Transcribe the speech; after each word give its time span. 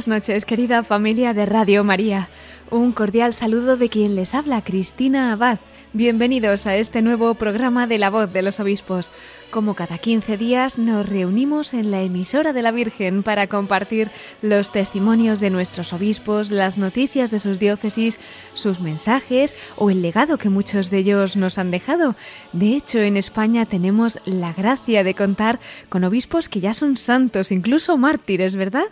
Buenas 0.00 0.22
noches, 0.22 0.46
querida 0.46 0.82
familia 0.82 1.34
de 1.34 1.44
Radio 1.44 1.84
María. 1.84 2.30
Un 2.70 2.92
cordial 2.92 3.34
saludo 3.34 3.76
de 3.76 3.90
quien 3.90 4.16
les 4.16 4.34
habla, 4.34 4.62
Cristina 4.62 5.30
Abad. 5.30 5.58
Bienvenidos 5.92 6.66
a 6.66 6.76
este 6.76 7.02
nuevo 7.02 7.34
programa 7.34 7.86
de 7.86 7.98
La 7.98 8.08
Voz 8.08 8.32
de 8.32 8.40
los 8.40 8.60
Obispos. 8.60 9.12
Como 9.50 9.74
cada 9.74 9.98
15 9.98 10.38
días 10.38 10.78
nos 10.78 11.06
reunimos 11.06 11.74
en 11.74 11.90
la 11.90 12.00
emisora 12.00 12.54
de 12.54 12.62
la 12.62 12.72
Virgen 12.72 13.22
para 13.22 13.46
compartir 13.46 14.10
los 14.40 14.72
testimonios 14.72 15.38
de 15.38 15.50
nuestros 15.50 15.92
obispos, 15.92 16.50
las 16.50 16.78
noticias 16.78 17.30
de 17.30 17.38
sus 17.38 17.58
diócesis, 17.58 18.18
sus 18.54 18.80
mensajes 18.80 19.54
o 19.76 19.90
el 19.90 20.00
legado 20.00 20.38
que 20.38 20.48
muchos 20.48 20.88
de 20.88 20.96
ellos 20.96 21.36
nos 21.36 21.58
han 21.58 21.70
dejado. 21.70 22.16
De 22.54 22.74
hecho, 22.74 23.00
en 23.00 23.18
España 23.18 23.66
tenemos 23.66 24.18
la 24.24 24.54
gracia 24.54 25.04
de 25.04 25.14
contar 25.14 25.60
con 25.90 26.04
obispos 26.04 26.48
que 26.48 26.60
ya 26.60 26.72
son 26.72 26.96
santos, 26.96 27.52
incluso 27.52 27.98
mártires, 27.98 28.56
¿verdad? 28.56 28.86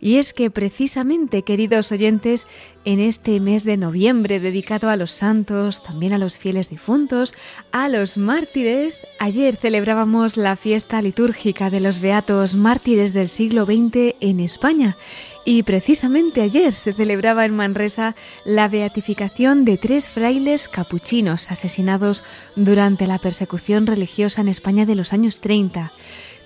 Y 0.00 0.16
es 0.16 0.32
que 0.32 0.50
precisamente, 0.50 1.42
queridos 1.42 1.90
oyentes, 1.90 2.46
en 2.84 3.00
este 3.00 3.40
mes 3.40 3.64
de 3.64 3.76
noviembre 3.76 4.40
dedicado 4.40 4.88
a 4.88 4.96
los 4.96 5.10
santos, 5.10 5.82
también 5.82 6.12
a 6.12 6.18
los 6.18 6.38
fieles 6.38 6.70
difuntos, 6.70 7.34
a 7.72 7.88
los 7.88 8.16
mártires, 8.16 9.06
ayer 9.18 9.56
celebrábamos 9.56 10.36
la 10.36 10.56
fiesta 10.56 11.02
litúrgica 11.02 11.68
de 11.68 11.80
los 11.80 12.00
beatos 12.00 12.54
mártires 12.54 13.12
del 13.12 13.28
siglo 13.28 13.64
XX 13.66 14.14
en 14.20 14.40
España. 14.40 14.96
Y 15.44 15.62
precisamente 15.62 16.42
ayer 16.42 16.74
se 16.74 16.92
celebraba 16.92 17.44
en 17.44 17.56
Manresa 17.56 18.14
la 18.44 18.68
beatificación 18.68 19.64
de 19.64 19.78
tres 19.78 20.08
frailes 20.08 20.68
capuchinos 20.68 21.50
asesinados 21.50 22.22
durante 22.54 23.06
la 23.06 23.18
persecución 23.18 23.86
religiosa 23.86 24.42
en 24.42 24.48
España 24.48 24.84
de 24.84 24.94
los 24.94 25.12
años 25.12 25.40
30. 25.40 25.90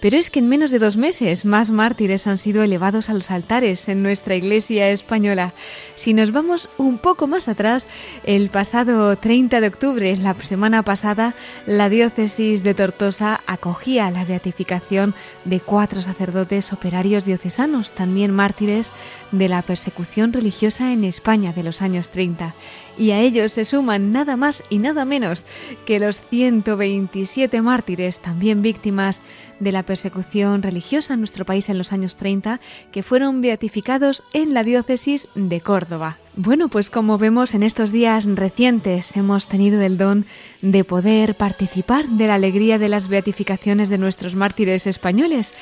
Pero 0.03 0.17
es 0.17 0.31
que 0.31 0.41
en 0.41 0.49
menos 0.49 0.73
de 0.73 0.81
dos 0.81 0.97
meses 0.97 1.45
más 1.45 1.71
mártires 1.71 2.27
han 2.27 2.37
sido 2.37 2.65
elevados 2.65 3.09
a 3.09 3.15
los 3.15 3.31
altares 3.31 3.89
en 3.89 4.03
nuestra 4.03 4.35
Iglesia 4.35 4.91
española. 4.91 5.55
Si 5.95 6.13
nos 6.13 6.33
vamos 6.33 6.69
un 6.77 6.99
poco 6.99 7.29
más 7.29 7.47
atrás, 7.47 7.87
el 8.25 8.51
pasado 8.51 9.17
30 9.17 9.61
de 9.61 9.69
octubre, 9.69 10.17
la 10.17 10.35
semana 10.43 10.83
pasada, 10.83 11.37
la 11.67 11.89
diócesis 11.89 12.65
de 12.65 12.75
Tortosa 12.75 13.43
acogía 13.47 14.11
la 14.11 14.25
beatificación 14.25 15.15
de 15.45 15.61
cuatro 15.61 16.03
sacerdotes 16.03 16.73
operarios 16.73 17.25
diocesanos, 17.25 17.93
también 17.93 18.33
mártires 18.33 18.93
de 19.31 19.49
la 19.49 19.63
persecución 19.63 20.33
religiosa 20.33 20.93
en 20.93 21.05
España 21.05 21.53
de 21.53 21.63
los 21.63 21.81
años 21.81 22.11
30 22.11 22.57
y 22.97 23.11
a 23.11 23.21
ellos 23.21 23.53
se 23.53 23.65
suman 23.65 24.13
nada 24.13 24.37
más 24.37 24.63
y 24.71 24.79
nada 24.79 25.05
menos 25.05 25.47
que 25.87 25.99
los 25.99 26.21
127 26.21 27.63
mártires, 27.63 28.21
también 28.21 28.63
víctimas 28.63 29.23
de 29.61 29.73
la 29.73 29.83
persecución 29.83 30.63
religiosa 30.63 31.15
en 31.15 31.21
nuestro 31.21 31.45
país 31.45 31.69
en 31.69 31.79
los 31.79 31.93
años 31.93 32.17
30, 32.17 32.61
que 32.91 33.03
fueron 33.03 33.41
beatificados 33.41 34.25
en 34.33 34.55
la 34.55 34.65
diócesis 34.65 35.29
de 35.35 35.61
Córdoba. 35.61 36.19
Bueno, 36.35 36.69
pues 36.69 36.89
como 36.89 37.19
vemos 37.19 37.53
en 37.53 37.63
estos 37.63 37.93
días 37.93 38.25
recientes 38.25 39.19
hemos 39.19 39.49
tenido 39.49 39.83
el 39.83 39.99
don 39.99 40.25
de 40.63 40.83
poder 40.83 41.35
participar 41.35 42.09
de 42.09 42.27
la 42.27 42.37
alegría 42.37 42.79
de 42.79 42.89
las 42.89 43.09
beatificaciones 43.09 43.91
de 43.91 43.99
nuestros 43.99 44.35
mártires 44.35 44.87
españoles. 44.87 45.53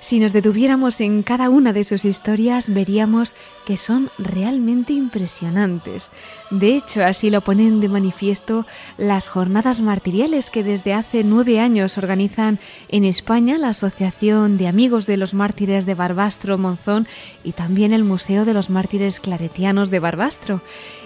Si 0.00 0.20
nos 0.20 0.34
detuviéramos 0.34 1.00
en 1.00 1.22
cada 1.22 1.48
una 1.48 1.72
de 1.72 1.82
sus 1.82 2.04
historias, 2.04 2.72
veríamos 2.72 3.34
que 3.64 3.78
son 3.78 4.10
realmente 4.18 4.92
impresionantes. 4.92 6.12
De 6.50 6.76
hecho, 6.76 7.04
así 7.04 7.30
lo 7.30 7.40
ponen 7.40 7.80
de 7.80 7.88
manifiesto 7.88 8.66
las 8.98 9.28
jornadas 9.28 9.80
martiriales 9.80 10.50
que 10.50 10.62
desde 10.62 10.92
hace 10.92 11.24
nueve 11.24 11.58
años 11.58 11.96
organizan 11.96 12.60
en 12.88 13.04
España 13.04 13.56
la 13.56 13.70
Asociación 13.70 14.58
de 14.58 14.68
Amigos 14.68 15.06
de 15.06 15.16
los 15.16 15.32
Mártires 15.32 15.86
de 15.86 15.94
Barbastro 15.94 16.58
Monzón 16.58 17.08
y 17.42 17.52
también 17.52 17.92
el 17.94 18.04
Museo 18.04 18.44
de 18.44 18.54
los 18.54 18.68
Mártires 18.68 19.20
Claretianos 19.20 19.90
de 19.90 20.00
Barbastro. 20.00 20.17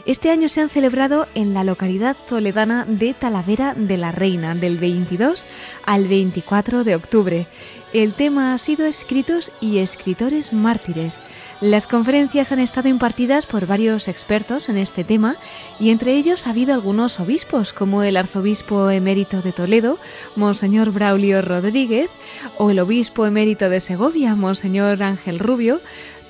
Este 0.07 0.31
año 0.31 0.49
se 0.49 0.63
han 0.63 0.71
celebrado 0.71 1.27
en 1.35 1.53
la 1.53 1.65
localidad 1.65 2.17
toledana 2.27 2.87
de 2.87 3.13
Talavera 3.13 3.75
de 3.75 3.99
la 3.99 4.11
Reina 4.11 4.55
del 4.55 4.79
22 4.79 5.47
al 5.85 6.09
24 6.09 6.83
de 6.83 6.95
octubre. 6.95 7.47
El 7.93 8.15
tema 8.15 8.55
ha 8.55 8.59
sido 8.59 8.87
escritos 8.87 9.53
y 9.61 9.79
escritores 9.79 10.55
mártires. 10.55 11.21
Las 11.61 11.87
conferencias 11.87 12.51
han 12.51 12.59
estado 12.59 12.89
impartidas 12.89 13.45
por 13.45 13.67
varios 13.67 14.09
expertos 14.09 14.71
en 14.71 14.79
este 14.79 15.05
tema 15.05 15.37
y 15.79 15.91
entre 15.91 16.17
ellos 16.17 16.47
ha 16.47 16.51
habido 16.51 16.73
algunos 16.73 17.21
obispos 17.21 17.75
como 17.75 18.03
el 18.03 18.17
arzobispo 18.17 18.89
emérito 18.89 19.43
de 19.43 19.53
Toledo, 19.53 19.99
Monseñor 20.37 20.91
Braulio 20.91 21.43
Rodríguez, 21.43 22.09
o 22.57 22.71
el 22.71 22.81
obispo 22.81 23.27
emérito 23.27 23.69
de 23.69 23.81
Segovia, 23.81 24.35
Monseñor 24.37 25.03
Ángel 25.03 25.39
Rubio, 25.39 25.83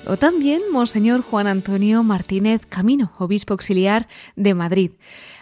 o 0.05 0.17
también 0.17 0.61
Monseñor 0.71 1.21
Juan 1.21 1.47
Antonio 1.47 2.03
Martínez 2.03 2.65
Camino, 2.67 3.11
obispo 3.17 3.53
auxiliar 3.53 4.07
de 4.35 4.53
Madrid. 4.53 4.91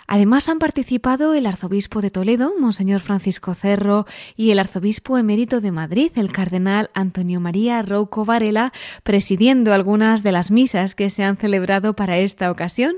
Además 0.08 0.50
han 0.50 0.60
participado 0.60 1.34
el 1.34 1.46
arzobispo 1.46 2.02
de 2.02 2.10
Toledo, 2.10 2.52
Monseñor 2.60 3.00
Francisco 3.00 3.54
Cerro, 3.54 4.06
y 4.36 4.52
el 4.52 4.60
arzobispo 4.60 5.18
emérito 5.18 5.62
de 5.62 5.72
Madrid, 5.72 6.12
el 6.16 6.34
cardenal 6.34 6.90
Antonio 6.94 7.40
María 7.40 7.82
Rouco 7.82 8.26
Varela, 8.26 8.74
presidiendo 9.04 9.74
algunas 9.74 10.22
de 10.22 10.34
las 10.34 10.52
misas 10.52 10.96
que 10.96 11.10
se 11.10 11.24
han 11.24 11.38
celebrado 11.38 11.94
para 11.94 12.18
esta 12.18 12.52
ocasión. 12.52 12.96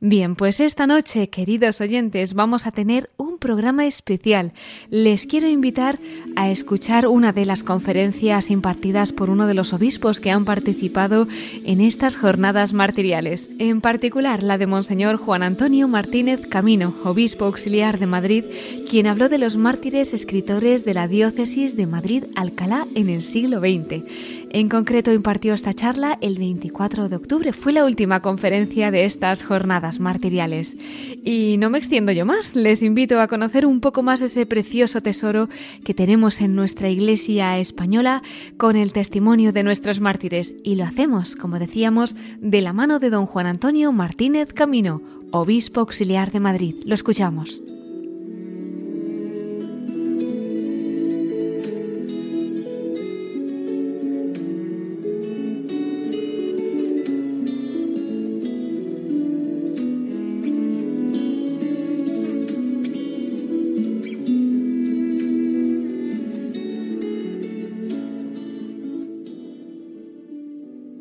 Bien, 0.00 0.36
pues 0.36 0.60
esta 0.60 0.86
noche, 0.86 1.28
queridos 1.28 1.80
oyentes, 1.80 2.34
vamos 2.34 2.68
a 2.68 2.70
tener 2.70 3.08
un 3.16 3.36
programa 3.36 3.84
especial. 3.84 4.52
Les 4.90 5.26
quiero 5.26 5.48
invitar 5.48 5.98
a 6.36 6.50
escuchar 6.50 7.08
una 7.08 7.32
de 7.32 7.44
las 7.44 7.64
conferencias 7.64 8.48
impartidas 8.52 9.10
por 9.10 9.28
uno 9.28 9.48
de 9.48 9.54
los 9.54 9.72
obispos 9.72 10.20
que 10.20 10.30
han 10.30 10.44
participado 10.44 11.26
en 11.64 11.80
estas 11.80 12.14
jornadas 12.14 12.72
martiriales, 12.72 13.48
en 13.58 13.80
particular 13.80 14.44
la 14.44 14.56
de 14.56 14.68
Monseñor 14.68 15.16
Juan 15.16 15.42
Antonio 15.42 15.88
Martínez 15.88 16.46
Camino, 16.46 16.94
obispo 17.02 17.46
auxiliar 17.46 17.98
de 17.98 18.06
Madrid, 18.06 18.44
quien 18.88 19.08
habló 19.08 19.28
de 19.28 19.38
los 19.38 19.56
mártires 19.56 20.14
escritores 20.14 20.84
de 20.84 20.94
la 20.94 21.08
diócesis 21.08 21.76
de 21.76 21.86
Madrid-Alcalá 21.86 22.86
en 22.94 23.08
el 23.08 23.24
siglo 23.24 23.58
XX. 23.58 24.37
En 24.50 24.70
concreto 24.70 25.12
impartió 25.12 25.52
esta 25.52 25.74
charla 25.74 26.16
el 26.22 26.38
24 26.38 27.10
de 27.10 27.16
octubre. 27.16 27.52
Fue 27.52 27.72
la 27.72 27.84
última 27.84 28.22
conferencia 28.22 28.90
de 28.90 29.04
estas 29.04 29.42
jornadas 29.42 30.00
martiriales. 30.00 30.74
Y 31.22 31.56
no 31.58 31.68
me 31.68 31.76
extiendo 31.76 32.12
yo 32.12 32.24
más. 32.24 32.56
Les 32.56 32.82
invito 32.82 33.20
a 33.20 33.28
conocer 33.28 33.66
un 33.66 33.80
poco 33.80 34.02
más 34.02 34.22
ese 34.22 34.46
precioso 34.46 35.02
tesoro 35.02 35.50
que 35.84 35.92
tenemos 35.92 36.40
en 36.40 36.54
nuestra 36.54 36.88
Iglesia 36.88 37.58
española 37.58 38.22
con 38.56 38.76
el 38.76 38.92
testimonio 38.92 39.52
de 39.52 39.64
nuestros 39.64 40.00
mártires. 40.00 40.54
Y 40.64 40.76
lo 40.76 40.84
hacemos, 40.84 41.36
como 41.36 41.58
decíamos, 41.58 42.16
de 42.40 42.62
la 42.62 42.72
mano 42.72 43.00
de 43.00 43.10
don 43.10 43.26
Juan 43.26 43.46
Antonio 43.46 43.92
Martínez 43.92 44.54
Camino, 44.54 45.02
obispo 45.30 45.80
auxiliar 45.80 46.32
de 46.32 46.40
Madrid. 46.40 46.74
Lo 46.86 46.94
escuchamos. 46.94 47.62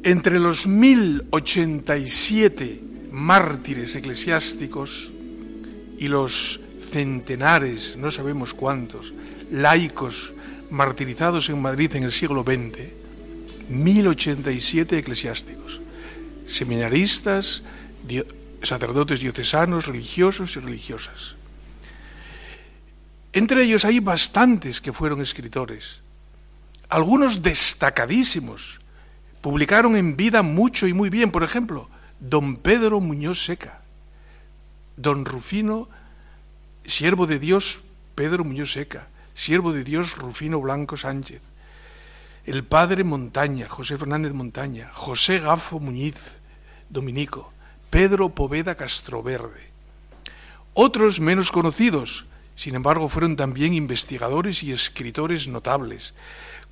Entre 0.07 0.39
los 0.39 0.67
1087 0.67 2.81
mártires 3.11 3.93
eclesiásticos 3.93 5.11
y 5.97 6.07
los 6.07 6.61
centenares, 6.79 7.97
no 7.97 8.09
sabemos 8.09 8.53
cuántos, 8.53 9.13
laicos 9.51 10.33
martirizados 10.69 11.49
en 11.49 11.61
Madrid 11.61 11.93
en 11.97 12.03
el 12.03 12.13
siglo 12.13 12.43
XX, 12.43 12.87
1087 13.67 14.97
eclesiásticos, 14.97 15.81
seminaristas, 16.47 17.63
sacerdotes 18.61 19.19
diocesanos, 19.19 19.87
religiosos 19.87 20.55
y 20.55 20.61
religiosas. 20.61 21.35
Entre 23.33 23.61
ellos 23.61 23.83
hay 23.83 23.99
bastantes 23.99 24.79
que 24.79 24.93
fueron 24.93 25.19
escritores, 25.19 25.99
algunos 26.87 27.41
destacadísimos, 27.41 28.79
publicaron 29.47 29.95
en 29.95 30.17
vida 30.17 30.41
mucho 30.41 30.87
y 30.87 30.93
muy 30.93 31.09
bien. 31.09 31.31
Por 31.31 31.41
ejemplo, 31.41 31.87
don 32.19 32.57
Pedro 32.57 32.99
Muñoz 32.99 33.45
Seca, 33.45 33.79
don 34.97 35.23
Rufino, 35.23 35.87
siervo 36.83 37.27
de 37.27 37.39
Dios 37.39 37.79
Pedro 38.13 38.43
Muñoz 38.43 38.73
Seca, 38.73 39.07
siervo 39.33 39.71
de 39.71 39.85
Dios 39.85 40.17
Rufino 40.17 40.59
Blanco 40.59 40.97
Sánchez, 40.97 41.41
el 42.43 42.65
padre 42.65 43.05
Montaña, 43.05 43.69
José 43.69 43.97
Fernández 43.97 44.33
Montaña, 44.33 44.89
José 44.91 45.39
Gafo 45.39 45.79
Muñiz, 45.79 46.41
dominico, 46.89 47.53
Pedro 47.89 48.27
Poveda 48.27 48.75
Castroverde. 48.75 49.71
Otros 50.73 51.21
menos 51.21 51.53
conocidos, 51.53 52.25
sin 52.55 52.75
embargo, 52.75 53.07
fueron 53.07 53.37
también 53.37 53.73
investigadores 53.73 54.61
y 54.61 54.73
escritores 54.73 55.47
notables, 55.47 56.15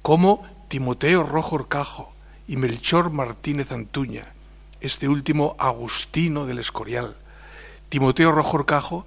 como 0.02 0.46
Timoteo 0.68 1.24
Rojo 1.24 1.56
Orcajo 1.56 2.15
y 2.48 2.58
Melchor 2.58 3.10
Martínez 3.10 3.72
Antuña, 3.72 4.34
este 4.82 5.08
último 5.08 5.56
Agustino 5.58 6.46
del 6.46 6.60
Escorial. 6.60 7.16
Timoteo 7.90 8.32
Rojo 8.32 8.58
Orcajo 8.58 9.06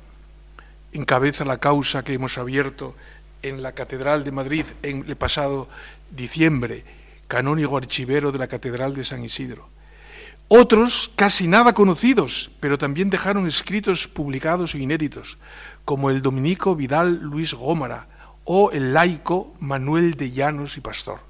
encabeza 0.93 1.44
la 1.44 1.58
causa 1.58 2.02
que 2.02 2.14
hemos 2.14 2.38
abierto 2.38 2.94
en 3.43 3.62
la 3.62 3.73
Catedral 3.73 4.25
de 4.25 4.32
Madrid 4.32 4.64
en 4.82 5.05
el 5.06 5.17
pasado 5.17 5.69
diciembre, 6.11 6.85
canónigo 7.29 7.76
archivero 7.76 8.32
de 8.32 8.38
la 8.38 8.49
Catedral 8.49 8.94
de 8.94 9.05
San 9.05 9.25
Isidro. 9.25 9.69
Otros 10.49 11.12
casi 11.14 11.46
nada 11.46 11.75
conocidos, 11.75 12.50
pero 12.58 12.79
también 12.79 13.11
dejaron 13.11 13.46
escritos 13.46 14.08
publicados 14.08 14.75
e 14.75 14.79
inéditos, 14.79 15.37
como 15.84 16.11
el 16.11 16.23
dominico 16.23 16.75
Vidal 16.75 17.20
Luis 17.20 17.52
Gómara 17.52 18.08
o 18.44 18.73
el 18.73 18.94
laico 18.94 19.55
Manuel 19.61 20.14
de 20.14 20.32
Llanos 20.32 20.79
y 20.79 20.81
Pastor. 20.81 21.27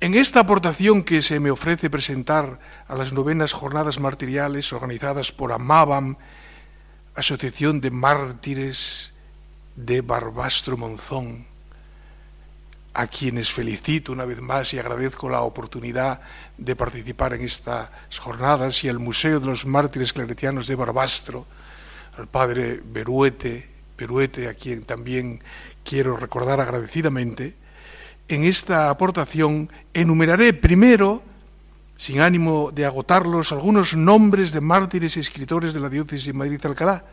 En 0.00 0.14
esta 0.14 0.40
aportación 0.40 1.02
que 1.02 1.22
se 1.22 1.40
me 1.40 1.50
ofrece 1.50 1.88
presentar 1.88 2.58
a 2.88 2.94
las 2.94 3.12
novenas 3.12 3.52
jornadas 3.52 4.00
martiriales 4.00 4.72
organizadas 4.72 5.32
por 5.32 5.52
AMABAM, 5.52 6.16
Asociación 7.14 7.80
de 7.80 7.90
Mártires 7.90 9.14
de 9.76 10.00
Barbastro 10.00 10.76
Monzón, 10.76 11.46
a 12.92 13.06
quienes 13.06 13.52
felicito 13.52 14.12
una 14.12 14.24
vez 14.24 14.40
más 14.40 14.74
y 14.74 14.78
agradezco 14.78 15.28
la 15.28 15.40
oportunidad 15.40 16.20
de 16.58 16.76
participar 16.76 17.34
en 17.34 17.42
estas 17.42 17.88
jornadas 18.20 18.84
y 18.84 18.88
al 18.88 18.98
Museo 18.98 19.40
de 19.40 19.46
los 19.46 19.66
Mártires 19.66 20.12
Claretianos 20.12 20.66
de 20.66 20.76
Barbastro, 20.76 21.46
al 22.18 22.28
padre 22.28 22.80
Beruete, 22.84 23.68
Beruete, 23.98 24.48
a 24.48 24.54
quien 24.54 24.84
también 24.84 25.40
quiero 25.82 26.16
recordar 26.16 26.60
agradecidamente, 26.60 27.54
en 28.28 28.44
esta 28.44 28.90
aportación 28.90 29.70
enumeraré 29.92 30.52
primero, 30.54 31.22
sin 31.96 32.20
ánimo 32.20 32.70
de 32.72 32.86
agotarlos, 32.86 33.52
algunos 33.52 33.94
nombres 33.94 34.52
de 34.52 34.60
mártires 34.60 35.16
y 35.16 35.20
escritores 35.20 35.74
de 35.74 35.80
la 35.80 35.88
diócesis 35.88 36.26
de 36.26 36.32
Madrid-Alcalá, 36.32 37.04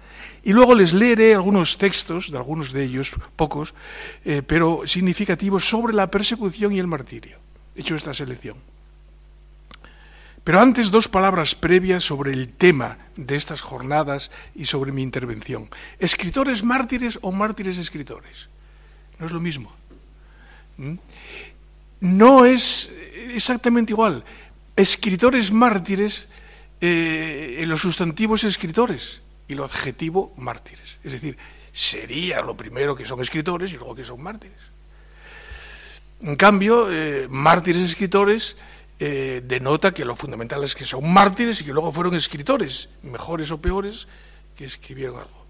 y 0.43 0.53
luego 0.53 0.73
les 0.73 0.93
leeré 0.93 1.35
algunos 1.35 1.77
textos, 1.77 2.31
de 2.31 2.37
algunos 2.37 2.71
de 2.71 2.83
ellos, 2.83 3.11
pocos, 3.35 3.73
eh, 4.25 4.41
pero 4.41 4.81
significativos, 4.85 5.69
sobre 5.69 5.93
la 5.93 6.09
persecución 6.09 6.73
y 6.73 6.79
el 6.79 6.87
martirio. 6.87 7.37
He 7.75 7.81
hecho 7.81 7.95
esta 7.95 8.13
selección. 8.13 8.57
Pero 10.43 10.59
antes 10.59 10.89
dos 10.89 11.07
palabras 11.07 11.53
previas 11.53 12.03
sobre 12.03 12.33
el 12.33 12.49
tema 12.49 12.97
de 13.15 13.35
estas 13.35 13.61
jornadas 13.61 14.31
y 14.55 14.65
sobre 14.65 14.91
mi 14.91 15.03
intervención. 15.03 15.69
¿Escritores 15.99 16.63
mártires 16.63 17.19
o 17.21 17.31
mártires 17.31 17.77
escritores? 17.77 18.49
No 19.19 19.27
es 19.27 19.31
lo 19.31 19.39
mismo. 19.39 19.71
No 21.99 22.45
es 22.45 22.91
exactamente 23.33 23.93
igual. 23.93 24.23
Escritores 24.75 25.51
mártires, 25.51 26.27
eh, 26.79 27.57
en 27.59 27.69
los 27.69 27.81
sustantivos 27.81 28.43
escritores, 28.43 29.21
y 29.47 29.55
lo 29.55 29.65
adjetivo 29.65 30.33
mártires. 30.37 30.97
Es 31.03 31.13
decir, 31.13 31.37
sería 31.71 32.41
lo 32.41 32.55
primero 32.55 32.95
que 32.95 33.05
son 33.05 33.21
escritores 33.21 33.71
y 33.73 33.77
luego 33.77 33.95
que 33.95 34.05
son 34.05 34.21
mártires. 34.21 34.59
En 36.21 36.35
cambio, 36.35 36.87
eh, 36.91 37.27
mártires 37.29 37.83
escritores 37.83 38.55
eh, 38.99 39.41
denota 39.43 39.93
que 39.93 40.05
lo 40.05 40.15
fundamental 40.15 40.63
es 40.63 40.75
que 40.75 40.85
son 40.85 41.11
mártires 41.11 41.59
y 41.61 41.65
que 41.65 41.73
luego 41.73 41.91
fueron 41.91 42.15
escritores, 42.15 42.89
mejores 43.03 43.51
o 43.51 43.59
peores, 43.59 44.07
que 44.55 44.65
escribieron 44.65 45.17
algo. 45.17 45.40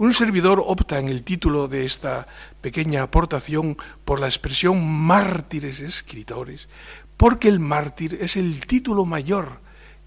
Un 0.00 0.14
servidor 0.14 0.64
opta 0.66 0.98
en 0.98 1.10
el 1.10 1.22
título 1.24 1.68
de 1.68 1.84
esta 1.84 2.26
pequeña 2.62 3.02
aportación 3.02 3.76
por 4.06 4.18
la 4.18 4.28
expresión 4.28 4.82
mártires 4.82 5.80
escritores, 5.80 6.70
porque 7.18 7.48
el 7.48 7.60
mártir 7.60 8.16
es 8.18 8.38
el 8.38 8.66
título 8.66 9.04
mayor 9.04 9.60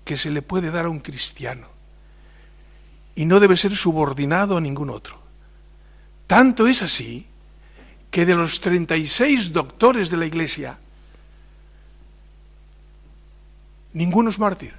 que 0.03 0.17
se 0.17 0.31
le 0.31 0.41
puede 0.41 0.71
dar 0.71 0.85
a 0.85 0.89
un 0.89 0.99
cristiano 0.99 1.67
y 3.13 3.25
no 3.25 3.39
debe 3.39 3.55
ser 3.55 3.75
subordinado 3.75 4.57
a 4.57 4.61
ningún 4.61 4.89
otro. 4.89 5.19
Tanto 6.25 6.65
es 6.65 6.81
así 6.81 7.27
que 8.09 8.25
de 8.25 8.33
los 8.33 8.61
36 8.61 9.53
doctores 9.53 10.09
de 10.09 10.17
la 10.17 10.25
Iglesia, 10.25 10.79
ninguno 13.93 14.31
es 14.31 14.39
mártir 14.39 14.73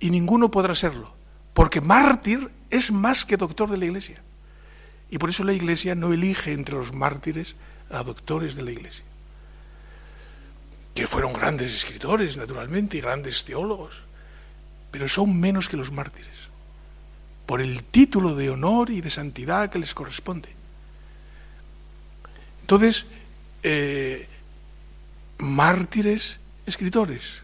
y 0.00 0.08
ninguno 0.08 0.50
podrá 0.50 0.74
serlo, 0.74 1.12
porque 1.52 1.82
mártir 1.82 2.50
es 2.72 2.90
más 2.90 3.24
que 3.24 3.36
doctor 3.36 3.70
de 3.70 3.76
la 3.76 3.84
Iglesia. 3.84 4.20
Y 5.10 5.18
por 5.18 5.30
eso 5.30 5.44
la 5.44 5.52
Iglesia 5.52 5.94
no 5.94 6.12
elige 6.12 6.52
entre 6.52 6.74
los 6.74 6.94
mártires 6.94 7.54
a 7.90 8.02
doctores 8.02 8.56
de 8.56 8.62
la 8.62 8.72
Iglesia, 8.72 9.04
que 10.94 11.06
fueron 11.06 11.34
grandes 11.34 11.74
escritores, 11.74 12.38
naturalmente, 12.38 12.96
y 12.96 13.02
grandes 13.02 13.44
teólogos, 13.44 14.02
pero 14.90 15.06
son 15.06 15.38
menos 15.38 15.68
que 15.68 15.76
los 15.76 15.92
mártires 15.92 16.32
por 17.44 17.60
el 17.60 17.84
título 17.84 18.34
de 18.34 18.48
honor 18.48 18.88
y 18.88 19.02
de 19.02 19.10
santidad 19.10 19.68
que 19.68 19.78
les 19.78 19.92
corresponde. 19.92 20.48
Entonces, 22.62 23.04
eh, 23.62 24.26
mártires, 25.36 26.40
escritores. 26.64 27.42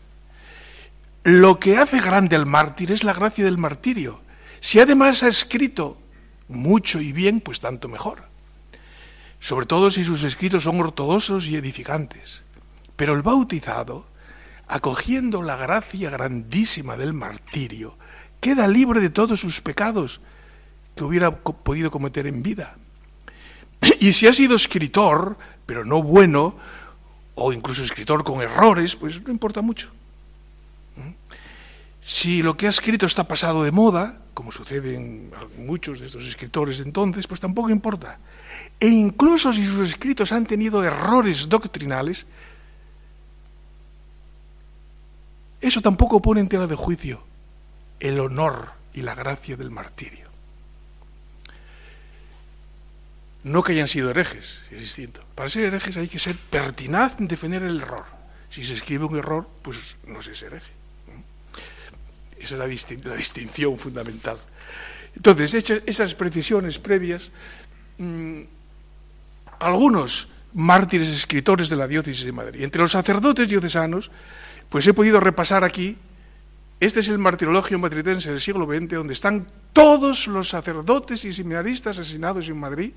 Lo 1.25 1.61
que 1.61 1.77
hace 1.77 2.01
grande 2.01 2.37
al 2.37 2.47
mártir 2.47 2.91
es 2.91 3.05
la 3.05 3.13
gracia 3.13 3.45
del 3.45 3.59
martirio. 3.59 4.23
Si 4.61 4.81
además 4.81 5.23
ha 5.23 5.29
escrito 5.29 5.99
mucho 6.49 7.01
y 7.01 7.13
bien, 7.13 7.41
pues 7.41 7.61
tanto 7.61 7.89
mejor. 7.89 8.25
Sobre 9.41 9.67
todo 9.67 9.91
si 9.91 10.03
sus 10.03 10.25
escritos 10.25 10.65
son 10.65 10.81
ortodoxos 10.81 11.47
y 11.47 11.57
edificantes. 11.57 12.43
Pero 12.97 13.15
el 13.15 13.23
bautizado, 13.23 14.07
acogiendo 14.67 15.43
la 15.43 15.57
gracia 15.57 16.11
grandísima 16.11 16.97
del 16.97 17.13
martirio, 17.13 17.97
queda 18.41 18.67
libre 18.67 19.01
de 19.01 19.11
todos 19.11 19.41
sus 19.41 19.61
pecados 19.61 20.21
que 20.97 21.05
hubiera 21.05 21.37
podido 21.37 21.91
cometer 21.91 22.27
en 22.27 22.43
vida. 22.43 22.77
Y 24.01 24.13
si 24.13 24.27
ha 24.27 24.33
sido 24.33 24.57
escritor, 24.57 25.39
pero 25.67 25.85
no 25.85 26.03
bueno, 26.03 26.57
o 27.37 27.53
incluso 27.53 27.85
escritor 27.85 28.25
con 28.25 28.41
errores, 28.41 28.97
pues 28.97 29.23
no 29.23 29.31
importa 29.31 29.63
mucho. 29.63 29.91
Si 32.09 32.41
lo 32.41 32.57
que 32.57 32.65
ha 32.65 32.71
escrito 32.71 33.05
está 33.05 33.29
pasado 33.29 33.65
de 33.65 33.71
moda, 33.71 34.17
como 34.33 34.51
sucede 34.51 34.95
en 34.95 35.31
muchos 35.59 36.01
de 36.01 36.07
estos 36.07 36.25
escritores 36.25 36.79
de 36.79 36.85
entonces, 36.85 37.27
pues 37.27 37.39
tampoco 37.39 37.69
importa. 37.69 38.19
E 38.81 38.89
incluso 38.89 39.53
si 39.53 39.63
sus 39.63 39.87
escritos 39.87 40.33
han 40.33 40.47
tenido 40.47 40.83
errores 40.83 41.51
doctrinales, 41.51 42.25
eso 45.61 45.83
tampoco 45.83 46.23
pone 46.23 46.41
en 46.41 46.49
tela 46.49 46.67
de 46.67 46.77
juicio 46.77 47.23
el 48.01 48.19
honor 48.21 48.73
y 48.95 49.03
la 49.03 49.15
gracia 49.15 49.59
del 49.59 49.71
martirio. 49.71 50.29
No 53.45 53.63
que 53.63 53.73
hayan 53.73 53.87
sido 53.87 54.09
herejes, 54.09 54.63
es 54.71 54.81
distinto. 54.81 55.21
Para 55.35 55.51
ser 55.51 55.65
herejes 55.65 55.99
hay 55.99 56.09
que 56.09 56.19
ser 56.19 56.37
pertinaz 56.39 57.21
en 57.21 57.29
defender 57.29 57.63
el 57.65 57.83
error. 57.83 58.07
Si 58.49 58.65
se 58.65 58.73
escribe 58.73 59.05
un 59.05 59.19
error, 59.19 59.47
pues 59.61 59.99
no 60.07 60.23
se 60.23 60.33
es 60.33 60.43
hereje. 60.43 60.78
Esa 62.41 62.55
es 62.55 62.59
la, 63.05 63.15
distinción 63.17 63.79
fundamental. 63.79 64.39
Entonces, 65.15 65.55
hechas 65.55 65.83
esas 65.87 66.15
precisiones 66.15 66.79
previas, 66.79 67.33
mm, 67.99 68.43
algunos 69.61 70.29
mártires 70.55 71.09
escritores 71.09 71.69
de 71.69 71.77
la 71.77 71.89
diócesis 71.89 72.25
de 72.25 72.33
Madrid, 72.33 72.63
entre 72.63 72.83
los 72.83 72.93
sacerdotes 72.93 73.49
diocesanos, 73.49 74.11
pues 74.69 74.87
he 74.87 74.95
podido 74.95 75.21
repasar 75.21 75.65
aquí 75.65 75.97
este 76.81 77.01
es 77.01 77.09
el 77.09 77.19
martirologio 77.19 77.77
madridense 77.79 78.31
del 78.31 78.41
siglo 78.41 78.65
XX, 78.65 78.95
donde 78.95 79.13
están 79.13 79.49
todos 79.73 80.29
los 80.29 80.49
sacerdotes 80.49 81.25
y 81.25 81.33
seminaristas 81.33 81.99
asesinados 81.99 82.49
en 82.49 82.57
Madrid, 82.57 82.93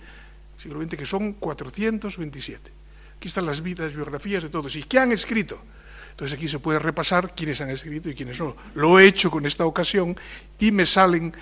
siglo 0.57 0.83
XX, 0.83 0.97
que 0.97 1.05
son 1.05 1.33
427. 1.33 2.71
Aquí 3.17 3.27
están 3.27 3.47
las 3.47 3.61
vidas, 3.61 3.95
biografías 3.95 4.43
de 4.43 4.49
todos. 4.49 4.75
¿Y 4.75 4.83
qué 4.83 4.99
han 4.99 5.11
escrito? 5.11 5.59
Entonces 6.11 6.37
aquí 6.37 6.47
se 6.47 6.59
puede 6.59 6.79
repasar 6.79 7.33
quiénes 7.35 7.59
han 7.61 7.69
escrito 7.69 8.09
y 8.09 8.15
quiénes 8.15 8.39
no. 8.39 8.55
Lo 8.75 8.99
he 8.99 9.07
hecho 9.07 9.31
con 9.31 9.45
esta 9.45 9.65
ocasión 9.65 10.15
y 10.59 10.71
me 10.71 10.85
salen 10.85 11.33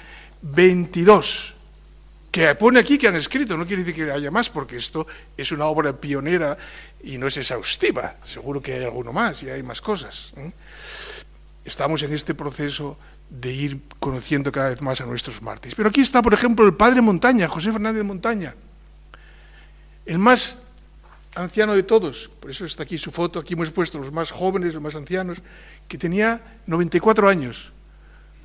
22 0.42 1.56
que 2.32 2.54
pone 2.56 2.80
aquí 2.80 2.98
que 2.98 3.08
han 3.08 3.16
escrito, 3.16 3.58
no 3.58 3.66
quiere 3.66 3.84
decir 3.84 4.06
que 4.06 4.12
haya 4.12 4.30
más, 4.30 4.50
porque 4.50 4.78
esto 4.78 5.08
es 5.36 5.52
una 5.52 5.66
obra 5.66 5.94
pionera 5.94 6.58
y 7.04 7.18
no 7.18 7.28
es 7.28 7.38
exhaustiva, 7.38 8.18
seguro 8.24 8.62
que 8.62 8.74
hay 8.74 8.84
alguno 8.84 9.12
más 9.12 9.42
y 9.44 9.50
hay 9.50 9.64
más 9.64 9.82
cosas. 9.82 10.34
¿eh? 10.38 10.52
Estamos 11.66 12.04
en 12.04 12.14
este 12.14 12.36
proceso 12.36 12.98
de 13.30 13.52
ir 13.52 13.82
conociendo 14.00 14.52
cada 14.52 14.70
vez 14.70 14.82
más 14.82 15.02
a 15.02 15.06
nuestros 15.06 15.42
mártires. 15.42 15.76
Pero 15.76 15.90
aquí 15.90 16.02
está, 16.02 16.22
por 16.22 16.34
ejemplo, 16.34 16.66
el 16.66 16.76
padre 16.76 17.02
Montaña, 17.02 17.48
José 17.48 17.72
Fernández 17.72 17.98
de 17.98 18.04
Montaña, 18.04 18.56
el 20.06 20.20
más 20.20 20.60
anciano 21.36 21.76
de 21.76 21.84
todos, 21.84 22.30
por 22.40 22.50
eso 22.52 22.66
está 22.66 22.84
aquí 22.84 22.98
su 22.98 23.12
foto, 23.12 23.40
aquí 23.40 23.54
hemos 23.54 23.72
puesto 23.72 24.00
los 24.00 24.12
más 24.12 24.32
jóvenes, 24.32 24.74
los 24.74 24.84
más 24.84 24.96
ancianos, 24.96 25.40
que 25.88 25.98
tenía 25.98 26.60
94 26.66 27.30
años, 27.30 27.72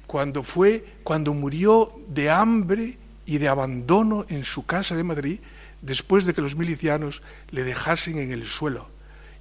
cuando 0.07 0.43
fue, 0.43 0.85
cuando 1.03 1.33
murió 1.35 1.93
de 2.09 2.31
hambre 2.31 2.99
y 3.27 3.39
de 3.39 3.49
abandono 3.49 4.27
en 4.29 4.45
su 4.45 4.67
casa 4.67 4.95
de 4.97 5.03
Madrid, 5.03 5.41
después 5.81 6.25
de 6.25 6.35
que 6.35 6.41
los 6.41 6.57
milicianos 6.57 7.23
le 7.51 7.65
dejasen 7.65 8.19
en 8.19 8.33
el 8.33 8.47
suelo, 8.47 8.89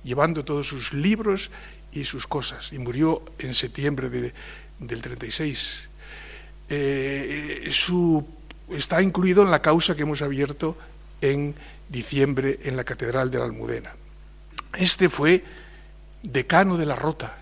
llevando 0.03 0.45
todos 0.45 0.67
sus 0.67 0.93
libros 0.93 1.51
y 1.91 2.05
sus 2.05 2.27
cosas, 2.27 2.71
y 2.73 2.79
murió 2.79 3.23
en 3.39 3.53
septiembre 3.53 4.09
de, 4.09 4.33
del 4.79 5.01
36. 5.01 5.89
Eh, 6.69 7.69
está 8.69 9.01
incluido 9.01 9.43
en 9.43 9.51
la 9.51 9.61
causa 9.61 9.95
que 9.95 10.03
hemos 10.03 10.21
abierto 10.21 10.77
en 11.21 11.55
diciembre 11.93 12.59
en 12.63 12.75
la 12.75 12.83
Catedral 12.83 13.31
de 13.31 13.37
la 13.37 13.45
Almudena. 13.45 13.95
Este 14.75 15.07
fue 15.07 15.45
decano 16.23 16.75
de 16.75 16.85
la 16.85 16.97
Rota, 16.97 17.37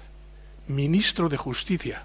ministro 0.67 1.27
de 1.27 1.37
Justicia 1.37 2.03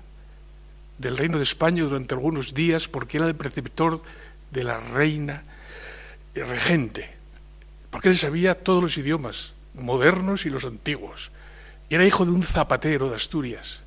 del 0.96 1.18
Reino 1.18 1.36
de 1.36 1.44
España 1.44 1.82
durante 1.82 2.14
algunos 2.14 2.54
días 2.54 2.88
porque 2.88 3.18
era 3.18 3.26
el 3.26 3.36
preceptor 3.36 4.00
de 4.50 4.64
la 4.64 4.80
reina 4.80 5.44
regente, 6.34 7.10
porque 7.90 8.08
él 8.08 8.16
sabía 8.16 8.54
todos 8.54 8.82
los 8.82 8.96
idiomas, 8.96 9.52
modernos 9.74 10.46
y 10.46 10.50
los 10.50 10.64
antiguos. 10.64 11.30
Era 11.90 12.06
hijo 12.06 12.24
de 12.24 12.32
un 12.32 12.42
zapatero 12.42 13.10
de 13.10 13.16
Asturias 13.16 13.82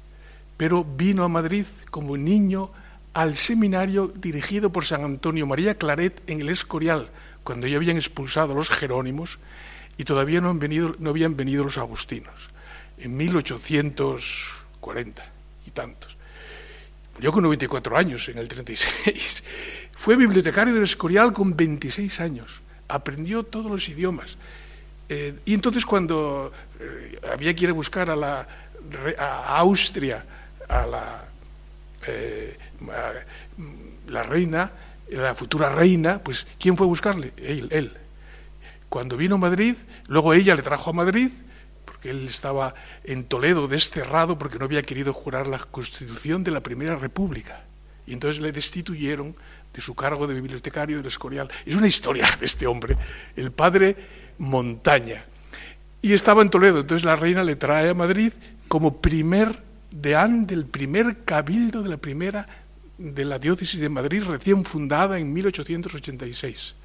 pero 0.59 0.83
vino 0.83 1.23
a 1.23 1.29
Madrid 1.29 1.65
como 1.89 2.17
niño 2.17 2.69
al 3.13 3.37
seminario 3.37 4.11
dirigido 4.13 4.73
por 4.73 4.83
San 4.83 5.05
Antonio 5.05 5.47
María 5.47 5.75
Claret 5.75 6.21
en 6.27 6.41
el 6.41 6.49
Escorial, 6.49 7.07
cuando 7.43 7.67
ya 7.67 7.77
habían 7.77 7.97
expulsado 7.97 8.53
a 8.53 8.55
los 8.55 8.69
jerónimos 8.69 9.39
y 9.97 10.03
todavía 10.03 10.41
no, 10.41 10.53
no 10.53 11.09
habían 11.09 11.35
venido 11.35 11.63
los 11.63 11.77
agustinos, 11.77 12.49
en 12.97 13.15
1840 13.17 15.25
y 15.67 15.71
tantos. 15.71 16.17
Murió 17.15 17.31
con 17.33 17.43
94 17.43 17.97
años, 17.97 18.29
en 18.29 18.37
el 18.37 18.47
36. 18.47 19.43
Fue 19.91 20.15
bibliotecario 20.15 20.73
del 20.73 20.83
Escorial 20.83 21.33
con 21.33 21.53
26 21.53 22.21
años. 22.21 22.61
Aprendió 22.87 23.43
todos 23.43 23.69
los 23.69 23.89
idiomas. 23.89 24.37
Eh, 25.09 25.33
y 25.43 25.53
entonces 25.53 25.85
cuando 25.85 26.53
eh, 26.79 27.19
había 27.29 27.53
que 27.53 27.65
ir 27.65 27.71
a 27.71 27.73
buscar 27.73 28.09
a, 28.09 28.15
la, 28.15 28.47
Austria, 29.47 30.23
a 30.69 30.85
la, 30.85 31.25
eh, 32.07 32.57
la 34.07 34.23
reina, 34.23 34.71
la 35.11 35.35
futura 35.35 35.69
reina, 35.69 36.19
pues 36.23 36.47
¿quién 36.59 36.77
fue 36.77 36.85
a 36.85 36.89
buscarle? 36.89 37.33
Él, 37.37 37.67
él. 37.71 37.93
Cuando 38.89 39.17
vino 39.17 39.35
a 39.35 39.39
Madrid, 39.39 39.75
luego 40.07 40.33
ella 40.33 40.55
le 40.55 40.61
trajo 40.61 40.89
a 40.89 40.93
Madrid, 40.93 41.29
porque 41.85 42.09
él 42.09 42.25
estaba 42.27 42.73
en 43.03 43.23
Toledo 43.23 43.67
desterrado 43.67 44.37
porque 44.37 44.57
no 44.57 44.65
había 44.65 44.81
querido 44.81 45.13
jurar 45.13 45.47
la 45.47 45.59
constitución 45.59 46.43
de 46.43 46.51
la 46.51 46.61
Primera 46.61 46.95
República. 46.95 47.63
Y 48.07 48.13
entonces 48.13 48.41
le 48.41 48.51
destituyeron 48.51 49.35
de 49.73 49.81
su 49.81 49.93
cargo 49.95 50.25
de 50.25 50.33
bibliotecario 50.33 50.97
del 50.97 51.05
Escorial. 51.05 51.49
Es 51.65 51.75
una 51.75 51.87
historia 51.87 52.27
de 52.39 52.45
este 52.45 52.65
hombre, 52.65 52.97
el 53.35 53.51
padre 53.51 53.95
Montaña. 54.39 55.25
Y 56.01 56.13
estaba 56.13 56.41
en 56.41 56.49
Toledo, 56.49 56.79
entonces 56.79 57.05
la 57.05 57.15
reina 57.15 57.43
le 57.43 57.55
trae 57.55 57.89
a 57.89 57.93
Madrid 57.93 58.31
como 58.67 59.01
primer 59.01 59.69
de 59.91 60.15
del 60.45 60.65
primer 60.65 61.23
cabildo 61.23 61.81
de 61.81 61.89
la 61.89 61.97
primera 61.97 62.47
de 62.99 63.23
la 63.23 63.39
diócesis 63.39 63.79
de 63.79 63.87
Madrid 63.87 64.23
recién 64.23 64.65
fundada 64.65 65.17
en 65.17 65.31
1886. 65.31 66.75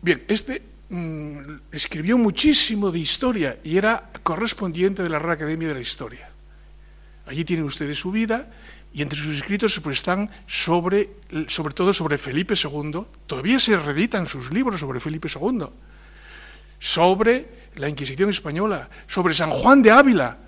Bien, 0.00 0.24
este 0.26 0.62
mm, 0.88 1.38
escribió 1.70 2.16
muchísimo 2.16 2.90
de 2.90 2.98
historia 2.98 3.58
y 3.62 3.76
era 3.76 4.10
correspondiente 4.22 5.02
de 5.02 5.10
la 5.10 5.18
Real 5.18 5.32
Academia 5.32 5.68
de 5.68 5.74
la 5.74 5.80
Historia. 5.80 6.30
Allí 7.26 7.44
tienen 7.44 7.66
ustedes 7.66 7.98
su 7.98 8.10
vida 8.10 8.50
y 8.94 9.02
entre 9.02 9.18
sus 9.18 9.36
escritos 9.36 9.78
pues, 9.80 9.98
están 9.98 10.30
sobre, 10.46 11.10
sobre 11.48 11.74
todo 11.74 11.92
sobre 11.92 12.16
Felipe 12.16 12.54
II. 12.54 13.04
Todavía 13.26 13.58
se 13.58 13.76
reeditan 13.76 14.26
sus 14.26 14.52
libros 14.52 14.80
sobre 14.80 15.00
Felipe 15.00 15.28
II, 15.28 15.66
sobre 16.78 17.48
la 17.76 17.88
Inquisición 17.88 18.30
española, 18.30 18.88
sobre 19.06 19.34
San 19.34 19.50
Juan 19.50 19.82
de 19.82 19.90
Ávila, 19.90 20.38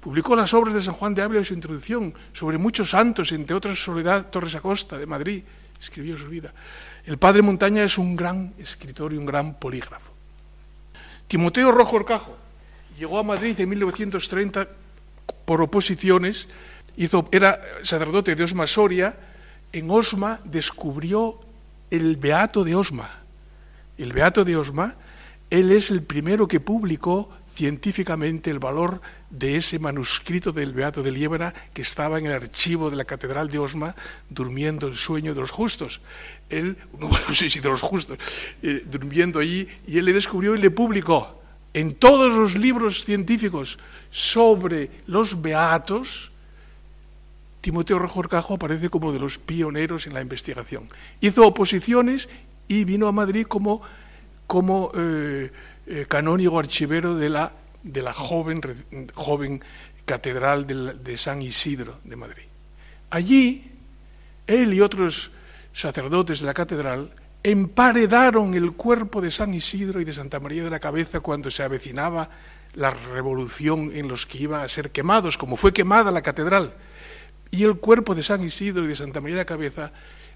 Publicó 0.00 0.34
las 0.34 0.54
obras 0.54 0.74
de 0.74 0.82
San 0.82 0.94
Juan 0.94 1.14
de 1.14 1.22
Ávila 1.22 1.42
y 1.42 1.44
su 1.44 1.54
introducción 1.54 2.14
sobre 2.32 2.56
muchos 2.56 2.90
santos, 2.90 3.32
entre 3.32 3.54
otros 3.54 3.82
Soledad 3.82 4.30
Torres 4.30 4.54
Acosta 4.54 4.96
de 4.96 5.06
Madrid, 5.06 5.42
escribió 5.78 6.16
su 6.16 6.28
vida. 6.28 6.52
El 7.04 7.18
padre 7.18 7.42
Montaña 7.42 7.84
es 7.84 7.98
un 7.98 8.16
gran 8.16 8.54
escritor 8.58 9.12
y 9.12 9.16
un 9.16 9.26
gran 9.26 9.54
polígrafo. 9.54 10.12
Timoteo 11.28 11.70
Rojo 11.70 11.96
Orcajo 11.96 12.36
llegó 12.98 13.18
a 13.18 13.22
Madrid 13.22 13.58
en 13.60 13.68
1930 13.68 14.68
por 15.44 15.62
oposiciones, 15.62 16.48
era 17.30 17.60
sacerdote 17.82 18.34
de 18.34 18.44
Osma 18.44 18.66
Soria, 18.66 19.16
en 19.72 19.90
Osma 19.90 20.40
descubrió 20.44 21.40
el 21.90 22.16
Beato 22.16 22.64
de 22.64 22.74
Osma. 22.74 23.10
El 23.96 24.12
Beato 24.12 24.44
de 24.44 24.56
Osma, 24.56 24.96
él 25.50 25.72
es 25.72 25.90
el 25.90 26.02
primero 26.02 26.48
que 26.48 26.60
publicó 26.60 27.30
científicamente 27.54 28.50
el 28.50 28.58
valor 28.58 29.00
de 29.30 29.56
ese 29.56 29.78
manuscrito 29.78 30.52
del 30.52 30.72
Beato 30.72 31.02
de 31.02 31.12
Liébana 31.12 31.54
que 31.72 31.82
estaba 31.82 32.18
en 32.18 32.26
el 32.26 32.32
archivo 32.32 32.90
de 32.90 32.96
la 32.96 33.04
Catedral 33.04 33.48
de 33.48 33.58
Osma 33.58 33.94
durmiendo 34.28 34.86
el 34.86 34.94
sueño 34.94 35.34
de 35.34 35.40
los 35.40 35.50
justos. 35.50 36.00
Él, 36.48 36.76
no, 36.98 37.12
sé 37.32 37.50
si 37.50 37.60
de 37.60 37.68
los 37.68 37.82
justos, 37.82 38.18
eh, 38.62 38.84
durmiendo 38.86 39.38
allí, 39.38 39.68
y 39.86 39.98
él 39.98 40.04
le 40.04 40.12
descubrió 40.12 40.54
y 40.54 40.58
le 40.58 40.70
publicó 40.70 41.40
en 41.72 41.94
todos 41.94 42.32
los 42.32 42.58
libros 42.58 43.04
científicos 43.04 43.78
sobre 44.10 44.90
los 45.06 45.40
beatos, 45.40 46.32
Timoteo 47.60 47.98
Rojorcajo 47.98 48.54
aparece 48.54 48.88
como 48.88 49.12
de 49.12 49.20
los 49.20 49.38
pioneros 49.38 50.06
en 50.06 50.14
la 50.14 50.20
investigación. 50.20 50.88
Hizo 51.20 51.46
oposiciones 51.46 52.28
y 52.66 52.84
vino 52.84 53.06
a 53.06 53.12
Madrid 53.12 53.46
como, 53.46 53.82
como 54.46 54.90
eh, 54.94 55.52
eh, 55.92 56.06
canónigo 56.06 56.56
archivero 56.56 57.16
de 57.16 57.28
la, 57.28 57.52
de 57.82 58.00
la 58.00 58.12
joven, 58.12 58.60
joven 59.12 59.60
catedral 60.04 60.64
de, 61.02 61.16
San 61.16 61.42
Isidro 61.42 61.98
de 62.04 62.14
Madrid. 62.14 62.44
Allí, 63.10 63.72
él 64.46 64.72
y 64.72 64.80
otros 64.82 65.32
sacerdotes 65.72 66.38
de 66.38 66.46
la 66.46 66.54
catedral 66.54 67.12
emparedaron 67.42 68.54
el 68.54 68.70
cuerpo 68.70 69.20
de 69.20 69.32
San 69.32 69.52
Isidro 69.52 70.00
y 70.00 70.04
de 70.04 70.12
Santa 70.12 70.38
María 70.38 70.62
de 70.62 70.70
la 70.70 70.78
Cabeza 70.78 71.18
cuando 71.18 71.50
se 71.50 71.64
avecinaba 71.64 72.30
la 72.74 72.90
revolución 72.90 73.90
en 73.92 74.06
los 74.06 74.26
que 74.26 74.38
iba 74.38 74.62
a 74.62 74.68
ser 74.68 74.92
quemados, 74.92 75.36
como 75.36 75.56
fue 75.56 75.72
quemada 75.72 76.12
la 76.12 76.22
catedral. 76.22 76.74
Y 77.50 77.64
el 77.64 77.78
cuerpo 77.78 78.14
de 78.14 78.22
San 78.22 78.44
Isidro 78.44 78.84
y 78.84 78.88
de 78.88 78.94
Santa 78.94 79.20
María 79.20 79.38
de 79.38 79.42
la 79.42 79.46
Cabeza 79.46 79.92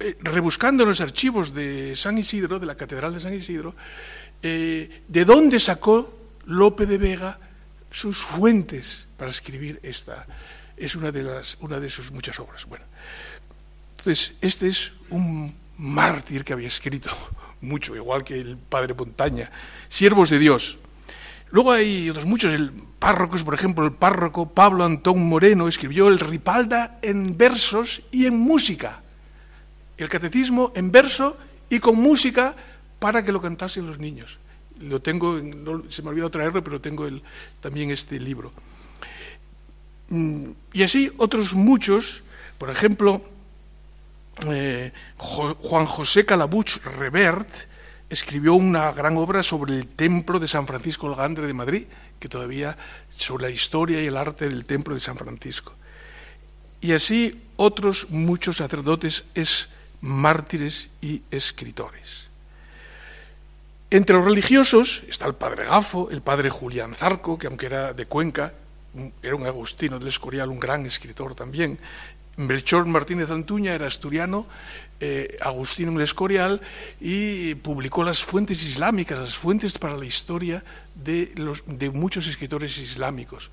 eh, 0.00 0.16
rebuscando 0.20 0.84
los 0.84 1.00
archivos 1.00 1.54
de 1.54 1.94
San 1.96 2.18
Isidro, 2.18 2.58
de 2.58 2.66
la 2.66 2.74
Catedral 2.74 3.14
de 3.14 3.20
San 3.20 3.34
Isidro, 3.34 3.74
eh, 4.42 5.02
de 5.06 5.24
dónde 5.24 5.60
sacó 5.60 6.18
Lope 6.46 6.86
de 6.86 6.98
Vega 6.98 7.38
sus 7.90 8.18
fuentes 8.18 9.06
para 9.16 9.30
escribir 9.30 9.78
esta. 9.82 10.26
Es 10.76 10.96
una 10.96 11.12
de, 11.12 11.22
las, 11.22 11.56
una 11.60 11.78
de 11.78 11.88
sus 11.88 12.10
muchas 12.10 12.38
obras. 12.40 12.64
Bueno, 12.66 12.84
entonces, 13.98 14.34
este 14.40 14.68
es 14.68 14.92
un 15.10 15.54
mártir 15.78 16.44
que 16.44 16.52
había 16.52 16.68
escrito 16.68 17.10
mucho, 17.60 17.94
igual 17.94 18.24
que 18.24 18.40
el 18.40 18.56
padre 18.56 18.94
Montaña, 18.94 19.50
siervos 19.88 20.30
de 20.30 20.38
Dios. 20.38 20.78
Luego 21.52 21.72
hay 21.72 22.08
otros 22.08 22.24
muchos, 22.24 22.52
el 22.54 22.72
párrocos, 22.98 23.44
por 23.44 23.52
ejemplo, 23.52 23.84
el 23.84 23.92
párroco 23.92 24.48
Pablo 24.48 24.84
Antón 24.84 25.22
Moreno 25.28 25.68
escribió 25.68 26.08
el 26.08 26.18
Ripalda 26.18 26.98
en 27.02 27.36
versos 27.36 28.02
y 28.10 28.24
en 28.24 28.38
música. 28.38 29.02
El 29.98 30.08
catecismo 30.08 30.72
en 30.74 30.90
verso 30.90 31.36
y 31.68 31.78
con 31.78 31.96
música 31.96 32.56
para 32.98 33.22
que 33.22 33.32
lo 33.32 33.42
cantasen 33.42 33.86
los 33.86 33.98
niños. 33.98 34.38
Lo 34.80 35.02
tengo, 35.02 35.38
se 35.90 36.00
me 36.00 36.08
ha 36.08 36.10
olvidado 36.10 36.30
traerlo, 36.30 36.64
pero 36.64 36.80
tengo 36.80 37.06
también 37.60 37.90
este 37.90 38.18
libro. 38.18 38.52
Mm, 40.08 40.50
y 40.72 40.82
así 40.82 41.12
otros 41.18 41.54
muchos, 41.54 42.22
por 42.56 42.70
ejemplo, 42.70 43.22
eh, 44.48 44.90
Juan 45.18 45.84
José 45.84 46.24
Calabuch 46.24 46.78
Revert 46.98 47.48
escribió 48.12 48.52
una 48.52 48.92
gran 48.92 49.16
obra 49.16 49.42
sobre 49.42 49.74
el 49.74 49.86
templo 49.86 50.38
de 50.38 50.46
San 50.46 50.66
Francisco 50.66 51.08
el 51.08 51.16
Gandre 51.16 51.46
de 51.46 51.54
Madrid, 51.54 51.84
que 52.20 52.28
todavía 52.28 52.76
sobre 53.08 53.44
la 53.44 53.50
historia 53.50 54.02
y 54.02 54.06
el 54.06 54.18
arte 54.18 54.50
del 54.50 54.66
templo 54.66 54.94
de 54.94 55.00
San 55.00 55.16
Francisco. 55.16 55.72
Y 56.82 56.92
así 56.92 57.42
otros 57.56 58.10
muchos 58.10 58.58
sacerdotes, 58.58 59.24
es 59.34 59.70
mártires 60.02 60.90
y 61.00 61.22
escritores. 61.30 62.28
Entre 63.90 64.14
los 64.14 64.24
religiosos 64.26 65.04
está 65.08 65.26
el 65.26 65.34
padre 65.34 65.64
Gafo, 65.64 66.10
el 66.10 66.20
padre 66.20 66.50
Julián 66.50 66.94
Zarco, 66.94 67.38
que 67.38 67.46
aunque 67.46 67.66
era 67.66 67.94
de 67.94 68.04
Cuenca, 68.04 68.52
era 69.22 69.36
un 69.36 69.46
agustino 69.46 69.98
del 69.98 70.08
Escorial, 70.08 70.50
un 70.50 70.60
gran 70.60 70.84
escritor 70.84 71.34
también, 71.34 71.78
Melchor 72.36 72.86
Martínez 72.86 73.30
Antuña 73.30 73.74
era 73.74 73.86
asturiano, 73.86 74.46
eh, 75.00 75.36
Agustino 75.40 75.90
en 75.90 75.98
el 75.98 76.02
Escorial, 76.02 76.60
y 77.00 77.54
publicó 77.56 78.04
las 78.04 78.24
fuentes 78.24 78.62
islámicas, 78.62 79.18
las 79.18 79.36
fuentes 79.36 79.78
para 79.78 79.96
la 79.96 80.06
historia 80.06 80.64
de, 80.94 81.90
muchos 81.92 82.26
escritores 82.26 82.78
islámicos, 82.78 83.50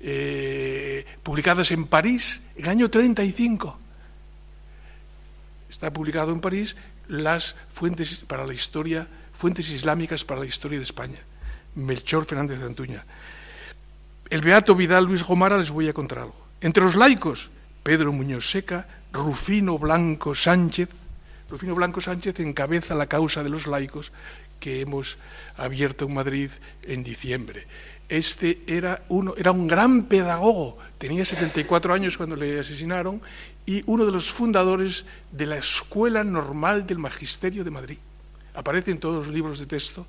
eh, 0.00 1.04
publicadas 1.22 1.70
en 1.70 1.86
París 1.86 2.42
en 2.56 2.64
el 2.64 2.70
año 2.70 2.90
35. 2.90 3.78
Está 5.68 5.92
publicado 5.92 6.32
en 6.32 6.40
París 6.40 6.76
las 7.08 7.56
fuentes 7.72 8.18
para 8.26 8.46
la 8.46 8.54
historia, 8.54 9.06
fuentes 9.36 9.68
islámicas 9.68 10.24
para 10.24 10.40
la 10.40 10.46
historia 10.46 10.78
de 10.78 10.84
España. 10.84 11.18
Melchor 11.74 12.24
Fernández 12.24 12.60
de 12.60 12.66
Antuña. 12.66 13.04
El 14.30 14.40
Beato 14.40 14.74
Vidal 14.74 15.04
Luis 15.04 15.22
Gomara 15.24 15.58
les 15.58 15.70
voy 15.70 15.88
a 15.88 15.92
contar 15.92 16.20
algo. 16.20 16.46
Entre 16.60 16.82
los 16.82 16.94
laicos, 16.94 17.50
Pedro 17.84 18.14
Muñoz 18.14 18.48
Seca, 18.48 18.88
Rufino 19.12 19.78
Blanco 19.78 20.34
Sánchez. 20.34 20.88
Rufino 21.50 21.74
Blanco 21.74 22.00
Sánchez 22.00 22.40
encabeza 22.40 22.94
la 22.94 23.06
causa 23.06 23.42
de 23.44 23.50
los 23.50 23.66
laicos 23.66 24.10
que 24.58 24.80
hemos 24.80 25.18
abierto 25.58 26.06
en 26.06 26.14
Madrid 26.14 26.50
en 26.82 27.04
diciembre. 27.04 27.66
Este 28.08 28.62
era, 28.66 29.04
uno, 29.10 29.34
era 29.36 29.52
un 29.52 29.68
gran 29.68 30.04
pedagogo, 30.04 30.78
tenía 30.96 31.26
74 31.26 31.92
años 31.92 32.16
cuando 32.16 32.36
le 32.36 32.58
asesinaron 32.58 33.20
y 33.66 33.82
uno 33.84 34.06
de 34.06 34.12
los 34.12 34.32
fundadores 34.32 35.04
de 35.30 35.44
la 35.44 35.58
Escuela 35.58 36.24
Normal 36.24 36.86
del 36.86 36.98
Magisterio 36.98 37.64
de 37.64 37.70
Madrid. 37.70 37.98
Aparece 38.54 38.92
en 38.92 38.98
todos 38.98 39.26
los 39.26 39.34
libros 39.34 39.58
de 39.58 39.66
texto 39.66 40.06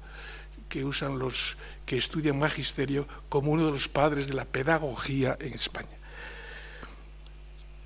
que 0.69 0.85
usan 0.85 1.19
los 1.19 1.57
que 1.85 1.97
estudian 1.97 2.39
magisterio 2.39 3.05
como 3.27 3.51
uno 3.51 3.65
de 3.65 3.71
los 3.71 3.89
padres 3.89 4.29
de 4.29 4.35
la 4.35 4.45
pedagogía 4.45 5.35
en 5.41 5.53
España. 5.53 6.04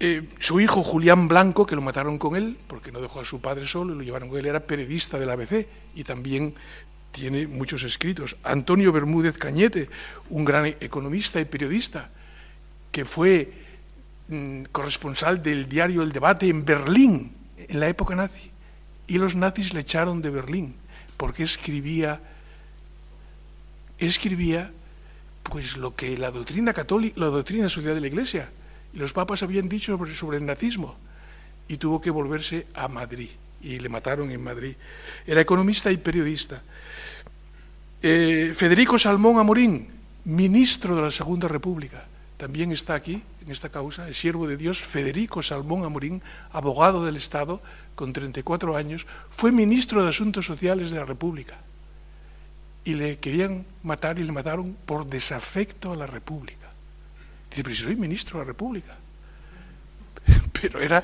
Eh, 0.01 0.29
su 0.39 0.61
hijo 0.61 0.81
Julián 0.81 1.27
Blanco, 1.27 1.65
que 1.65 1.75
lo 1.75 1.81
mataron 1.81 2.17
con 2.17 2.37
él, 2.37 2.57
porque 2.67 2.91
no 2.91 3.01
dejó 3.01 3.19
a 3.19 3.25
su 3.25 3.41
padre 3.41 3.67
solo, 3.67 3.93
lo 3.93 4.01
llevaron 4.01 4.29
con 4.29 4.39
él, 4.39 4.45
era 4.45 4.61
periodista 4.61 5.19
del 5.19 5.29
ABC 5.29 5.67
y 5.93 6.05
también 6.05 6.53
tiene 7.11 7.47
muchos 7.47 7.83
escritos. 7.83 8.37
Antonio 8.43 8.93
Bermúdez 8.93 9.37
Cañete, 9.37 9.89
un 10.29 10.45
gran 10.45 10.65
economista 10.67 11.41
y 11.41 11.45
periodista, 11.45 12.09
que 12.93 13.03
fue 13.03 13.51
mm, 14.29 14.63
corresponsal 14.71 15.43
del 15.43 15.67
diario 15.67 16.01
El 16.01 16.13
Debate 16.13 16.47
en 16.47 16.63
Berlín, 16.63 17.33
en 17.57 17.79
la 17.79 17.89
época 17.89 18.15
nazi, 18.15 18.51
y 19.05 19.17
los 19.17 19.35
nazis 19.35 19.73
le 19.73 19.81
echaron 19.81 20.21
de 20.21 20.29
Berlín, 20.29 20.75
porque 21.17 21.43
escribía, 21.43 22.21
escribía 23.97 24.71
pues 25.43 25.75
lo 25.75 25.93
que 25.93 26.17
la 26.17 26.31
doctrina 26.31 26.73
católica, 26.73 27.19
la 27.19 27.27
doctrina 27.27 27.67
social 27.67 27.95
de 27.95 28.01
la 28.01 28.07
Iglesia, 28.07 28.49
y 28.49 28.68
los 28.93 29.13
papas 29.13 29.43
habían 29.43 29.69
dicho 29.69 29.97
sobre, 30.13 30.37
el 30.37 30.45
nazismo 30.45 30.95
y 31.67 31.77
tuvo 31.77 32.01
que 32.01 32.09
volverse 32.09 32.67
a 32.73 32.87
Madrid 32.87 33.29
y 33.61 33.79
le 33.79 33.89
mataron 33.89 34.31
en 34.31 34.43
Madrid. 34.43 34.75
Era 35.25 35.41
economista 35.41 35.91
y 35.91 35.97
periodista. 35.97 36.61
Eh, 38.01 38.53
Federico 38.55 38.97
Salmón 38.97 39.37
Amorín, 39.37 39.87
ministro 40.25 40.95
de 40.95 41.01
la 41.01 41.11
Segunda 41.11 41.47
República, 41.47 42.05
también 42.37 42.71
está 42.71 42.95
aquí 42.95 43.21
en 43.43 43.51
esta 43.51 43.67
causa, 43.67 44.07
el 44.07 44.15
siervo 44.15 44.47
de 44.47 44.55
Dios, 44.55 44.79
Federico 44.79 45.41
Salmón 45.41 45.83
Amorín, 45.83 46.21
abogado 46.53 47.03
del 47.03 47.17
Estado, 47.17 47.61
con 47.95 48.13
34 48.13 48.77
años, 48.77 49.07
fue 49.29 49.51
ministro 49.51 50.01
de 50.01 50.09
Asuntos 50.09 50.45
Sociales 50.45 50.91
de 50.91 50.99
la 50.99 51.05
República. 51.05 51.57
Y 52.85 52.93
le 52.93 53.19
querían 53.19 53.65
matar 53.83 54.19
y 54.19 54.23
le 54.23 54.31
mataron 54.31 54.77
por 54.85 55.05
desafecto 55.05 55.91
a 55.91 55.97
la 55.97 56.07
República. 56.07 56.68
Dice, 57.49 57.63
pero 57.63 57.75
si 57.75 57.83
soy 57.83 57.95
ministro 57.95 58.39
de 58.39 58.45
la 58.45 58.47
República. 58.49 58.95
Pero 60.61 60.81
era, 60.81 61.03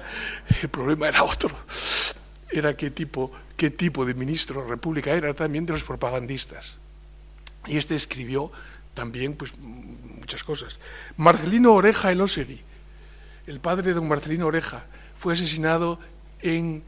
el 0.61 0.69
problema 0.69 1.07
era 1.07 1.23
otro. 1.23 1.49
Era 2.51 2.75
qué 2.75 2.91
tipo, 2.91 3.31
qué 3.57 3.71
tipo 3.71 4.05
de 4.05 4.13
ministro 4.13 4.61
de 4.61 4.65
la 4.65 4.71
República 4.71 5.11
era, 5.11 5.33
también 5.33 5.65
de 5.65 5.73
los 5.73 5.83
propagandistas. 5.83 6.77
Y 7.65 7.77
este 7.77 7.95
escribió 7.95 8.51
también 8.93 9.33
pues, 9.33 9.57
muchas 9.57 10.43
cosas. 10.43 10.79
Marcelino 11.17 11.73
Oreja 11.73 12.11
Elosegui, 12.11 12.61
el 13.47 13.59
padre 13.59 13.89
de 13.89 13.93
don 13.95 14.07
Marcelino 14.07 14.47
Oreja, 14.47 14.85
fue 15.17 15.33
asesinado 15.33 15.99
en 16.41 16.83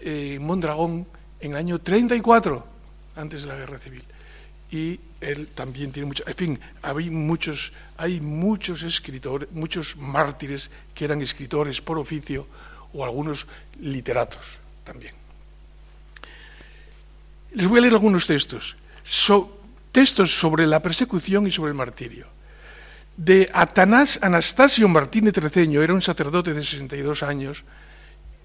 eh, 0.00 0.38
Mondragón 0.40 1.06
en 1.40 1.52
el 1.52 1.56
año 1.56 1.78
34, 1.78 2.66
antes 3.16 3.42
de 3.42 3.48
la 3.48 3.56
guerra 3.56 3.78
civil. 3.78 4.04
Y 4.70 5.00
él 5.20 5.48
también 5.54 5.92
tiene 5.92 6.06
mucho, 6.06 6.24
en 6.26 6.34
fin, 6.34 6.60
hay 6.82 7.10
muchos, 7.10 7.72
hay 7.96 8.20
muchos 8.20 8.82
escritores, 8.82 9.50
muchos 9.52 9.96
mártires 9.96 10.70
que 10.94 11.04
eran 11.04 11.22
escritores 11.22 11.80
por 11.80 11.98
oficio 11.98 12.46
o 12.92 13.04
algunos 13.04 13.46
literatos 13.80 14.58
también. 14.84 15.14
Les 17.52 17.66
voy 17.66 17.78
a 17.78 17.82
leer 17.82 17.94
algunos 17.94 18.26
textos, 18.26 18.76
textos 19.92 20.38
sobre 20.38 20.66
la 20.66 20.80
persecución 20.80 21.46
y 21.46 21.50
sobre 21.50 21.70
el 21.70 21.76
martirio. 21.76 22.26
De 23.16 23.48
Atanás 23.54 24.18
Anastasio 24.20 24.88
Martínez 24.88 25.32
Treceño, 25.32 25.80
era 25.80 25.94
un 25.94 26.02
sacerdote 26.02 26.52
de 26.52 26.62
62 26.62 27.22
años 27.22 27.64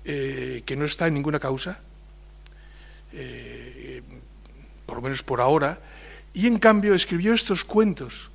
eh, 0.06 0.64
que 0.66 0.78
no 0.78 0.86
está 0.86 1.08
en 1.08 1.16
ninguna 1.16 1.40
causa, 1.40 1.82
eh, 3.12 4.02
por 4.86 4.96
lo 4.96 5.02
menos 5.02 5.24
por 5.24 5.42
ahora, 5.42 5.78
y 6.34 6.48
en 6.48 6.60
cambio 6.60 6.96
escribió 6.96 7.34
estos 7.34 7.66
cuentos, 7.66 8.30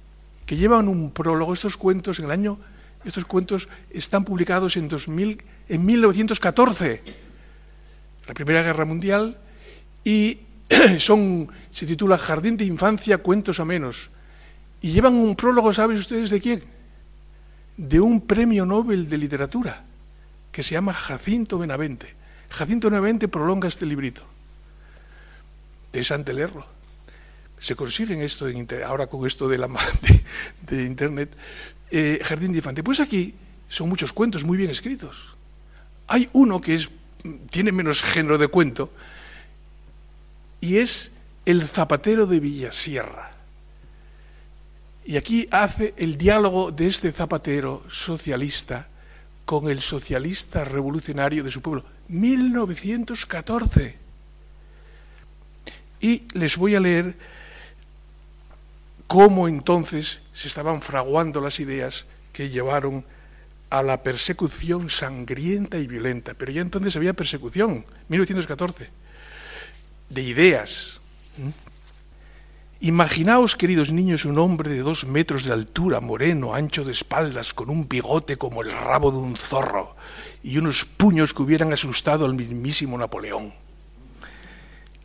que 0.44 0.56
llevan 0.56 0.88
un 0.88 1.10
prólogo, 1.10 1.52
estos 1.52 1.76
cuentos 1.76 2.18
en 2.18 2.26
el 2.26 2.30
año, 2.30 2.58
estos 3.04 3.24
cuentos 3.24 3.68
están 3.90 4.24
publicados 4.24 4.76
en, 4.76 4.88
2000, 4.88 5.42
en 5.68 5.86
1914, 5.86 7.02
la 8.26 8.34
Primera 8.34 8.62
Guerra 8.62 8.84
Mundial, 8.84 9.38
y 10.04 10.38
son, 10.98 11.48
se 11.70 11.86
titula 11.86 12.18
Jardín 12.18 12.56
de 12.56 12.64
Infancia, 12.64 13.18
Cuentos 13.18 13.60
a 13.60 13.64
Menos, 13.64 14.10
y 14.82 14.92
llevan 14.92 15.14
un 15.14 15.34
prólogo, 15.34 15.72
¿saben 15.72 15.96
ustedes 15.96 16.30
de 16.30 16.40
quién? 16.40 16.62
De 17.76 17.98
un 17.98 18.20
premio 18.20 18.66
Nobel 18.66 19.08
de 19.08 19.18
Literatura, 19.18 19.84
que 20.52 20.62
se 20.62 20.74
llama 20.74 20.92
Jacinto 20.92 21.58
Benavente. 21.58 22.14
Jacinto 22.50 22.88
Benavente 22.88 23.28
prolonga 23.28 23.68
este 23.68 23.86
librito. 23.86 24.22
Interesante 25.86 26.32
leerlo 26.32 26.75
se 27.66 27.74
consiguen 27.74 28.22
esto 28.22 28.46
ahora 28.86 29.08
con 29.08 29.26
esto 29.26 29.48
de, 29.48 29.58
la, 29.58 29.66
de, 30.70 30.84
Internet, 30.84 31.36
eh, 31.90 32.20
Jardín 32.22 32.52
de 32.52 32.58
Infante. 32.58 32.84
Pues 32.84 33.00
aquí 33.00 33.34
son 33.68 33.88
muchos 33.88 34.12
cuentos 34.12 34.44
muy 34.44 34.56
bien 34.56 34.70
escritos. 34.70 35.34
Hay 36.06 36.28
uno 36.32 36.60
que 36.60 36.76
es, 36.76 36.88
tiene 37.50 37.72
menos 37.72 38.04
género 38.04 38.38
de 38.38 38.46
cuento 38.46 38.92
y 40.60 40.76
es 40.76 41.10
El 41.44 41.66
zapatero 41.66 42.26
de 42.26 42.38
Villasierra. 42.38 43.32
Y 45.04 45.16
aquí 45.16 45.48
hace 45.50 45.92
el 45.96 46.16
diálogo 46.16 46.70
de 46.70 46.86
este 46.86 47.10
zapatero 47.10 47.82
socialista 47.88 48.86
con 49.44 49.68
el 49.68 49.80
socialista 49.80 50.62
revolucionario 50.62 51.42
de 51.42 51.50
su 51.50 51.62
pueblo. 51.62 51.84
1914. 52.06 53.96
Y 56.00 56.22
les 56.32 56.56
voy 56.56 56.76
a 56.76 56.80
leer 56.80 57.16
cómo 59.06 59.48
entonces 59.48 60.20
se 60.32 60.48
estaban 60.48 60.82
fraguando 60.82 61.40
las 61.40 61.60
ideas 61.60 62.06
que 62.32 62.50
llevaron 62.50 63.04
a 63.70 63.82
la 63.82 64.02
persecución 64.02 64.90
sangrienta 64.90 65.78
y 65.78 65.86
violenta. 65.86 66.34
Pero 66.34 66.52
ya 66.52 66.60
entonces 66.60 66.96
había 66.96 67.14
persecución, 67.14 67.84
1914, 68.08 68.90
de 70.08 70.22
ideas. 70.22 71.00
Imaginaos, 72.80 73.56
queridos 73.56 73.90
niños, 73.90 74.24
un 74.24 74.38
hombre 74.38 74.70
de 74.70 74.80
dos 74.80 75.06
metros 75.06 75.44
de 75.44 75.52
altura, 75.52 76.00
moreno, 76.00 76.54
ancho 76.54 76.84
de 76.84 76.92
espaldas, 76.92 77.54
con 77.54 77.70
un 77.70 77.88
bigote 77.88 78.36
como 78.36 78.62
el 78.62 78.70
rabo 78.70 79.10
de 79.10 79.18
un 79.18 79.36
zorro 79.36 79.96
y 80.42 80.58
unos 80.58 80.84
puños 80.84 81.32
que 81.32 81.42
hubieran 81.42 81.72
asustado 81.72 82.26
al 82.26 82.34
mismísimo 82.34 82.98
Napoleón. 82.98 83.54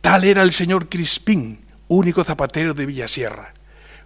Tal 0.02 0.24
era 0.24 0.42
el 0.42 0.52
señor 0.52 0.88
Crispín, 0.88 1.64
único 1.88 2.24
zapatero 2.24 2.74
de 2.74 2.86
Villasierra. 2.86 3.54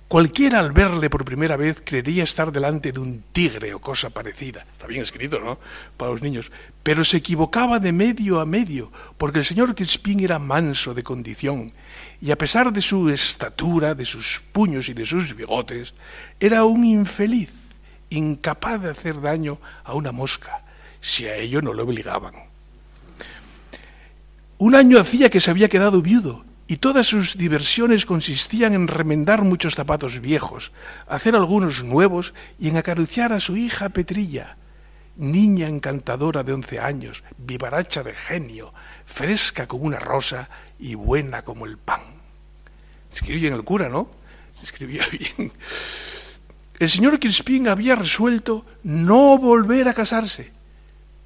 Cualquiera 0.08 0.60
al 0.60 0.70
verle 0.70 1.10
por 1.10 1.24
primera 1.24 1.56
vez 1.56 1.82
creería 1.84 2.22
estar 2.22 2.52
delante 2.52 2.92
de 2.92 3.00
un 3.00 3.24
tigre 3.32 3.74
o 3.74 3.80
cosa 3.80 4.10
parecida. 4.10 4.64
Está 4.70 4.86
bien 4.86 5.02
escrito, 5.02 5.40
¿no? 5.40 5.58
Para 5.96 6.12
los 6.12 6.22
niños. 6.22 6.52
Pero 6.84 7.02
se 7.02 7.16
equivocaba 7.16 7.80
de 7.80 7.92
medio 7.92 8.38
a 8.38 8.46
medio, 8.46 8.92
porque 9.18 9.40
el 9.40 9.44
señor 9.44 9.74
Crispín 9.74 10.20
era 10.20 10.38
manso 10.38 10.94
de 10.94 11.02
condición, 11.02 11.72
y 12.20 12.30
a 12.30 12.38
pesar 12.38 12.72
de 12.72 12.82
su 12.82 13.10
estatura, 13.10 13.96
de 13.96 14.04
sus 14.04 14.40
puños 14.52 14.88
y 14.88 14.94
de 14.94 15.04
sus 15.04 15.34
bigotes, 15.34 15.92
era 16.38 16.64
un 16.64 16.84
infeliz, 16.84 17.50
incapaz 18.08 18.80
de 18.82 18.90
hacer 18.90 19.20
daño 19.20 19.58
a 19.82 19.94
una 19.94 20.12
mosca, 20.12 20.62
si 21.00 21.26
a 21.26 21.34
ello 21.34 21.60
no 21.60 21.72
lo 21.72 21.82
obligaban. 21.82 22.34
Un 24.58 24.76
año 24.76 25.00
hacía 25.00 25.30
que 25.30 25.40
se 25.40 25.50
había 25.50 25.68
quedado 25.68 26.00
viudo 26.00 26.44
y 26.68 26.78
todas 26.78 27.06
sus 27.06 27.36
diversiones 27.36 28.06
consistían 28.06 28.74
en 28.74 28.88
remendar 28.88 29.42
muchos 29.42 29.74
zapatos 29.74 30.20
viejos, 30.20 30.72
hacer 31.06 31.36
algunos 31.36 31.84
nuevos 31.84 32.34
y 32.58 32.68
en 32.68 32.76
acariciar 32.76 33.32
a 33.32 33.40
su 33.40 33.56
hija 33.56 33.88
Petrilla, 33.90 34.56
niña 35.16 35.68
encantadora 35.68 36.42
de 36.42 36.52
once 36.52 36.80
años, 36.80 37.22
vivaracha 37.38 38.02
de 38.02 38.14
genio, 38.14 38.74
fresca 39.04 39.66
como 39.66 39.84
una 39.84 39.98
rosa 39.98 40.48
y 40.78 40.94
buena 40.94 41.42
como 41.42 41.66
el 41.66 41.78
pan. 41.78 42.02
Escribía 43.12 43.42
bien 43.42 43.54
el 43.54 43.64
cura, 43.64 43.88
¿no? 43.88 44.10
Escribía 44.62 45.04
bien. 45.10 45.52
El 46.78 46.90
señor 46.90 47.18
Crispín 47.18 47.68
había 47.68 47.94
resuelto 47.94 48.66
no 48.82 49.38
volver 49.38 49.88
a 49.88 49.94
casarse 49.94 50.52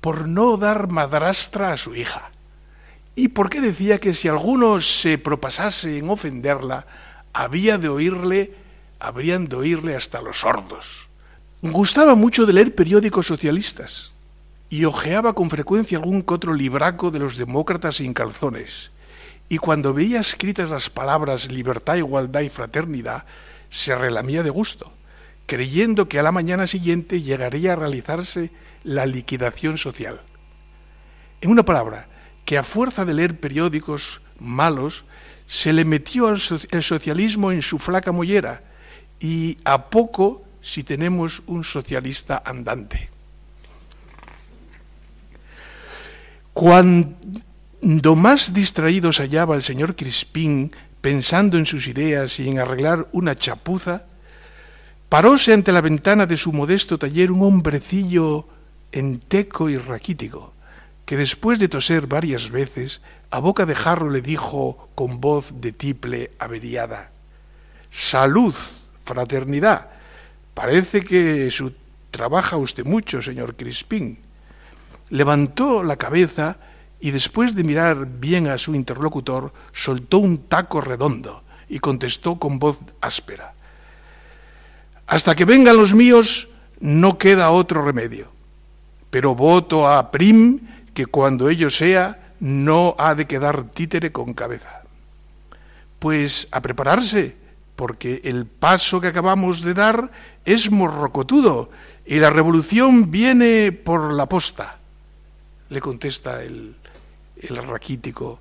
por 0.01 0.29
no 0.29 0.57
dar 0.57 0.89
madrastra 0.89 1.73
a 1.73 1.77
su 1.77 1.95
hija. 1.95 2.31
¿Y 3.21 3.29
por 3.29 3.51
qué 3.51 3.61
decía 3.61 3.99
que 3.99 4.15
si 4.15 4.29
alguno 4.29 4.81
se 4.81 5.19
propasase 5.19 5.99
en 5.99 6.09
ofenderla, 6.09 6.87
había 7.35 7.77
de 7.77 7.91
oírle, 7.91 8.55
habrían 8.99 9.45
de 9.47 9.57
oírle 9.57 9.95
hasta 9.95 10.23
los 10.23 10.41
sordos? 10.41 11.11
Gustaba 11.61 12.15
mucho 12.15 12.47
de 12.47 12.55
leer 12.55 12.75
periódicos 12.75 13.27
socialistas 13.27 14.15
y 14.71 14.87
hojeaba 14.87 15.35
con 15.35 15.51
frecuencia 15.51 15.99
algún 15.99 16.23
que 16.23 16.33
otro 16.33 16.55
libraco 16.55 17.11
de 17.11 17.19
los 17.19 17.37
demócratas 17.37 17.97
sin 17.97 18.15
calzones. 18.15 18.91
Y 19.51 19.59
cuando 19.59 19.93
veía 19.93 20.21
escritas 20.21 20.71
las 20.71 20.89
palabras 20.89 21.51
libertad, 21.51 21.97
igualdad 21.97 22.41
y 22.41 22.49
fraternidad, 22.49 23.27
se 23.69 23.95
relamía 23.95 24.43
de 24.43 24.49
gusto, 24.49 24.95
creyendo 25.45 26.09
que 26.09 26.19
a 26.19 26.23
la 26.23 26.33
mañana 26.33 26.67
siguiente 26.67 27.21
llegaría 27.21 27.75
a 27.75 27.77
realizarse 27.77 28.51
la 28.83 29.05
liquidación 29.05 29.77
social. 29.77 30.23
En 31.43 31.51
una 31.51 31.67
palabra, 31.67 32.09
que 32.45 32.59
a 32.59 32.63
fuerza 32.63 33.05
de 33.05 33.15
leer 33.15 33.39
periódicos 33.39 34.21
malos, 34.39 35.05
se 35.47 35.73
le 35.73 35.85
metió 35.85 36.29
el 36.29 36.83
socialismo 36.83 37.53
en 37.53 37.63
su 37.63 37.79
flaca 37.79 38.13
mollera 38.13 38.63
y 39.19 39.59
a 39.65 39.91
poco 39.91 40.45
si 40.63 40.85
tenemos 40.85 41.43
un 41.47 41.65
socialista 41.65 42.43
andante. 42.45 43.09
Cuando 46.53 48.17
más 48.17 48.53
distraído 48.53 49.13
se 49.13 49.23
hallaba 49.23 49.55
el 49.55 49.63
señor 49.63 49.97
Crispín 49.97 50.73
pensando 51.01 51.57
en 51.57 51.67
sus 51.67 51.89
ideas 51.89 52.39
y 52.39 52.49
en 52.49 52.59
arreglar 52.59 53.09
una 53.13 53.35
chapuza, 53.35 54.05
paróse 55.09 55.53
ante 55.53 55.73
la 55.73 55.81
ventana 55.81 56.27
de 56.27 56.37
su 56.37 56.53
modesto 56.53 56.99
taller 56.99 57.33
un 57.33 57.43
hombrecillo 57.43 58.47
enteco 58.93 59.71
y 59.71 59.79
raquítico, 59.79 60.53
que 61.05 61.17
después 61.17 61.59
de 61.59 61.69
toser 61.69 62.07
varias 62.07 62.51
veces, 62.51 63.01
a 63.31 63.39
boca 63.39 63.67
de 63.67 63.75
jarro 63.75 64.11
le 64.11 64.23
dijo 64.23 64.89
con 64.95 65.21
voz 65.21 65.61
de 65.61 65.73
tiple 65.73 66.31
averiada, 66.39 67.11
Salud, 67.91 68.55
fraternidad. 69.03 69.89
Parece 70.55 71.03
que 71.03 71.51
su... 71.51 71.73
trabaja 72.11 72.57
usted 72.57 72.85
mucho, 72.85 73.21
señor 73.21 73.57
Crispín. 73.57 74.19
Levantó 75.11 75.83
la 75.83 75.97
cabeza 75.97 76.57
y 77.01 77.11
después 77.11 77.55
de 77.57 77.65
mirar 77.65 78.07
bien 78.07 78.47
a 78.47 78.59
su 78.59 78.75
interlocutor, 78.75 79.53
soltó 79.73 80.19
un 80.19 80.39
taco 80.47 80.81
redondo 80.81 81.43
y 81.69 81.81
contestó 81.81 82.39
con 82.39 82.59
voz 82.59 82.79
áspera. 83.01 83.55
Hasta 85.07 85.35
que 85.35 85.45
vengan 85.45 85.77
los 85.77 85.95
míos 85.95 86.49
no 86.79 87.19
queda 87.19 87.51
otro 87.51 87.85
remedio. 87.85 88.31
Pero 89.11 89.35
voto 89.35 89.89
a 89.89 90.11
Prim 90.13 90.61
que 90.95 91.07
cuando 91.07 91.49
ello 91.49 91.71
sea 91.71 92.35
no 92.41 92.95
ha 92.99 93.15
de 93.15 93.27
quedar 93.27 93.65
títere 93.71 94.13
con 94.13 94.35
cabeza. 94.35 94.83
Pues 95.99 96.49
a 96.51 96.61
prepararse, 96.61 97.37
porque 97.77 98.23
el 98.25 98.47
paso 98.47 99.01
que 99.01 99.09
acabamos 99.09 99.63
de 99.63 99.75
dar 99.75 100.11
es 100.45 100.71
morrocotudo 100.71 101.71
y 102.07 102.17
la 102.19 102.31
revolución 102.31 103.11
viene 103.11 103.73
por 103.73 104.13
la 104.13 104.27
posta, 104.27 104.79
le 105.69 105.81
contesta 105.81 106.43
el, 106.43 106.75
el 107.37 107.57
raquítico. 107.57 108.41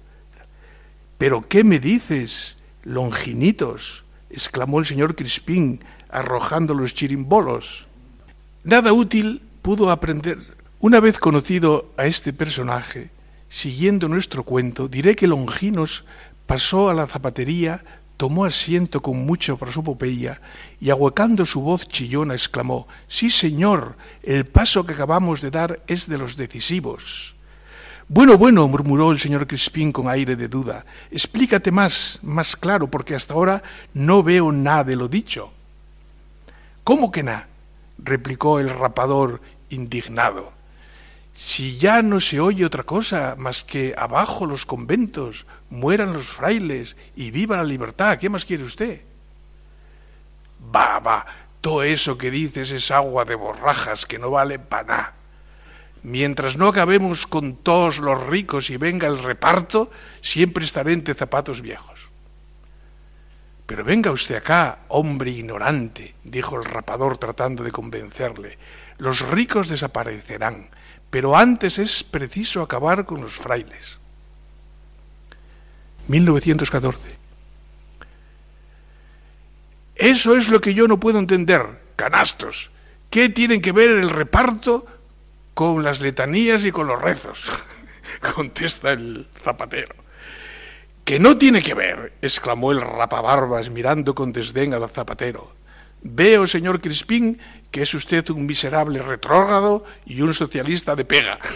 Pero 1.18 1.48
¿qué 1.48 1.64
me 1.64 1.80
dices, 1.80 2.58
longinitos? 2.84 4.06
exclamó 4.30 4.80
el 4.80 4.86
señor 4.86 5.16
Crispín, 5.16 5.84
arrojando 6.10 6.74
los 6.74 6.94
chirimbolos. 6.94 7.88
Nada 8.64 8.94
útil 8.94 9.42
pudo 9.62 9.92
aprender 9.92 10.59
una 10.82 11.02
vez 11.02 11.20
conocido 11.20 11.92
a 11.98 12.06
este 12.06 12.32
personaje, 12.32 13.10
siguiendo 13.50 14.08
nuestro 14.08 14.44
cuento, 14.44 14.88
diré 14.88 15.16
que 15.16 15.28
Longinos 15.28 16.06
pasó 16.46 16.90
a 16.90 16.94
la 16.94 17.06
zapatería, 17.06 17.84
tomó 18.16 18.46
asiento 18.46 19.02
con 19.02 19.26
mucha 19.26 19.56
prosopopeya 19.58 20.42
y 20.80 20.90
ahuecando 20.90 21.46
su 21.46 21.62
voz 21.62 21.88
chillona 21.88 22.34
exclamó, 22.34 22.88
Sí, 23.08 23.30
señor, 23.30 23.98
el 24.24 24.46
paso 24.46 24.86
que 24.86 24.94
acabamos 24.94 25.42
de 25.42 25.52
dar 25.52 25.82
es 25.88 26.08
de 26.08 26.18
los 26.18 26.38
decisivos. 26.38 27.36
Bueno, 28.08 28.38
bueno, 28.38 28.68
murmuró 28.68 29.12
el 29.12 29.20
señor 29.20 29.48
Crispín 29.48 29.92
con 29.92 30.08
aire 30.08 30.36
de 30.36 30.48
duda, 30.48 30.86
explícate 31.12 31.72
más, 31.72 32.20
más 32.24 32.56
claro, 32.56 32.90
porque 32.90 33.16
hasta 33.16 33.34
ahora 33.34 33.62
no 33.94 34.24
veo 34.24 34.52
nada 34.52 34.86
de 34.86 34.96
lo 34.96 35.10
dicho. 35.10 35.52
¿Cómo 36.86 37.12
que 37.12 37.22
nada? 37.22 37.48
replicó 37.98 38.60
el 38.62 38.70
rapador 38.70 39.42
indignado. 39.70 40.59
Si 41.40 41.78
ya 41.78 42.02
no 42.02 42.20
se 42.20 42.42
oye 42.42 42.66
otra 42.66 42.84
cosa 42.84 43.36
más 43.38 43.64
que 43.64 43.96
abajo 43.98 44.46
los 44.46 44.66
conventos, 44.66 45.46
mueran 45.70 46.12
los 46.12 46.28
frailes 46.28 46.98
y 47.16 47.32
viva 47.32 47.56
la 47.56 47.64
libertad, 47.64 48.18
¿qué 48.18 48.28
más 48.28 48.44
quiere 48.44 48.66
usted? 48.66 49.04
Va, 50.76 51.00
va, 51.00 51.26
todo 51.62 51.84
eso 51.84 52.18
que 52.18 52.30
dices 52.30 52.72
es 52.72 52.92
agua 52.92 53.24
de 53.24 53.36
borrajas 53.36 54.06
que 54.06 54.20
no 54.20 54.32
vale 54.32 54.60
para 54.60 54.84
nada. 54.84 55.14
Mientras 56.04 56.58
no 56.58 56.68
acabemos 56.68 57.26
con 57.26 57.56
todos 57.56 58.00
los 58.00 58.22
ricos 58.28 58.70
y 58.70 58.76
venga 58.76 59.08
el 59.08 59.24
reparto, 59.24 59.90
siempre 60.20 60.66
estaré 60.66 60.92
entre 60.92 61.16
zapatos 61.16 61.62
viejos. 61.62 62.10
Pero 63.66 63.86
venga 63.86 64.12
usted 64.12 64.36
acá, 64.36 64.80
hombre 64.90 65.32
ignorante, 65.32 66.16
dijo 66.26 66.58
el 66.58 66.66
rapador 66.66 67.18
tratando 67.18 67.64
de 67.64 67.72
convencerle. 67.72 68.58
Los 68.98 69.22
ricos 69.30 69.70
desaparecerán, 69.70 70.70
pero 71.10 71.36
antes 71.36 71.80
es 71.80 72.04
preciso 72.04 72.62
acabar 72.62 73.06
con 73.06 73.22
los 73.22 73.34
frailes. 73.34 73.98
1914. 76.08 77.00
Eso 79.96 80.36
es 80.36 80.50
lo 80.50 80.62
que 80.62 80.74
yo 80.74 80.88
no 80.88 81.00
puedo 81.00 81.20
entender, 81.20 81.82
canastos. 81.96 82.72
¿Qué 83.10 83.30
tienen 83.30 83.62
que 83.62 83.72
ver 83.72 83.90
el 83.90 84.10
reparto 84.10 84.86
con 85.54 85.84
las 85.84 86.00
letanías 86.00 86.64
y 86.64 86.72
con 86.72 86.88
los 86.88 87.02
rezos? 87.02 87.52
Contesta 88.36 88.92
el 88.92 89.28
zapatero. 89.44 89.96
Que 91.04 91.20
no 91.20 91.38
tiene 91.38 91.62
que 91.62 91.74
ver, 91.74 92.14
exclamó 92.22 92.72
el 92.72 92.82
rapabarbas 92.82 93.70
mirando 93.70 94.14
con 94.14 94.32
desdén 94.32 94.74
al 94.74 94.88
zapatero. 94.90 95.59
Veo, 96.02 96.48
señor 96.48 96.82
Crispín, 96.82 97.40
que 97.72 97.82
es 97.82 97.94
usted 97.94 98.30
un 98.30 98.46
miserable 98.46 99.02
retrógrado 99.02 99.84
y 100.06 100.22
un 100.22 100.34
socialista 100.34 100.96
de 100.96 101.06
pega. 101.06 101.40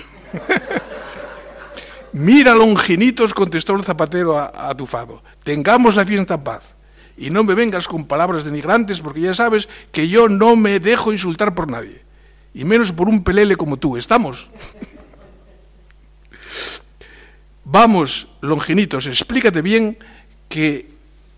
Mira, 2.14 2.54
longinitos, 2.54 3.34
contestó 3.34 3.76
el 3.76 3.84
zapatero 3.84 4.38
atufado, 4.38 5.24
tengamos 5.44 5.96
la 5.96 6.06
fiesta 6.06 6.36
en 6.36 6.44
paz. 6.44 6.76
Y 7.16 7.30
no 7.30 7.44
me 7.44 7.54
vengas 7.54 7.88
con 7.88 8.06
palabras 8.06 8.44
denigrantes 8.44 9.00
porque 9.00 9.22
ya 9.22 9.34
sabes 9.34 9.70
que 9.92 10.10
yo 10.10 10.28
no 10.28 10.56
me 10.56 10.80
dejo 10.80 11.12
insultar 11.12 11.54
por 11.54 11.70
nadie. 11.70 12.04
Y 12.54 12.66
menos 12.66 12.92
por 12.92 13.08
un 13.08 13.24
pelele 13.24 13.56
como 13.56 13.78
tú. 13.78 13.98
¿Estamos? 13.98 14.50
Vamos, 17.66 18.28
longinitos, 18.42 19.08
explícate 19.08 19.62
bien 19.62 19.98
que 20.50 20.93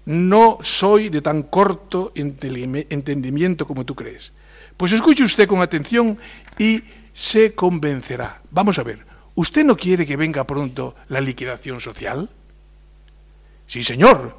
no 0.06 0.60
soy 0.62 1.10
de 1.10 1.22
tan 1.22 1.44
corto 1.44 2.12
entendimiento 2.15 3.65
como 3.65 3.86
tú 3.86 3.96
crees. 3.96 4.32
Pues 4.78 4.91
escuche 4.91 5.24
usted 5.24 5.48
con 5.48 5.62
atención 5.62 6.18
y 6.58 6.84
se 7.13 7.54
convencerá. 7.54 8.41
Vamos 8.52 8.78
a 8.78 8.84
ver, 8.84 9.06
¿usted 9.36 9.63
no 9.63 9.78
quiere 9.78 10.06
que 10.06 10.18
venga 10.18 10.46
pronto 10.46 10.96
la 11.08 11.22
liquidación 11.22 11.80
social? 11.80 12.30
Sí, 13.68 13.84
señor, 13.84 14.38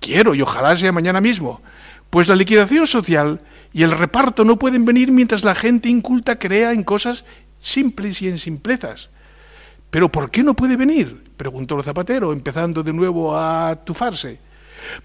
quiero 0.00 0.34
y 0.34 0.42
ojalá 0.42 0.76
sea 0.76 0.92
mañana 0.92 1.20
mismo. 1.20 1.62
Pues 2.10 2.28
la 2.28 2.36
liquidación 2.36 2.86
social 2.86 3.40
y 3.72 3.82
el 3.82 3.90
reparto 3.90 4.44
no 4.44 4.58
pueden 4.58 4.84
venir 4.84 5.10
mientras 5.10 5.44
la 5.44 5.54
gente 5.54 5.88
inculta 5.88 6.38
crea 6.38 6.72
en 6.72 6.82
cosas 6.84 7.24
simples 7.58 8.22
y 8.22 8.28
en 8.28 8.38
simplezas. 8.38 9.10
¿Pero 9.90 10.10
por 10.10 10.30
qué 10.30 10.42
no 10.42 10.54
puede 10.54 10.76
venir? 10.76 11.24
preguntó 11.36 11.76
el 11.76 11.84
zapatero, 11.84 12.32
empezando 12.32 12.82
de 12.82 12.92
nuevo 12.92 13.36
a 13.36 13.76
tufarse. 13.84 14.40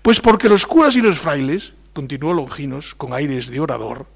Pues 0.02 0.20
porque 0.20 0.50
los 0.50 0.66
curas 0.66 0.96
y 0.96 1.02
los 1.02 1.20
frailes, 1.20 1.74
continuó 1.94 2.34
Longinos 2.34 2.96
con 2.96 3.14
aires 3.14 3.50
de 3.50 3.60
orador, 3.60 4.08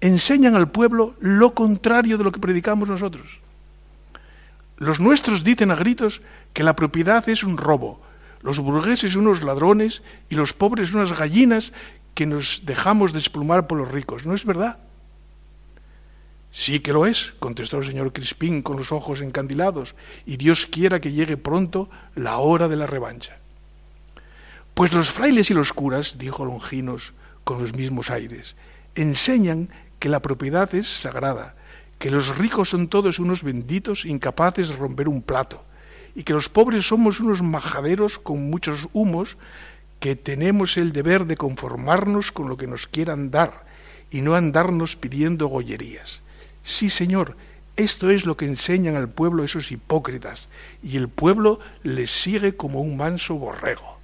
enseñan 0.00 0.56
al 0.56 0.70
pueblo 0.70 1.14
lo 1.20 1.54
contrario 1.54 2.18
de 2.18 2.24
lo 2.24 2.32
que 2.32 2.40
predicamos 2.40 2.88
nosotros. 2.88 3.40
Los 4.76 5.00
nuestros 5.00 5.44
dicen 5.44 5.70
a 5.70 5.74
gritos 5.74 6.22
que 6.52 6.62
la 6.62 6.76
propiedad 6.76 7.26
es 7.28 7.42
un 7.42 7.56
robo, 7.56 8.00
los 8.42 8.60
burgueses 8.60 9.16
unos 9.16 9.42
ladrones 9.42 10.02
y 10.28 10.34
los 10.34 10.52
pobres 10.52 10.92
unas 10.92 11.18
gallinas 11.18 11.72
que 12.14 12.26
nos 12.26 12.62
dejamos 12.64 13.12
desplumar 13.12 13.66
por 13.66 13.78
los 13.78 13.90
ricos. 13.90 14.26
¿No 14.26 14.34
es 14.34 14.44
verdad? 14.44 14.78
Sí 16.50 16.80
que 16.80 16.92
lo 16.92 17.04
es, 17.04 17.34
contestó 17.38 17.78
el 17.78 17.84
señor 17.84 18.12
Crispín 18.12 18.62
con 18.62 18.78
los 18.78 18.92
ojos 18.92 19.20
encandilados, 19.20 19.94
y 20.24 20.38
Dios 20.38 20.66
quiera 20.66 21.00
que 21.00 21.12
llegue 21.12 21.36
pronto 21.36 21.90
la 22.14 22.38
hora 22.38 22.68
de 22.68 22.76
la 22.76 22.86
revancha. 22.86 23.36
Pues 24.76 24.92
los 24.92 25.08
frailes 25.10 25.50
y 25.50 25.54
los 25.54 25.72
curas, 25.72 26.18
dijo 26.18 26.44
Longinos 26.44 27.14
con 27.44 27.62
los 27.62 27.74
mismos 27.74 28.10
aires, 28.10 28.56
enseñan 28.94 29.70
que 29.98 30.10
la 30.10 30.20
propiedad 30.20 30.74
es 30.74 30.86
sagrada, 30.86 31.54
que 31.98 32.10
los 32.10 32.36
ricos 32.36 32.68
son 32.68 32.88
todos 32.88 33.18
unos 33.18 33.42
benditos 33.42 34.04
incapaces 34.04 34.68
de 34.68 34.76
romper 34.76 35.08
un 35.08 35.22
plato, 35.22 35.64
y 36.14 36.24
que 36.24 36.34
los 36.34 36.50
pobres 36.50 36.86
somos 36.86 37.20
unos 37.20 37.40
majaderos 37.40 38.18
con 38.18 38.50
muchos 38.50 38.86
humos 38.92 39.38
que 39.98 40.14
tenemos 40.14 40.76
el 40.76 40.92
deber 40.92 41.24
de 41.24 41.38
conformarnos 41.38 42.30
con 42.30 42.50
lo 42.50 42.58
que 42.58 42.66
nos 42.66 42.86
quieran 42.86 43.30
dar 43.30 43.64
y 44.10 44.20
no 44.20 44.34
andarnos 44.34 44.94
pidiendo 44.94 45.46
gollerías. 45.46 46.20
Sí, 46.62 46.90
Señor, 46.90 47.34
esto 47.76 48.10
es 48.10 48.26
lo 48.26 48.36
que 48.36 48.44
enseñan 48.44 48.96
al 48.96 49.08
pueblo 49.08 49.42
esos 49.42 49.72
hipócritas, 49.72 50.48
y 50.82 50.98
el 50.98 51.08
pueblo 51.08 51.60
les 51.82 52.10
sigue 52.10 52.58
como 52.58 52.82
un 52.82 52.98
manso 52.98 53.36
borrego. 53.36 53.95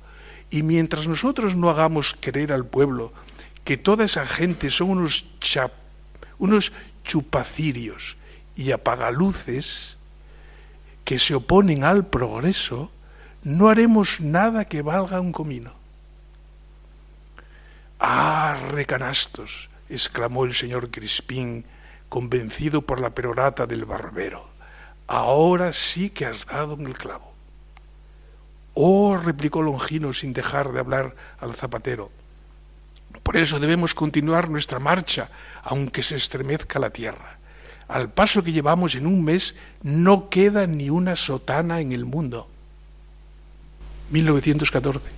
Y 0.53 0.63
mientras 0.63 1.09
nosotros 1.09 1.57
no 1.57 1.71
hagamos 1.71 2.15
creer 2.21 2.53
al 2.53 2.67
pueblo 2.67 3.15
que 3.65 3.79
toda 3.79 4.05
esa 4.05 4.27
gente 4.27 4.69
son 4.69 4.91
unos, 4.91 5.25
unos 6.39 6.73
chupacirios 7.05 8.19
y 8.55 8.71
apagaluces 8.71 9.97
que 11.07 11.19
se 11.19 11.35
oponen 11.35 11.85
al 11.85 12.07
progreso, 12.07 12.91
no 13.43 13.71
haremos 13.71 14.21
nada 14.21 14.67
que 14.67 14.83
valga 14.83 15.21
un 15.21 15.33
comino. 15.33 15.73
¡Ah, 17.99 18.55
recanastos! 18.73 19.71
exclamó 19.89 20.45
el 20.45 20.55
señor 20.55 20.91
Crispín, 20.91 21.65
convencido 22.11 22.83
por 22.83 23.01
la 23.01 23.15
perorata 23.15 23.67
del 23.67 23.87
barbero. 23.87 24.47
Ahora 25.07 25.73
sí 25.73 26.11
que 26.11 26.27
has 26.27 26.45
dado 26.45 26.75
en 26.75 26.87
el 26.87 26.95
clavo. 26.95 27.32
Oh, 28.75 29.17
replicó 29.17 29.63
Longino 29.63 30.13
sin 30.13 30.33
dejar 30.33 30.73
de 30.73 30.81
hablar 30.81 31.15
al 31.41 31.55
zapatero. 31.55 32.11
Por 33.23 33.37
eso 33.37 33.61
debemos 33.61 33.95
continuar 33.95 34.49
nuestra 34.49 34.79
marcha, 34.79 35.29
aunque 35.63 36.03
se 36.03 36.17
estremezca 36.17 36.79
la 36.79 36.91
tierra. 36.91 37.39
Al 37.89 38.11
paso 38.11 38.43
que 38.43 38.53
llevamos 38.53 38.95
en 38.95 39.07
un 39.07 39.23
mes, 39.23 39.55
no 39.83 40.31
queda 40.31 40.67
ni 40.67 40.89
una 40.89 41.15
sotana 41.15 41.81
en 41.81 41.93
el 41.93 42.07
mundo. 42.07 42.49
1914. 44.11 45.11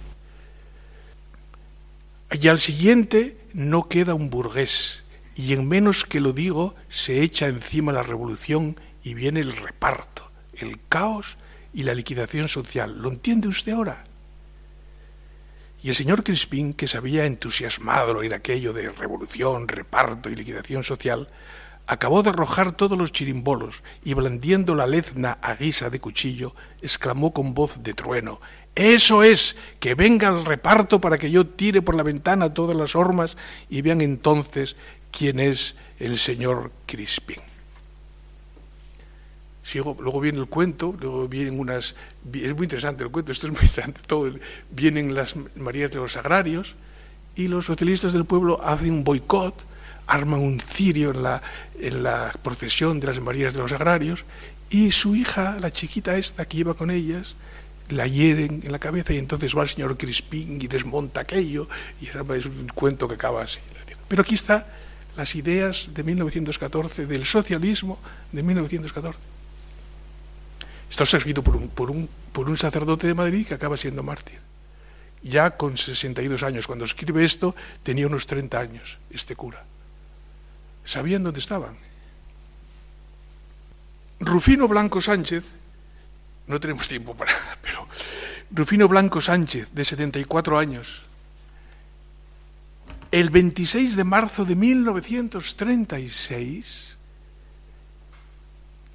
Y 2.41 2.49
al 2.49 2.59
siguiente 2.59 3.39
no 3.53 3.89
queda 3.89 4.15
un 4.15 4.29
burgués, 4.29 5.05
y 5.37 5.53
en 5.53 5.69
menos 5.69 6.05
que 6.05 6.21
lo 6.21 6.33
digo, 6.33 6.75
se 6.89 7.23
echa 7.23 7.47
encima 7.47 7.93
la 7.93 8.03
revolución 8.03 8.77
y 9.05 9.15
viene 9.15 9.41
el 9.41 9.57
reparto, 9.57 10.31
el 10.55 10.81
caos 10.89 11.37
y 11.75 11.83
la 11.83 11.95
liquidación 11.95 12.49
social. 12.49 12.97
¿Lo 12.97 13.11
entiende 13.11 13.49
usted 13.49 13.73
ahora? 13.73 14.05
Y 15.83 15.91
el 15.91 15.95
señor 15.95 16.25
Crispín, 16.25 16.73
que 16.73 16.89
se 16.89 16.97
había 16.97 17.27
entusiasmado 17.27 18.13
al 18.13 18.17
oír 18.17 18.35
aquello 18.35 18.73
de 18.73 18.91
revolución, 18.91 19.69
reparto 19.69 20.31
y 20.31 20.37
liquidación 20.37 20.83
social, 20.83 21.29
acabó 21.87 22.23
de 22.23 22.31
arrojar 22.31 22.73
todos 22.73 22.97
los 22.97 23.13
chirimbolos 23.13 23.83
y 24.03 24.15
blandiendo 24.15 24.75
la 24.75 24.87
lezna 24.87 25.37
a 25.43 25.55
guisa 25.55 25.91
de 25.91 26.01
cuchillo, 26.01 26.55
exclamó 26.81 27.35
con 27.35 27.53
voz 27.53 27.83
de 27.83 27.93
trueno 27.93 28.41
Eso 28.75 29.23
es, 29.23 29.57
que 29.81 29.95
venga 29.95 30.31
el 30.31 30.47
reparto 30.47 31.03
para 31.03 31.19
que 31.19 31.31
yo 31.31 31.47
tire 31.47 31.83
por 31.83 31.95
la 31.95 32.03
ventana 32.03 32.55
todas 32.55 32.75
las 32.75 32.97
hormas 32.97 33.37
y 33.69 33.83
vean 33.83 34.01
entonces 34.01 34.77
quién 35.11 35.39
es 35.39 35.77
el 35.99 36.19
señor 36.19 36.73
Crispín 36.87 37.54
luego 39.75 40.21
viene 40.21 40.39
el 40.39 40.47
cuento, 40.47 40.95
luego 41.01 41.29
vienen 41.29 41.59
unas... 41.59 41.97
Es 42.33 42.55
muy 42.55 42.65
interesante 42.65 43.05
el 43.05 43.11
cuento, 43.11 43.33
esto 43.33 43.47
es 43.47 43.53
muy 43.53 43.63
interesante 43.63 44.01
todo. 44.07 44.31
Vienen 44.71 45.15
las 45.15 45.35
Marías 45.57 45.91
de 45.91 45.99
los 45.99 46.17
Agrarios 46.17 46.77
y 47.35 47.49
los 47.49 47.67
socialistas 47.67 48.13
del 48.13 48.25
pueblo 48.25 48.61
hacen 48.63 48.93
un 48.93 49.05
boicot, 49.05 49.55
arman 50.07 50.41
un 50.41 50.61
cirio 50.61 51.11
en 51.11 51.23
la, 51.23 51.43
en 51.79 52.03
la 52.03 52.33
procesión 52.43 53.01
de 53.01 53.07
las 53.09 53.21
Marías 53.21 53.55
de 53.55 53.61
los 53.61 53.73
Agrarios 53.73 54.25
y 54.71 54.91
su 54.91 55.17
hija, 55.17 55.57
la 55.61 55.73
chiquita 55.73 56.17
esta 56.17 56.47
que 56.47 56.59
iba 56.59 56.75
con 56.75 56.91
ellas, 56.91 57.37
la 57.89 58.07
hieren 58.07 58.63
en 58.65 58.73
la 58.73 58.79
cabeza 58.79 59.13
y 59.13 59.19
entonces 59.19 59.57
va 59.57 59.63
el 59.63 59.69
señor 59.69 59.97
Crispín 59.97 60.61
y 60.61 60.67
desmonta 60.69 61.21
aquello 61.21 61.69
y 62.01 62.07
es 62.07 62.15
un 62.47 62.69
cuento 62.75 63.09
que 63.09 63.15
acaba 63.15 63.43
así. 63.43 63.61
Pero 64.09 64.23
aquí 64.23 64.35
está 64.35 64.67
las 65.17 65.35
ideas 65.35 65.91
de 65.95 66.03
1914, 66.03 67.07
del 67.07 67.25
socialismo 67.25 67.99
de 68.33 68.43
1914. 68.43 69.34
Está 70.91 71.05
escrito 71.05 71.43
por 71.43 71.57
un, 71.57 71.69
por, 71.69 71.91
un, 71.91 72.09
por 72.33 72.49
un 72.49 72.57
sacerdote 72.57 73.07
de 73.07 73.15
Madrid 73.15 73.47
que 73.47 73.55
acaba 73.55 73.77
siendo 73.77 74.03
mártir. 74.03 74.39
Ya 75.23 75.53
con 75.53 75.77
62 75.77 76.43
años. 76.43 76.67
Cuando 76.67 76.85
escribe 76.85 77.25
esto 77.25 77.55
tenía 77.83 78.07
unos 78.07 78.27
30 78.27 78.59
años, 78.59 78.99
este 79.11 79.35
cura. 79.35 79.65
Sabían 80.85 81.25
dónde 81.25 81.41
estaban. 81.41 81.77
Rufino 84.21 84.69
Blanco 84.69 85.01
Sánchez, 85.01 85.43
no 86.47 86.61
tenemos 86.61 86.87
tiempo 86.89 87.15
para 87.15 87.33
nada, 87.33 87.59
pero 87.63 87.89
Rufino 88.51 88.89
Blanco 88.89 89.21
Sánchez, 89.21 89.69
de 89.73 89.85
74 89.85 90.59
años, 90.59 91.03
el 93.11 93.29
26 93.31 93.97
de 93.97 94.05
marzo 94.05 94.45
de 94.45 94.55
1936, 94.57 96.94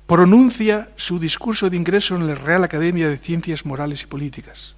pronuncia 0.09 0.89
su 0.95 1.19
discurso 1.19 1.69
de 1.69 1.77
ingreso 1.77 2.15
en 2.15 2.25
la 2.25 2.33
Real 2.33 2.63
Academia 2.63 3.07
de 3.07 3.19
Ciencias 3.19 3.63
Morales 3.63 4.01
y 4.01 4.07
Políticas, 4.07 4.75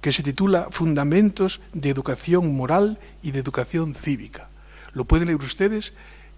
que 0.00 0.12
se 0.12 0.22
titula 0.22 0.68
Fundamentos 0.70 1.60
de 1.72 1.90
Educación 1.90 2.54
Moral 2.54 3.00
y 3.20 3.32
de 3.32 3.40
Educación 3.40 3.96
Cívica. 3.96 4.50
Lo 4.92 5.04
pueden 5.04 5.26
leer 5.26 5.40
ustedes 5.40 5.94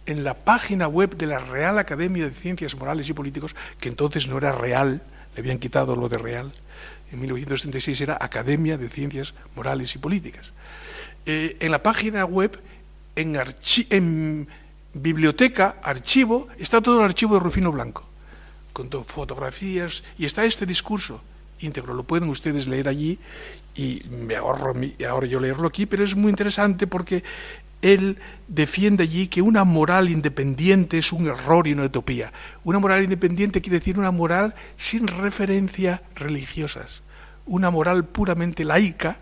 en 0.07 0.24
la 0.24 0.33
página 0.33 0.88
web 0.88 1.18
de 1.18 1.26
la 1.26 1.38
Real 1.38 1.79
Academia 1.79 2.24
de 2.24 2.31
Ciencias 2.31 2.74
Morales 2.79 3.11
y 3.11 3.12
Políticas, 3.12 3.55
que 3.79 3.90
entonces 3.90 4.26
no 4.26 4.38
era 4.38 4.53
real, 4.53 5.03
le 5.35 5.40
habían 5.40 5.59
quitado 5.59 5.94
lo 5.94 6.09
de 6.09 6.16
real. 6.16 6.50
En 7.12 7.20
1936 7.20 8.00
era 8.00 8.16
Academia 8.18 8.79
de 8.79 8.88
Ciencias 8.88 9.35
Morales 9.55 9.94
y 9.94 9.98
Políticas. 9.98 10.55
Eh, 11.26 11.59
en 11.61 11.70
la 11.70 11.83
página 11.83 12.24
web, 12.24 12.59
en, 13.16 13.38
en 13.90 14.48
biblioteca, 14.94 15.76
archivo, 15.83 16.48
está 16.59 16.81
todo 16.81 17.00
el 17.00 17.05
archivo 17.05 17.35
de 17.35 17.40
Rufino 17.40 17.70
Blanco 17.70 18.10
con 18.72 18.90
fotografías, 19.04 20.02
y 20.18 20.24
está 20.24 20.44
este 20.44 20.66
discurso 20.66 21.20
íntegro, 21.61 21.94
lo 21.94 22.04
pueden 22.04 22.28
ustedes 22.28 22.66
leer 22.66 22.88
allí 22.88 23.18
y 23.74 24.02
me 24.11 24.37
ahorro, 24.37 24.74
ahora 25.09 25.26
yo 25.26 25.40
leerlo 25.40 25.68
aquí, 25.68 25.87
pero 25.87 26.04
es 26.04 26.14
muy 26.16 26.30
interesante 26.30 26.87
porque 26.87 27.22
él 27.83 28.18
defiende 28.48 29.04
allí 29.04 29.28
que 29.28 29.42
una 29.42 29.64
moral 29.64 30.11
independiente 30.11 30.98
es 30.98 31.12
un 31.12 31.28
error 31.28 31.66
y 31.66 31.72
una 31.72 31.85
utopía. 31.85 32.33
Una 32.64 32.78
moral 32.78 33.02
independiente 33.02 33.61
quiere 33.61 33.78
decir 33.78 33.98
una 33.98 34.11
moral 34.11 34.54
sin 34.76 35.06
referencias 35.06 36.00
religiosas, 36.14 37.02
una 37.46 37.70
moral 37.70 38.04
puramente 38.04 38.64
laica, 38.64 39.18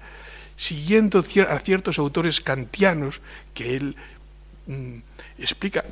siguiendo 0.57 1.21
a 1.49 1.61
ciertos 1.61 1.99
autores 1.99 2.41
kantianos 2.41 3.21
que 3.55 3.77
él 3.77 3.97
mm, 4.67 4.99
explica 5.39 5.85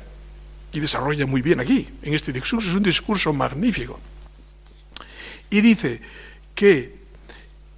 y 0.71 0.79
desarrolla 0.79 1.25
muy 1.25 1.41
bien 1.41 1.59
aquí, 1.59 1.87
en 2.01 2.13
este 2.13 2.31
discurso. 2.33 2.69
Es 2.69 2.75
un 2.75 2.83
discurso 2.83 3.33
magnífico. 3.33 3.99
Y 5.49 5.61
dice 5.61 6.01
que 6.53 6.97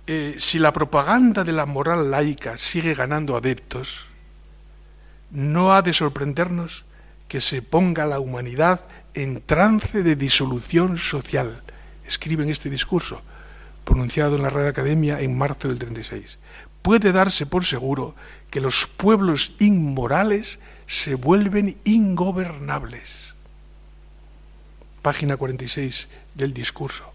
eh, 0.07 0.35
si 0.39 0.57
la 0.57 0.73
propaganda 0.73 1.43
de 1.43 1.51
la 1.51 1.65
moral 1.65 2.09
laica 2.09 2.57
sigue 2.57 2.95
ganando 2.95 3.37
adeptos, 3.37 4.07
no 5.31 5.73
ha 5.73 5.81
de 5.81 5.93
sorprendernos 5.93 6.85
que 7.27 7.41
se 7.41 7.61
ponga 7.61 8.07
la 8.07 8.19
humanidad 8.19 8.81
en 9.13 9.41
trance 9.41 10.01
de 10.01 10.15
disolución 10.15 10.97
social. 10.97 11.61
Escribe 12.07 12.43
en 12.43 12.49
este 12.49 12.71
discurso, 12.71 13.21
pronunciado 13.85 14.35
en 14.35 14.41
la 14.41 14.49
Real 14.49 14.67
Academia 14.67 15.21
en 15.21 15.37
marzo 15.37 15.67
del 15.67 15.77
36. 15.77 16.39
Puede 16.81 17.11
darse 17.11 17.45
por 17.45 17.65
seguro 17.65 18.15
que 18.49 18.61
los 18.61 18.87
pueblos 18.87 19.53
inmorales 19.59 20.59
se 20.89 21.13
vuelven 21.13 21.77
ingobernables. 21.83 23.35
Página 25.03 25.37
46 25.37 26.09
del 26.33 26.51
discurso. 26.51 27.05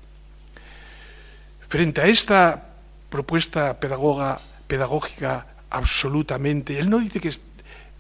Frente 1.69 2.01
a 2.01 2.07
esta 2.07 2.69
propuesta 3.11 3.81
pedagoga, 3.81 4.39
pedagógica 4.69 5.49
absolutamente, 5.71 6.79
él 6.79 6.89
no 6.89 7.01
dice 7.01 7.19
que 7.19 7.33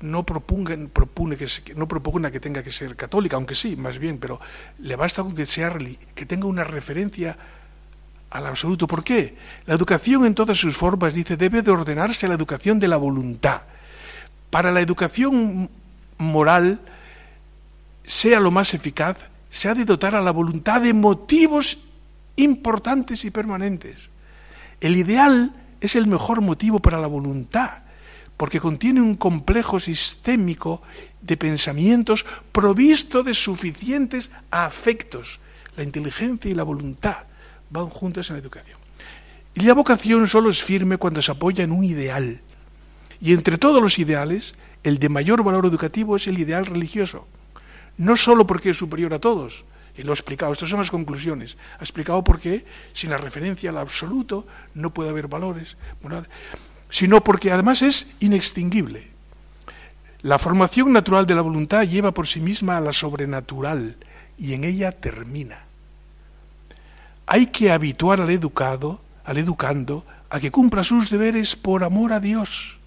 no 0.01 0.25
propone 0.25 1.37
que, 1.37 1.75
no 1.75 1.89
propugna 1.89 2.31
que 2.31 2.39
tenga 2.39 2.63
que 2.63 2.71
ser 2.71 2.95
católica, 2.95 3.35
aunque 3.35 3.57
sí, 3.57 3.75
más 3.75 3.99
bien, 3.99 4.19
pero 4.19 4.39
le 4.79 4.95
basta 4.95 5.25
con 5.25 5.35
que, 5.35 5.45
sea, 5.45 5.77
que 6.15 6.25
tenga 6.25 6.47
una 6.47 6.63
referencia 6.63 7.37
al 8.31 8.47
absoluto. 8.47 8.87
¿Por 8.87 9.03
qué? 9.03 9.37
La 9.67 9.75
educación 9.75 10.25
en 10.25 10.35
todas 10.37 10.57
sus 10.57 10.77
formas, 10.77 11.15
dice, 11.15 11.37
debe 11.37 11.63
de 11.63 11.73
ordenarse 11.73 12.27
a 12.27 12.29
la 12.29 12.37
educación 12.37 12.79
de 12.79 12.87
la 12.87 12.97
voluntad. 12.97 13.63
Para 14.55 14.71
la 14.71 14.81
educación 14.81 15.69
moral, 16.17 16.79
sea 18.05 18.38
lo 18.38 18.53
más 18.53 18.73
eficaz, 18.73 19.17
se 19.51 19.69
ha 19.69 19.75
de 19.75 19.85
dotar 19.85 20.14
a 20.14 20.21
la 20.21 20.31
voluntad 20.31 20.81
de 20.81 20.95
motivos 20.95 21.81
importantes 22.37 23.25
y 23.25 23.33
permanentes. 23.33 24.11
El 24.81 24.95
ideal 24.95 25.53
es 25.81 25.97
el 25.97 26.07
mejor 26.07 26.40
motivo 26.40 26.79
para 26.79 27.01
la 27.01 27.09
voluntad 27.09 27.79
porque 28.37 28.61
contiene 28.61 29.01
un 29.01 29.17
complejo 29.17 29.81
sistémico 29.81 30.83
de 31.21 31.37
pensamientos 31.37 32.25
provisto 32.53 33.25
de 33.25 33.35
suficientes 33.35 34.31
afectos. 34.53 35.40
La 35.77 35.83
inteligencia 35.83 36.49
y 36.49 36.55
la 36.55 36.62
voluntad 36.62 37.25
van 37.71 37.88
juntas 37.88 38.31
en 38.31 38.37
la 38.37 38.43
educación. 38.43 38.79
Y 39.57 39.62
la 39.62 39.75
vocación 39.75 40.29
solo 40.29 40.51
es 40.51 40.62
firme 40.62 40.97
cuando 40.97 41.21
se 41.23 41.33
apoya 41.33 41.64
en 41.64 41.73
un 41.73 41.83
ideal. 41.83 42.40
Y 43.25 43.33
entre 43.33 43.57
todos 43.57 43.81
los 43.81 43.99
ideales, 43.99 44.53
el 44.83 44.99
de 44.99 45.09
mayor 45.09 45.43
valor 45.43 45.65
educativo 45.65 46.15
es 46.15 46.27
el 46.27 46.39
ideal 46.39 46.67
religioso. 46.67 47.27
No 47.97 48.17
solo 48.17 48.47
porque 48.47 48.69
es 48.69 48.77
superior 48.77 49.15
a 49.15 49.19
todos, 49.19 49.65
y 49.97 50.03
lo 50.03 50.13
he 50.13 50.13
explicado, 50.13 50.53
estas 50.53 50.69
son 50.69 50.81
las 50.81 50.91
conclusiones. 50.91 51.57
Ha 51.79 51.83
explicado 51.83 52.23
por 52.23 52.39
qué, 52.39 52.67
sin 52.93 53.09
la 53.09 53.17
referencia 53.17 53.71
al 53.71 53.79
absoluto, 53.79 54.47
no 54.75 54.93
puede 54.93 55.09
haber 55.09 55.27
valores 55.27 55.79
morales 56.03 56.29
sino 56.91 57.25
porque 57.25 57.51
además 57.51 57.81
es 57.81 58.09
inextinguible. 58.21 59.09
La 60.21 60.39
formación 60.39 60.93
natural 60.93 61.25
de 61.27 61.35
la 61.35 61.41
voluntad 61.41 61.85
lleva 61.85 62.13
por 62.13 62.27
sí 62.27 62.43
misma 62.43 62.77
a 62.77 62.83
la 62.83 62.93
sobrenatural 62.93 63.97
y 64.37 64.53
en 64.53 64.65
ella 64.65 64.93
termina. 64.93 65.65
Hay 67.27 67.47
que 67.47 67.73
habituar 67.73 68.21
al 68.21 68.31
educado, 68.31 69.01
al 69.25 69.39
educando, 69.39 70.05
a 70.29 70.41
que 70.41 70.51
cumpla 70.51 70.85
sus 70.85 71.09
deberes 71.09 71.57
por 71.57 71.85
amor 71.85 72.13
a 72.13 72.21
Dios 72.21 72.79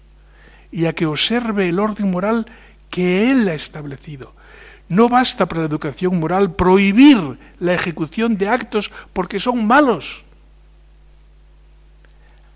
y 0.70 0.86
a 0.86 0.92
que 0.92 1.06
observe 1.06 1.68
el 1.68 1.78
orden 1.78 2.10
moral 2.10 2.46
que 2.90 3.30
Él 3.30 3.48
ha 3.48 3.54
establecido. 3.54 4.34
No 4.88 5.08
basta 5.08 5.46
para 5.46 5.62
la 5.62 5.68
educación 5.68 6.18
moral 6.18 6.54
prohibir 6.54 7.38
la 7.58 7.74
ejecución 7.74 8.36
de 8.36 8.48
actos 8.48 8.90
porque 9.12 9.38
son 9.38 9.66
malos 9.66 10.24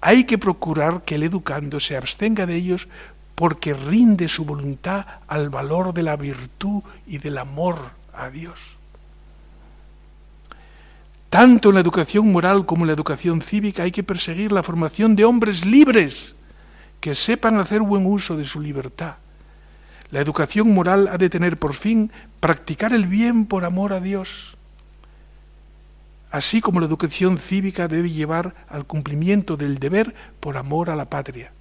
hay 0.02 0.24
que 0.24 0.36
procurar 0.36 1.02
que 1.04 1.14
el 1.14 1.22
educando 1.22 1.78
se 1.78 1.96
abstenga 1.96 2.44
de 2.44 2.56
ellos 2.56 2.88
porque 3.36 3.72
rinde 3.72 4.28
su 4.28 4.44
voluntad 4.44 5.06
al 5.28 5.48
valor 5.48 5.94
de 5.94 6.02
la 6.02 6.16
virtud 6.16 6.82
y 7.06 7.18
del 7.18 7.38
amor 7.38 7.78
a 8.12 8.28
Dios. 8.28 8.58
Tanto 11.30 11.68
en 11.68 11.76
la 11.76 11.80
educación 11.80 12.30
moral 12.32 12.66
como 12.66 12.82
en 12.82 12.88
la 12.88 12.92
educación 12.94 13.40
cívica 13.40 13.84
hay 13.84 13.92
que 13.92 14.02
perseguir 14.02 14.50
la 14.50 14.64
formación 14.64 15.14
de 15.14 15.24
hombres 15.24 15.64
libres 15.64 16.34
que 17.02 17.14
sepan 17.14 17.60
hacer 17.60 17.82
buen 17.82 18.06
uso 18.06 18.38
de 18.38 18.46
su 18.46 18.62
libertad. 18.62 19.16
La 20.10 20.20
educación 20.20 20.72
moral 20.72 21.08
ha 21.12 21.18
de 21.18 21.28
tener 21.28 21.58
por 21.58 21.74
fin 21.74 22.10
practicar 22.40 22.94
el 22.94 23.04
bien 23.04 23.44
por 23.44 23.66
amor 23.66 23.92
a 23.92 24.00
Dios 24.00 24.56
así 26.32 26.62
como 26.62 26.80
la 26.80 26.86
educación 26.86 27.38
cívica 27.38 27.86
debe 27.86 28.10
llevar 28.10 28.54
al 28.68 28.86
cumplimiento 28.86 29.56
del 29.56 29.78
deber 29.78 30.14
por 30.40 30.56
amor 30.56 30.90
a 30.90 30.96
la 30.96 31.08
patria. 31.08 31.52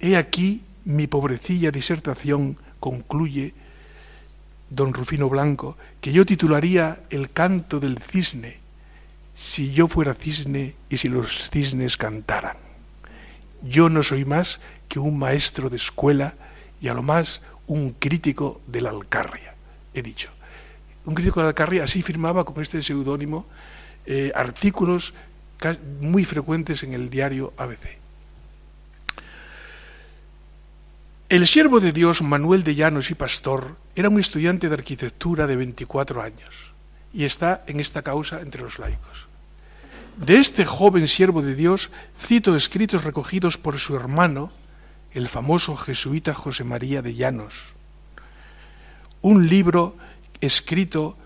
He 0.00 0.16
aquí 0.16 0.62
mi 0.84 1.08
pobrecilla 1.08 1.72
disertación, 1.72 2.56
concluye 2.78 3.54
don 4.70 4.94
Rufino 4.94 5.28
Blanco, 5.28 5.76
que 6.00 6.12
yo 6.12 6.24
titularía 6.24 7.00
El 7.10 7.30
canto 7.30 7.80
del 7.80 7.98
cisne, 7.98 8.58
si 9.34 9.72
yo 9.72 9.88
fuera 9.88 10.14
cisne 10.14 10.76
y 10.88 10.98
si 10.98 11.08
los 11.08 11.50
cisnes 11.50 11.96
cantaran. 11.96 12.65
Yo 13.62 13.88
no 13.88 14.02
soy 14.02 14.24
más 14.24 14.60
que 14.88 14.98
un 14.98 15.18
maestro 15.18 15.70
de 15.70 15.76
escuela 15.76 16.34
y 16.80 16.88
a 16.88 16.94
lo 16.94 17.02
más 17.02 17.42
un 17.66 17.90
crítico 17.90 18.60
de 18.66 18.80
la 18.80 18.90
Alcarria, 18.90 19.54
he 19.94 20.02
dicho 20.02 20.30
un 21.06 21.14
crítico 21.14 21.40
de 21.40 21.46
Alcarria 21.46 21.84
así 21.84 22.02
firmaba 22.02 22.44
con 22.44 22.60
este 22.60 22.82
seudónimo 22.82 23.46
eh, 24.04 24.32
artículos 24.34 25.14
muy 26.00 26.24
frecuentes 26.24 26.82
en 26.82 26.92
el 26.92 27.08
diario 27.08 27.54
ABC. 27.56 27.96
El 31.28 31.46
siervo 31.46 31.80
de 31.80 31.92
Dios 31.92 32.22
Manuel 32.22 32.62
de 32.62 32.74
Llanos 32.74 33.10
y 33.10 33.14
Pastor 33.14 33.76
era 33.96 34.08
un 34.08 34.20
estudiante 34.20 34.68
de 34.68 34.74
arquitectura 34.74 35.46
de 35.46 35.56
24 35.56 36.22
años 36.22 36.72
y 37.12 37.24
está 37.24 37.64
en 37.66 37.80
esta 37.80 38.02
causa 38.02 38.40
entre 38.40 38.62
los 38.62 38.78
laicos. 38.78 39.25
De 40.16 40.38
este 40.38 40.64
joven 40.64 41.08
siervo 41.08 41.42
de 41.42 41.54
Dios 41.54 41.90
cito 42.18 42.56
escritos 42.56 43.04
recogidos 43.04 43.58
por 43.58 43.78
su 43.78 43.94
hermano, 43.96 44.50
el 45.12 45.28
famoso 45.28 45.76
jesuita 45.76 46.32
José 46.32 46.64
María 46.64 47.02
de 47.02 47.14
Llanos, 47.14 47.74
un 49.20 49.46
libro 49.46 49.94
escrito 50.40 51.18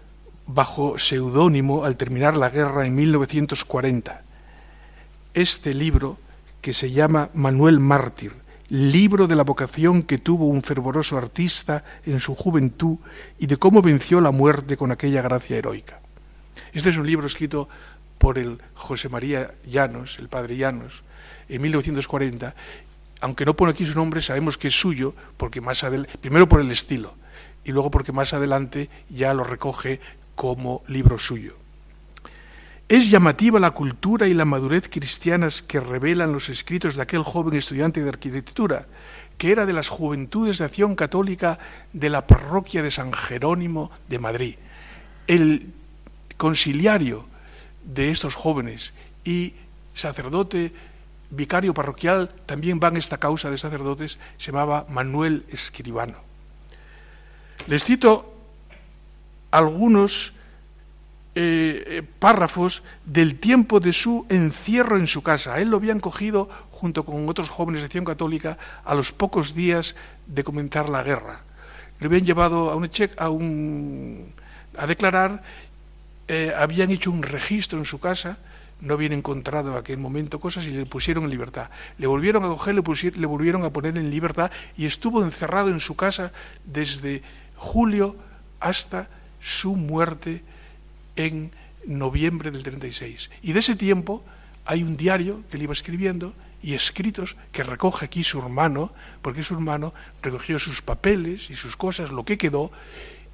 bajo 0.48 0.98
seudónimo 0.98 1.84
al 1.84 1.96
terminar 1.96 2.36
la 2.36 2.50
guerra 2.50 2.84
en 2.84 2.96
1940. 2.96 4.22
Este 5.34 5.72
libro, 5.72 6.18
que 6.60 6.72
se 6.72 6.90
llama 6.90 7.30
Manuel 7.32 7.78
Mártir, 7.78 8.32
libro 8.70 9.28
de 9.28 9.36
la 9.36 9.44
vocación 9.44 10.02
que 10.02 10.18
tuvo 10.18 10.46
un 10.46 10.62
fervoroso 10.62 11.16
artista 11.16 11.84
en 12.04 12.18
su 12.18 12.34
juventud 12.34 12.98
y 13.38 13.46
de 13.46 13.56
cómo 13.56 13.82
venció 13.82 14.20
la 14.20 14.32
muerte 14.32 14.76
con 14.76 14.90
aquella 14.90 15.22
gracia 15.22 15.58
heroica. 15.58 16.00
Este 16.72 16.90
es 16.90 16.96
un 16.96 17.06
libro 17.06 17.26
escrito 17.26 17.68
por 18.20 18.36
el 18.36 18.60
José 18.74 19.08
María 19.08 19.54
Llanos, 19.64 20.18
el 20.18 20.28
padre 20.28 20.58
Llanos, 20.58 21.04
en 21.48 21.62
1940. 21.62 22.54
Aunque 23.22 23.46
no 23.46 23.56
pone 23.56 23.72
aquí 23.72 23.86
su 23.86 23.94
nombre, 23.94 24.20
sabemos 24.20 24.58
que 24.58 24.68
es 24.68 24.78
suyo, 24.78 25.14
porque 25.38 25.62
más 25.62 25.84
adelante, 25.84 26.18
primero 26.18 26.46
por 26.46 26.60
el 26.60 26.70
estilo, 26.70 27.14
y 27.64 27.72
luego 27.72 27.90
porque 27.90 28.12
más 28.12 28.34
adelante 28.34 28.90
ya 29.08 29.32
lo 29.32 29.42
recoge 29.42 30.00
como 30.34 30.84
libro 30.86 31.18
suyo. 31.18 31.56
Es 32.90 33.08
llamativa 33.08 33.58
la 33.58 33.70
cultura 33.70 34.28
y 34.28 34.34
la 34.34 34.44
madurez 34.44 34.90
cristianas 34.90 35.62
que 35.62 35.80
revelan 35.80 36.32
los 36.32 36.50
escritos 36.50 36.96
de 36.96 37.02
aquel 37.02 37.22
joven 37.22 37.56
estudiante 37.56 38.02
de 38.02 38.10
arquitectura, 38.10 38.86
que 39.38 39.50
era 39.50 39.64
de 39.64 39.72
las 39.72 39.88
juventudes 39.88 40.58
de 40.58 40.66
acción 40.66 40.94
católica 40.94 41.58
de 41.94 42.10
la 42.10 42.26
parroquia 42.26 42.82
de 42.82 42.90
San 42.90 43.14
Jerónimo 43.14 43.90
de 44.10 44.18
Madrid. 44.18 44.56
El 45.26 45.72
conciliario 46.36 47.30
de 47.84 48.10
estos 48.10 48.34
jóvenes 48.34 48.92
y 49.24 49.54
sacerdote 49.94 50.72
vicario 51.30 51.74
parroquial, 51.74 52.30
también 52.46 52.80
van 52.80 52.96
esta 52.96 53.18
causa 53.18 53.50
de 53.50 53.58
sacerdotes, 53.58 54.18
se 54.36 54.50
llamaba 54.50 54.86
Manuel 54.88 55.44
Escribano. 55.48 56.18
Les 57.66 57.84
cito 57.84 58.34
algunos 59.50 60.34
eh, 61.36 61.84
eh, 61.86 62.02
párrafos 62.18 62.82
del 63.04 63.38
tiempo 63.38 63.78
de 63.78 63.92
su 63.92 64.26
encierro 64.28 64.96
en 64.96 65.06
su 65.06 65.22
casa. 65.22 65.60
Él 65.60 65.68
lo 65.68 65.76
habían 65.76 66.00
cogido 66.00 66.48
junto 66.72 67.04
con 67.04 67.28
otros 67.28 67.48
jóvenes 67.48 67.82
de 67.82 67.86
acción 67.86 68.04
católica 68.04 68.58
a 68.84 68.94
los 68.94 69.12
pocos 69.12 69.54
días 69.54 69.94
de 70.26 70.42
comenzar 70.42 70.88
la 70.88 71.04
guerra. 71.04 71.42
Le 72.00 72.06
habían 72.06 72.24
llevado 72.26 72.70
a 72.70 72.74
un, 72.74 72.90
a, 73.16 73.30
un, 73.30 74.32
a 74.76 74.86
declarar, 74.86 75.44
eh, 76.32 76.54
habían 76.56 76.92
hecho 76.92 77.10
un 77.10 77.24
registro 77.24 77.76
en 77.76 77.84
su 77.84 77.98
casa, 77.98 78.38
no 78.80 78.94
habían 78.94 79.12
encontrado 79.12 79.72
en 79.72 79.78
aquel 79.78 79.98
momento 79.98 80.38
cosas 80.38 80.64
y 80.64 80.70
le 80.70 80.86
pusieron 80.86 81.24
en 81.24 81.30
libertad. 81.30 81.70
Le 81.98 82.06
volvieron 82.06 82.44
a 82.44 82.46
coger, 82.46 82.76
le, 82.76 82.82
le 82.82 83.26
volvieron 83.26 83.64
a 83.64 83.70
poner 83.70 83.98
en 83.98 84.12
libertad 84.12 84.52
y 84.76 84.86
estuvo 84.86 85.24
encerrado 85.24 85.70
en 85.70 85.80
su 85.80 85.96
casa 85.96 86.30
desde 86.64 87.24
julio 87.56 88.14
hasta 88.60 89.08
su 89.40 89.74
muerte 89.74 90.44
en 91.16 91.50
noviembre 91.84 92.52
del 92.52 92.62
36. 92.62 93.28
Y 93.42 93.52
de 93.52 93.58
ese 93.58 93.74
tiempo 93.74 94.22
hay 94.66 94.84
un 94.84 94.96
diario 94.96 95.42
que 95.50 95.56
él 95.56 95.64
iba 95.64 95.72
escribiendo 95.72 96.32
y 96.62 96.74
escritos 96.74 97.34
que 97.50 97.64
recoge 97.64 98.04
aquí 98.04 98.22
su 98.22 98.38
hermano, 98.38 98.92
porque 99.20 99.42
su 99.42 99.54
hermano 99.54 99.92
recogió 100.22 100.60
sus 100.60 100.80
papeles 100.80 101.50
y 101.50 101.56
sus 101.56 101.76
cosas, 101.76 102.12
lo 102.12 102.24
que 102.24 102.38
quedó, 102.38 102.70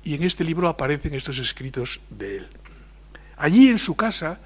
y 0.02 0.14
en 0.14 0.22
este 0.22 0.44
libro 0.44 0.70
aparecen 0.70 1.12
estos 1.12 1.36
escritos 1.36 2.00
de 2.08 2.38
él. 2.38 2.48
Allí 3.36 3.68
en 3.68 3.78
su 3.78 3.96
casa, 3.96 4.40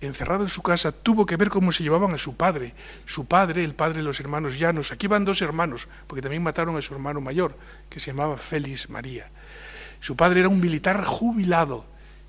encerrado 0.00 0.44
en 0.44 0.50
su 0.50 0.62
casa, 0.62 0.92
tuvo 0.92 1.26
que 1.26 1.36
ver 1.36 1.48
cómo 1.48 1.72
se 1.72 1.82
llevaban 1.82 2.14
a 2.14 2.18
su 2.18 2.36
padre. 2.36 2.74
Su 3.04 3.26
padre, 3.26 3.64
el 3.64 3.74
padre 3.74 3.98
de 3.98 4.04
los 4.04 4.20
hermanos 4.20 4.58
Llanos, 4.58 4.92
aquí 4.92 5.06
van 5.06 5.24
dos 5.24 5.42
hermanos, 5.42 5.88
porque 6.06 6.22
también 6.22 6.42
mataron 6.42 6.76
a 6.76 6.82
su 6.82 6.94
hermano 6.94 7.20
mayor, 7.20 7.56
que 7.88 8.00
se 8.00 8.12
llamaba 8.12 8.36
Félix 8.36 8.88
María. 8.88 9.30
Su 10.00 10.16
padre 10.16 10.40
era 10.40 10.48
un 10.48 10.60
militar 10.60 11.04
jubilado, 11.04 11.84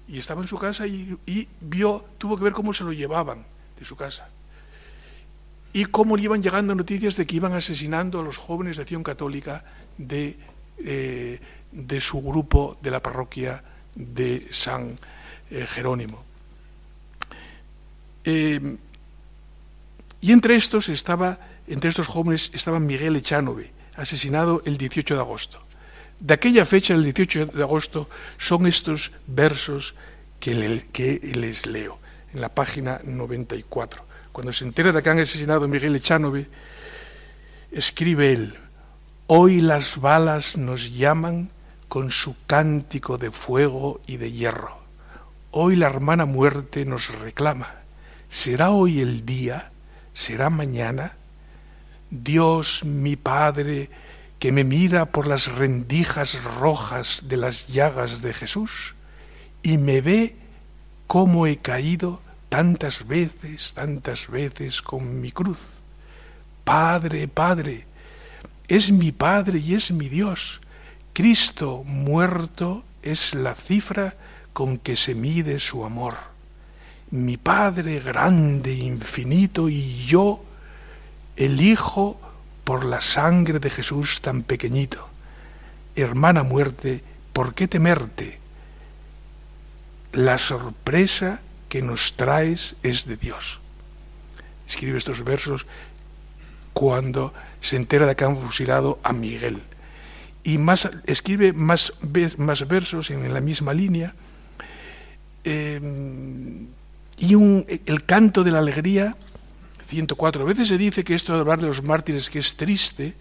y 0.10 0.18
estaba 0.18 0.42
en 0.42 0.48
su 0.48 0.58
casa 0.58 0.88
y, 0.88 1.48
vio, 1.62 2.04
tuvo 2.18 2.36
que 2.36 2.44
ver 2.44 2.54
cómo 2.54 2.74
se 2.74 2.84
lo 2.84 2.92
llevaban 2.92 3.46
de 3.78 3.86
su 3.86 3.96
casa. 3.96 4.28
Y 5.72 5.86
cómo 5.86 6.18
le 6.18 6.24
iban 6.24 6.42
llegando 6.42 6.74
noticias 6.74 7.16
de 7.16 7.28
que 7.28 7.36
iban 7.36 7.54
asesinando 7.54 8.20
a 8.20 8.24
los 8.24 8.38
jóvenes 8.38 8.78
de 8.78 8.82
acción 8.82 9.04
católica 9.04 9.64
de, 10.00 10.36
eh, 10.80 11.40
de 11.72 12.02
su 12.02 12.24
grupo 12.24 12.80
de 12.82 12.90
la 12.90 13.04
parroquia 13.04 13.64
de 13.94 14.48
San 14.50 14.96
eh, 15.52 15.66
Jerónimo. 15.68 16.24
Eh, 18.26 18.78
y 20.22 20.32
entre 20.32 20.56
estos 20.56 20.90
estaba, 20.90 21.40
entre 21.68 21.90
estos 21.90 22.08
jóvenes 22.08 22.52
estaba 22.54 22.80
Miguel 22.80 23.16
Echanove, 23.16 23.72
asesinado 23.96 24.62
el 24.66 24.78
18 24.78 25.16
de 25.16 25.20
agosto 25.20 25.70
de 26.20 26.34
aquella 26.34 26.66
fecha, 26.66 26.94
el 26.94 27.04
18 27.04 27.48
de 27.48 27.64
agosto, 27.64 28.10
son 28.38 28.68
estos 28.68 29.12
versos 29.28 29.96
que, 30.40 30.54
les 30.54 31.66
leo 31.66 32.00
en 32.34 32.42
la 32.42 32.50
página 32.50 33.02
94. 33.04 34.04
Cuando 34.32 34.54
se 34.54 34.66
entera 34.66 34.92
de 34.92 35.02
que 35.02 35.10
han 35.10 35.20
asesinado 35.20 35.66
a 35.66 35.68
Miguel 35.68 35.96
Echanove, 35.96 36.48
escribe 37.72 38.32
él, 38.32 38.56
hoy 39.28 39.62
las 39.62 40.00
balas 40.00 40.58
nos 40.58 40.94
llaman 40.94 41.50
con 41.88 42.12
su 42.12 42.36
cántico 42.46 43.18
de 43.18 43.32
fuego 43.32 44.02
y 44.06 44.18
de 44.18 44.32
hierro. 44.32 44.79
Hoy 45.52 45.76
la 45.76 45.88
hermana 45.88 46.26
muerte 46.26 46.86
nos 46.86 47.20
reclama. 47.20 47.74
¿Será 48.30 48.70
hoy 48.70 49.00
el 49.00 49.26
día? 49.26 49.72
¿Será 50.14 50.52
mañana? 50.52 51.14
Dios 52.12 52.84
mi 52.86 53.16
Padre, 53.16 53.90
que 54.38 54.52
me 54.52 54.64
mira 54.64 55.08
por 55.08 55.26
las 55.26 55.52
rendijas 55.52 56.44
rojas 56.44 57.24
de 57.28 57.38
las 57.38 57.68
llagas 57.68 58.22
de 58.22 58.32
Jesús 58.34 58.94
y 59.64 59.80
me 59.80 60.02
ve 60.02 60.36
cómo 61.08 61.48
he 61.48 61.58
caído 61.58 62.22
tantas 62.50 63.08
veces, 63.08 63.74
tantas 63.74 64.28
veces 64.28 64.84
con 64.84 65.20
mi 65.20 65.32
cruz. 65.32 65.60
Padre, 66.64 67.28
Padre, 67.28 67.88
es 68.68 68.92
mi 68.92 69.12
Padre 69.12 69.58
y 69.58 69.74
es 69.74 69.90
mi 69.90 70.10
Dios. 70.10 70.62
Cristo 71.14 71.84
muerto 71.86 72.84
es 73.02 73.34
la 73.34 73.56
cifra 73.56 74.14
con 74.60 74.78
que 74.78 74.98
se 74.98 75.16
mide 75.16 75.58
su 75.58 75.86
amor. 75.86 76.16
Mi 77.12 77.38
Padre 77.38 78.02
grande, 78.02 78.74
infinito 78.74 79.70
y 79.70 80.06
yo, 80.06 80.44
el 81.38 81.62
Hijo, 81.62 82.20
por 82.66 82.84
la 82.84 83.00
sangre 83.00 83.60
de 83.60 83.70
Jesús 83.70 84.20
tan 84.20 84.44
pequeñito. 84.44 85.08
Hermana 85.96 86.44
muerte, 86.44 87.02
¿por 87.32 87.54
qué 87.54 87.70
temerte? 87.70 88.38
La 90.12 90.38
sorpresa 90.38 91.40
que 91.70 91.82
nos 91.82 92.18
traes 92.18 92.76
es 92.84 93.06
de 93.06 93.16
Dios. 93.16 93.62
Escribe 94.68 94.98
estos 94.98 95.24
versos 95.24 95.68
cuando 96.74 97.34
se 97.62 97.78
entera 97.78 98.06
de 98.06 98.18
que 98.18 98.26
han 98.26 98.36
fusilado 98.36 99.00
a 99.04 99.14
Miguel. 99.14 99.64
Y 100.44 100.58
más, 100.58 100.90
escribe 101.06 101.54
más, 101.54 101.94
más 102.38 102.68
versos 102.68 103.10
en 103.10 103.34
la 103.34 103.40
misma 103.40 103.74
línea. 103.74 104.16
Eh, 105.44 105.80
y 107.18 107.36
un, 107.36 107.66
el 107.86 108.06
canto 108.06 108.44
de 108.44 108.52
la 108.52 108.60
alegría 108.60 109.16
104. 109.90 110.44
A 110.44 110.46
veces 110.46 110.68
se 110.68 110.78
dice 110.78 111.04
que 111.04 111.16
esto 111.16 111.34
de 111.34 111.40
hablar 111.40 111.60
de 111.60 111.68
los 111.68 111.84
mártires 111.84 112.30
que 112.30 112.40
es 112.40 112.56
triste, 112.56 113.16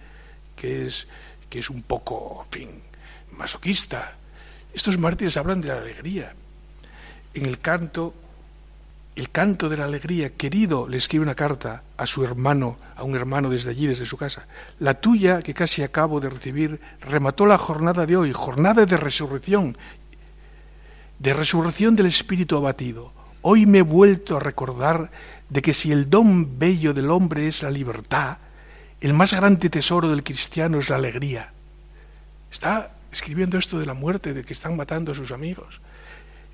que 0.55 0.85
es, 0.85 1.09
que 1.49 1.59
es 1.59 1.71
un 1.71 1.83
poco, 1.83 2.45
en 2.45 2.51
fin, 2.51 2.71
masoquista. 3.37 4.17
Estos 4.73 4.99
mártires 4.99 5.37
hablan 5.37 5.61
de 5.61 5.69
la 5.69 5.79
alegría. 5.79 6.35
En 7.35 7.47
el 7.47 7.59
canto, 7.59 8.15
el 9.17 9.31
canto 9.31 9.69
de 9.69 9.79
la 9.79 9.87
alegría, 9.87 10.31
querido, 10.31 10.87
le 10.87 10.99
escribe 10.99 11.25
una 11.25 11.35
carta 11.35 11.83
a 11.97 12.07
su 12.07 12.23
hermano, 12.23 12.79
a 12.97 13.03
un 13.03 13.17
hermano 13.17 13.51
desde 13.51 13.71
allí, 13.71 13.87
desde 13.87 14.07
su 14.07 14.17
casa. 14.17 14.47
La 14.79 14.95
tuya, 14.95 15.43
que 15.43 15.55
casi 15.55 15.83
acabo 15.83 16.21
de 16.21 16.31
recibir, 16.31 16.81
remató 17.01 17.47
la 17.47 17.59
jornada 17.59 18.07
de 18.07 18.17
hoy, 18.17 18.33
jornada 18.33 18.85
de 18.85 18.97
resurrección, 18.97 19.77
de 21.19 21.35
resurrección 21.35 21.97
del 21.97 22.07
espíritu 22.07 22.57
abatido. 22.57 23.13
Hoy 23.43 23.67
me 23.67 23.79
he 23.79 23.83
vuelto 23.83 24.37
a 24.37 24.41
recordar 24.41 25.11
de 25.49 25.63
que 25.63 25.75
si 25.75 25.93
el 25.93 26.11
don 26.11 26.59
bello 26.59 26.93
del 26.95 27.11
hombre 27.11 27.49
es 27.49 27.63
la 27.63 27.71
libertad, 27.71 28.39
el 29.01 29.15
más 29.15 29.33
grande 29.33 29.71
tesoro 29.71 30.09
del 30.09 30.25
cristiano 30.25 30.79
es 30.79 30.91
la 30.91 30.97
alegría. 30.97 31.53
Está 32.51 32.91
escribiendo 33.13 33.59
esto 33.59 33.79
de 33.79 33.87
la 33.87 33.95
muerte, 33.95 34.35
de 34.35 34.45
que 34.45 34.53
están 34.53 34.77
matando 34.77 35.13
a 35.13 35.15
sus 35.15 35.33
amigos. 35.33 35.81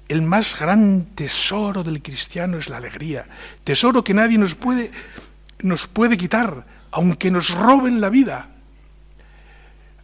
El 0.08 0.22
más 0.22 0.58
gran 0.58 1.06
tesoro 1.14 1.82
del 1.82 2.02
cristiano 2.02 2.58
es 2.58 2.68
la 2.68 2.76
alegría, 2.76 3.26
tesoro 3.64 4.04
que 4.04 4.12
nadie 4.12 4.36
nos 4.36 4.54
puede, 4.54 4.90
nos 5.60 5.86
puede 5.86 6.18
quitar, 6.18 6.66
aunque 6.90 7.30
nos 7.30 7.50
roben 7.50 8.00
la 8.00 8.10
vida. 8.10 8.50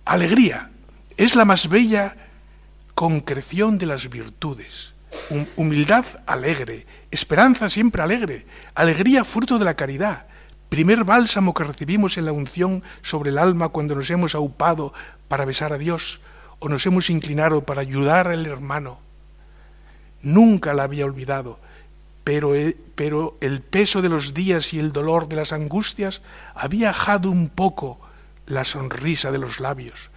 Alegría 0.07 0.71
es 1.17 1.37
la 1.37 1.45
más 1.45 1.69
bella 1.69 2.17
concreción 3.01 3.79
de 3.79 3.87
las 3.87 4.11
virtudes. 4.11 4.93
Humildad 5.57 6.05
alegre, 6.27 6.87
esperanza 7.11 7.71
siempre 7.71 8.03
alegre, 8.03 8.45
alegría 8.75 9.25
fruto 9.25 9.59
de 9.59 9.65
la 9.65 9.75
caridad, 9.75 10.27
primer 10.69 11.05
bálsamo 11.05 11.55
que 11.55 11.65
recibimos 11.65 12.19
en 12.19 12.27
la 12.27 12.33
unción 12.33 12.83
sobre 13.01 13.31
el 13.31 13.39
alma 13.39 13.71
cuando 13.71 13.95
nos 13.95 14.11
hemos 14.11 14.35
aupado 14.35 14.93
para 15.29 15.47
besar 15.47 15.73
a 15.73 15.79
Dios 15.79 16.21
o 16.59 16.69
nos 16.69 16.85
hemos 16.85 17.09
inclinado 17.09 17.65
para 17.65 17.81
ayudar 17.81 18.29
al 18.29 18.45
hermano. 18.45 19.01
Nunca 20.21 20.75
la 20.75 20.83
había 20.83 21.07
olvidado, 21.07 21.59
pero 22.23 22.55
el, 22.55 22.77
pero 22.97 23.39
el 23.41 23.63
peso 23.63 24.03
de 24.03 24.11
los 24.11 24.35
días 24.35 24.75
y 24.75 24.79
el 24.79 24.93
dolor 24.93 25.27
de 25.27 25.37
las 25.37 25.55
angustias 25.55 26.21
había 26.55 26.91
ajado 26.91 27.31
un 27.31 27.49
poco 27.49 27.99
la 28.45 28.65
sonrisa 28.65 29.33
de 29.33 29.39
los 29.39 29.59
labios 29.59 30.11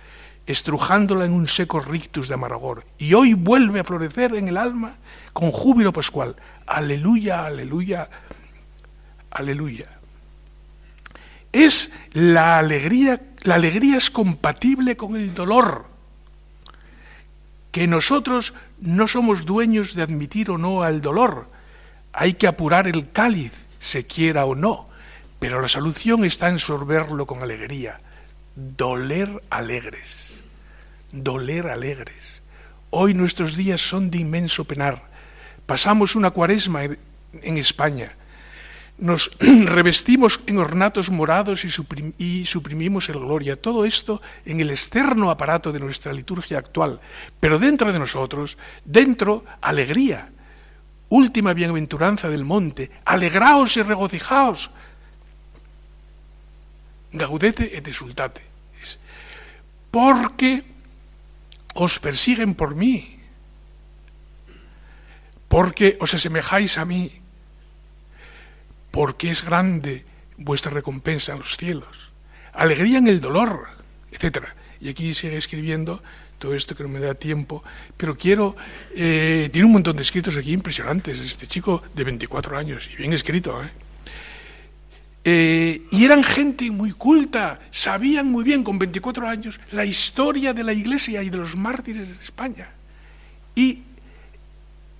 estrujándola 0.45 1.25
en 1.25 1.33
un 1.33 1.47
seco 1.47 1.79
rictus 1.79 2.27
de 2.27 2.33
amargor, 2.33 2.85
y 2.97 3.13
hoy 3.13 3.33
vuelve 3.33 3.79
a 3.79 3.83
florecer 3.83 4.35
en 4.35 4.47
el 4.47 4.57
alma 4.57 4.95
con 5.31 5.51
júbilo 5.51 5.93
pascual. 5.93 6.35
Aleluya, 6.65 7.45
aleluya, 7.45 8.09
aleluya. 9.31 9.87
Es 11.51 11.91
la 12.11 12.57
alegría, 12.57 13.21
la 13.41 13.55
alegría 13.55 13.97
es 13.97 14.09
compatible 14.09 14.97
con 14.97 15.15
el 15.15 15.33
dolor, 15.33 15.85
que 17.71 17.87
nosotros 17.87 18.53
no 18.81 19.07
somos 19.07 19.45
dueños 19.45 19.95
de 19.95 20.03
admitir 20.03 20.51
o 20.51 20.57
no 20.57 20.83
al 20.83 21.01
dolor. 21.01 21.47
Hay 22.11 22.33
que 22.33 22.47
apurar 22.47 22.87
el 22.87 23.11
cáliz, 23.11 23.53
se 23.79 24.05
quiera 24.05 24.45
o 24.45 24.55
no, 24.55 24.89
pero 25.39 25.61
la 25.61 25.67
solución 25.67 26.25
está 26.25 26.49
en 26.49 26.59
sorberlo 26.59 27.25
con 27.25 27.41
alegría, 27.41 27.99
doler 28.55 29.41
alegres 29.49 30.32
doler 31.13 31.67
alegres. 31.67 32.41
Hoy 32.89 33.13
nuestros 33.13 33.55
días 33.55 33.79
son 33.79 34.11
de 34.11 34.17
inmenso 34.17 34.65
penar. 34.65 35.09
Pasamos 35.65 36.15
una 36.15 36.31
cuaresma 36.31 36.83
en 36.83 37.57
España. 37.57 38.17
Nos 38.97 39.31
revestimos 39.39 40.41
en 40.47 40.57
ornatos 40.57 41.09
morados 41.09 41.63
y, 41.65 42.45
suprimimos 42.45 43.09
el 43.09 43.19
gloria. 43.19 43.59
Todo 43.59 43.85
esto 43.85 44.21
en 44.45 44.59
el 44.59 44.69
externo 44.69 45.31
aparato 45.31 45.71
de 45.71 45.79
nuestra 45.79 46.11
liturgia 46.11 46.57
actual. 46.57 46.99
Pero 47.39 47.57
dentro 47.57 47.93
de 47.93 47.99
nosotros, 47.99 48.57
dentro, 48.83 49.45
alegría. 49.61 50.29
última 51.09 51.53
bienaventuranza 51.53 52.27
del 52.27 52.43
monte, 52.43 52.89
alegraos 53.05 53.77
y 53.77 53.83
regocijaos. 53.83 54.71
Gaudete 57.11 57.77
et 57.77 57.87
exultate. 57.87 58.41
Porque 59.91 60.72
os 61.73 61.99
persiguen 61.99 62.55
por 62.55 62.75
mí, 62.75 63.19
porque 65.47 65.97
os 65.99 66.13
asemejáis 66.13 66.77
a 66.77 66.85
mí, 66.85 67.11
porque 68.91 69.29
es 69.29 69.43
grande 69.43 70.05
vuestra 70.37 70.71
recompensa 70.71 71.33
en 71.33 71.39
los 71.39 71.57
cielos, 71.57 72.11
alegría 72.53 72.97
en 72.97 73.07
el 73.07 73.21
dolor, 73.21 73.67
etc. 74.11 74.53
Y 74.81 74.89
aquí 74.89 75.13
sigue 75.13 75.37
escribiendo 75.37 76.01
todo 76.37 76.53
esto 76.53 76.75
que 76.75 76.83
no 76.83 76.89
me 76.89 76.99
da 76.99 77.13
tiempo, 77.13 77.63
pero 77.95 78.17
quiero, 78.17 78.55
eh, 78.95 79.49
tiene 79.51 79.65
un 79.65 79.73
montón 79.73 79.95
de 79.95 80.03
escritos 80.03 80.35
aquí 80.37 80.51
impresionantes, 80.51 81.17
este 81.19 81.47
chico 81.47 81.81
de 81.93 82.03
24 82.03 82.57
años, 82.57 82.89
y 82.91 82.97
bien 82.97 83.13
escrito, 83.13 83.63
¿eh? 83.63 83.71
Eh, 85.25 85.83
y 85.91 86.03
eran 86.03 86.23
gente 86.23 86.69
muy 86.69 86.91
culta, 86.91 87.59
sabían 87.71 88.29
muy 88.29 88.43
bien 88.43 88.63
con 88.63 88.77
24 88.77 89.27
años 89.27 89.59
la 89.71 89.85
historia 89.85 90.53
de 90.53 90.63
la 90.63 90.73
Iglesia 90.73 91.23
y 91.23 91.29
de 91.29 91.37
los 91.37 91.55
mártires 91.55 92.09
de 92.09 92.23
España. 92.23 92.71
Y 93.55 93.83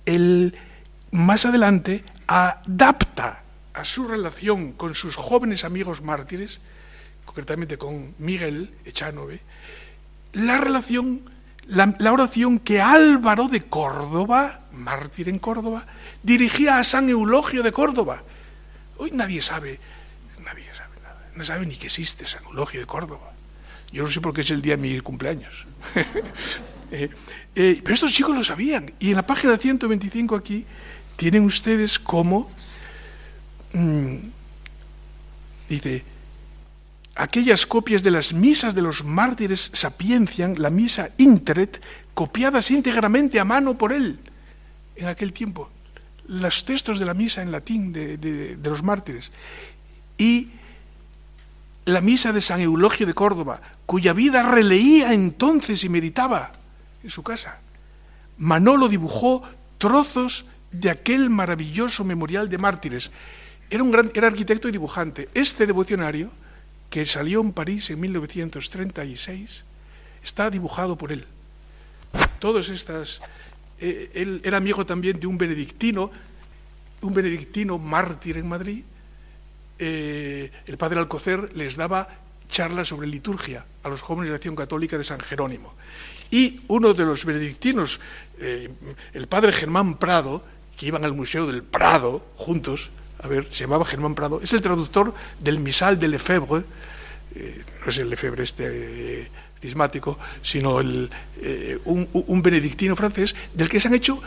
el, 0.06 0.56
más 1.10 1.44
adelante 1.44 2.04
adapta 2.26 3.42
a 3.74 3.84
su 3.84 4.08
relación 4.08 4.72
con 4.72 4.94
sus 4.94 5.16
jóvenes 5.16 5.64
amigos 5.64 6.00
mártires, 6.00 6.60
concretamente 7.24 7.76
con 7.76 8.14
Miguel 8.18 8.70
Echanove, 8.84 9.40
la 10.32 10.58
relación 10.58 11.22
la, 11.66 12.12
oración 12.12 12.58
que 12.58 12.80
Álvaro 12.80 13.48
de 13.48 13.62
Córdoba, 13.62 14.60
mártir 14.72 15.28
en 15.28 15.38
Córdoba, 15.38 15.86
dirigía 16.22 16.78
a 16.78 16.84
San 16.84 17.08
Eulogio 17.08 17.62
de 17.62 17.72
Córdoba. 17.72 18.22
Hoy 18.98 19.10
nadie 19.12 19.40
sabe, 19.40 19.80
no 21.36 21.44
sabe 21.44 21.66
ni 21.66 21.76
que 21.76 21.86
existe 21.86 22.26
San 22.26 22.44
Eulogio 22.44 22.80
de 22.80 22.86
Córdoba. 22.86 23.32
Yo 23.92 24.02
no 24.02 24.10
sé 24.10 24.20
por 24.20 24.34
qué 24.34 24.40
es 24.40 24.50
el 24.50 24.62
día 24.62 24.76
de 24.76 24.82
mi 24.82 25.00
cumpleaños. 25.00 25.66
Eh, 26.90 27.10
eh, 27.56 27.80
pero 27.82 27.94
estos 27.94 28.12
chicos 28.12 28.36
lo 28.36 28.44
sabían. 28.44 28.92
Y 29.00 29.10
en 29.10 29.16
la 29.16 29.26
página 29.26 29.56
125 29.56 30.36
aquí 30.36 30.64
tienen 31.16 31.44
ustedes 31.44 31.98
cómo 31.98 32.48
mm, 33.72 34.16
dice, 35.68 36.04
aquellas 37.14 37.66
copias 37.66 38.02
de 38.02 38.10
las 38.10 38.32
misas 38.32 38.74
de 38.74 38.82
los 38.82 39.02
mártires 39.02 39.70
sapiencian, 39.72 40.54
la 40.58 40.70
misa 40.70 41.10
interet, 41.18 41.82
copiadas 42.12 42.70
íntegramente 42.70 43.40
a 43.40 43.44
mano 43.44 43.76
por 43.76 43.92
él 43.92 44.18
en 44.96 45.06
aquel 45.06 45.32
tiempo, 45.32 45.70
los 46.26 46.64
textos 46.64 46.98
de 46.98 47.04
la 47.04 47.14
misa 47.14 47.42
en 47.42 47.52
latín 47.52 47.92
de, 47.92 48.58
los 48.62 48.82
mártires, 48.82 49.32
y 50.16 50.50
la 51.84 52.00
misa 52.00 52.32
de 52.32 52.40
San 52.40 52.60
Eulogio 52.60 53.06
de 53.06 53.14
Córdoba, 53.14 53.60
cuya 53.86 54.12
vida 54.12 54.42
releía 54.42 55.12
entonces 55.12 55.84
y 55.84 55.88
meditaba 55.88 56.52
en 57.02 57.10
su 57.10 57.22
casa. 57.22 57.60
Manolo 58.38 58.88
dibujó 58.88 59.42
trozos 59.78 60.46
de 60.70 60.90
aquel 60.90 61.30
maravilloso 61.30 62.04
memorial 62.04 62.48
de 62.48 62.58
mártires. 62.58 63.10
Era, 63.70 63.82
un 63.82 63.90
gran, 63.90 64.10
era 64.14 64.26
arquitecto 64.26 64.68
y 64.68 64.72
dibujante. 64.72 65.28
Este 65.34 65.66
devocionario 65.66 66.30
que 66.94 67.04
salió 67.04 67.40
en 67.40 67.52
París 67.52 67.90
en 67.90 67.98
1936, 67.98 69.64
está 70.22 70.48
dibujado 70.48 70.96
por 70.96 71.10
él. 71.10 71.26
Todas 72.38 72.68
estas... 72.68 73.20
Eh, 73.80 74.12
él 74.14 74.40
era 74.44 74.58
amigo 74.58 74.86
también 74.86 75.18
de 75.18 75.26
un 75.26 75.36
benedictino, 75.36 76.12
un 77.00 77.12
benedictino 77.12 77.78
mártir 77.78 78.36
en 78.36 78.48
Madrid. 78.48 78.84
Eh, 79.78 80.50
el 80.66 80.76
padre 80.76 81.00
Alcocer 81.00 81.50
les 81.56 81.76
daba 81.76 82.08
charlas 82.48 82.88
sobre 82.88 83.08
liturgia 83.08 83.66
a 83.82 83.88
los 83.88 84.02
jóvenes 84.02 84.30
de 84.30 84.36
Acción 84.36 84.54
Católica 84.54 84.96
de 84.96 85.04
San 85.04 85.18
Jerónimo. 85.18 85.74
Y 86.30 86.60
uno 86.68 86.94
de 86.94 87.04
los 87.04 87.24
benedictinos, 87.24 88.00
eh, 88.38 88.70
el 89.12 89.26
padre 89.26 89.52
Germán 89.52 89.96
Prado, 89.98 90.44
que 90.76 90.86
iban 90.86 91.04
al 91.04 91.14
Museo 91.14 91.46
del 91.46 91.62
Prado 91.62 92.24
juntos, 92.36 92.90
a 93.20 93.26
ver, 93.26 93.48
se 93.50 93.64
llamaba 93.64 93.84
Germán 93.84 94.14
Prado, 94.14 94.40
es 94.42 94.52
el 94.52 94.60
traductor 94.60 95.14
del 95.40 95.58
misal 95.58 95.98
de 95.98 96.08
Lefebvre, 96.08 96.64
eh, 97.34 97.64
no 97.82 97.90
es 97.90 97.98
el 97.98 98.10
Lefebvre 98.10 98.44
este 98.44 99.30
cismático, 99.60 100.18
sino 100.42 100.78
el, 100.78 101.10
un, 101.84 102.42
benedictino 102.42 102.94
francés, 102.94 103.34
del 103.54 103.68
que 103.68 103.80
se 103.80 103.88
han 103.88 103.94
hecho 103.94 104.20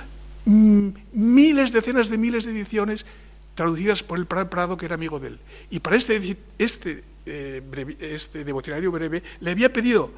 mm, 0.45 0.89
miles, 1.13 1.71
decenas 1.71 2.09
de 2.09 2.17
miles 2.17 2.45
de 2.45 2.51
ediciones 2.51 3.05
traducidas 3.57 4.03
por 4.03 4.19
el 4.19 4.27
Prado, 4.27 4.77
que 4.77 4.85
era 4.85 4.95
amigo 4.95 5.19
de 5.19 5.29
él. 5.29 5.39
Y 5.71 5.79
para 5.79 5.97
este, 5.97 6.37
este, 6.59 7.03
este 7.99 8.43
devocionario 8.43 8.91
breve 8.91 9.23
le 9.41 9.51
había 9.51 9.73
pedido 9.73 10.11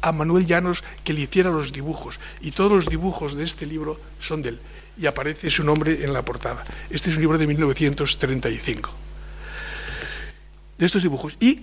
a 0.00 0.10
Manuel 0.10 0.46
Llanos 0.46 0.82
que 1.04 1.12
le 1.12 1.20
hiciera 1.20 1.50
los 1.50 1.70
dibujos, 1.70 2.18
y 2.40 2.52
todos 2.52 2.72
los 2.72 2.86
dibujos 2.86 3.36
de 3.36 3.44
este 3.44 3.66
libro 3.66 4.00
son 4.18 4.42
de 4.42 4.48
él 4.50 4.60
y 4.98 5.06
aparece 5.06 5.50
su 5.50 5.64
nombre 5.64 6.04
en 6.04 6.12
la 6.12 6.22
portada. 6.22 6.64
Este 6.90 7.10
es 7.10 7.16
un 7.16 7.22
libro 7.22 7.38
de 7.38 7.46
1935. 7.46 8.90
De 10.76 10.86
estos 10.86 11.02
dibujos. 11.02 11.36
Y 11.40 11.60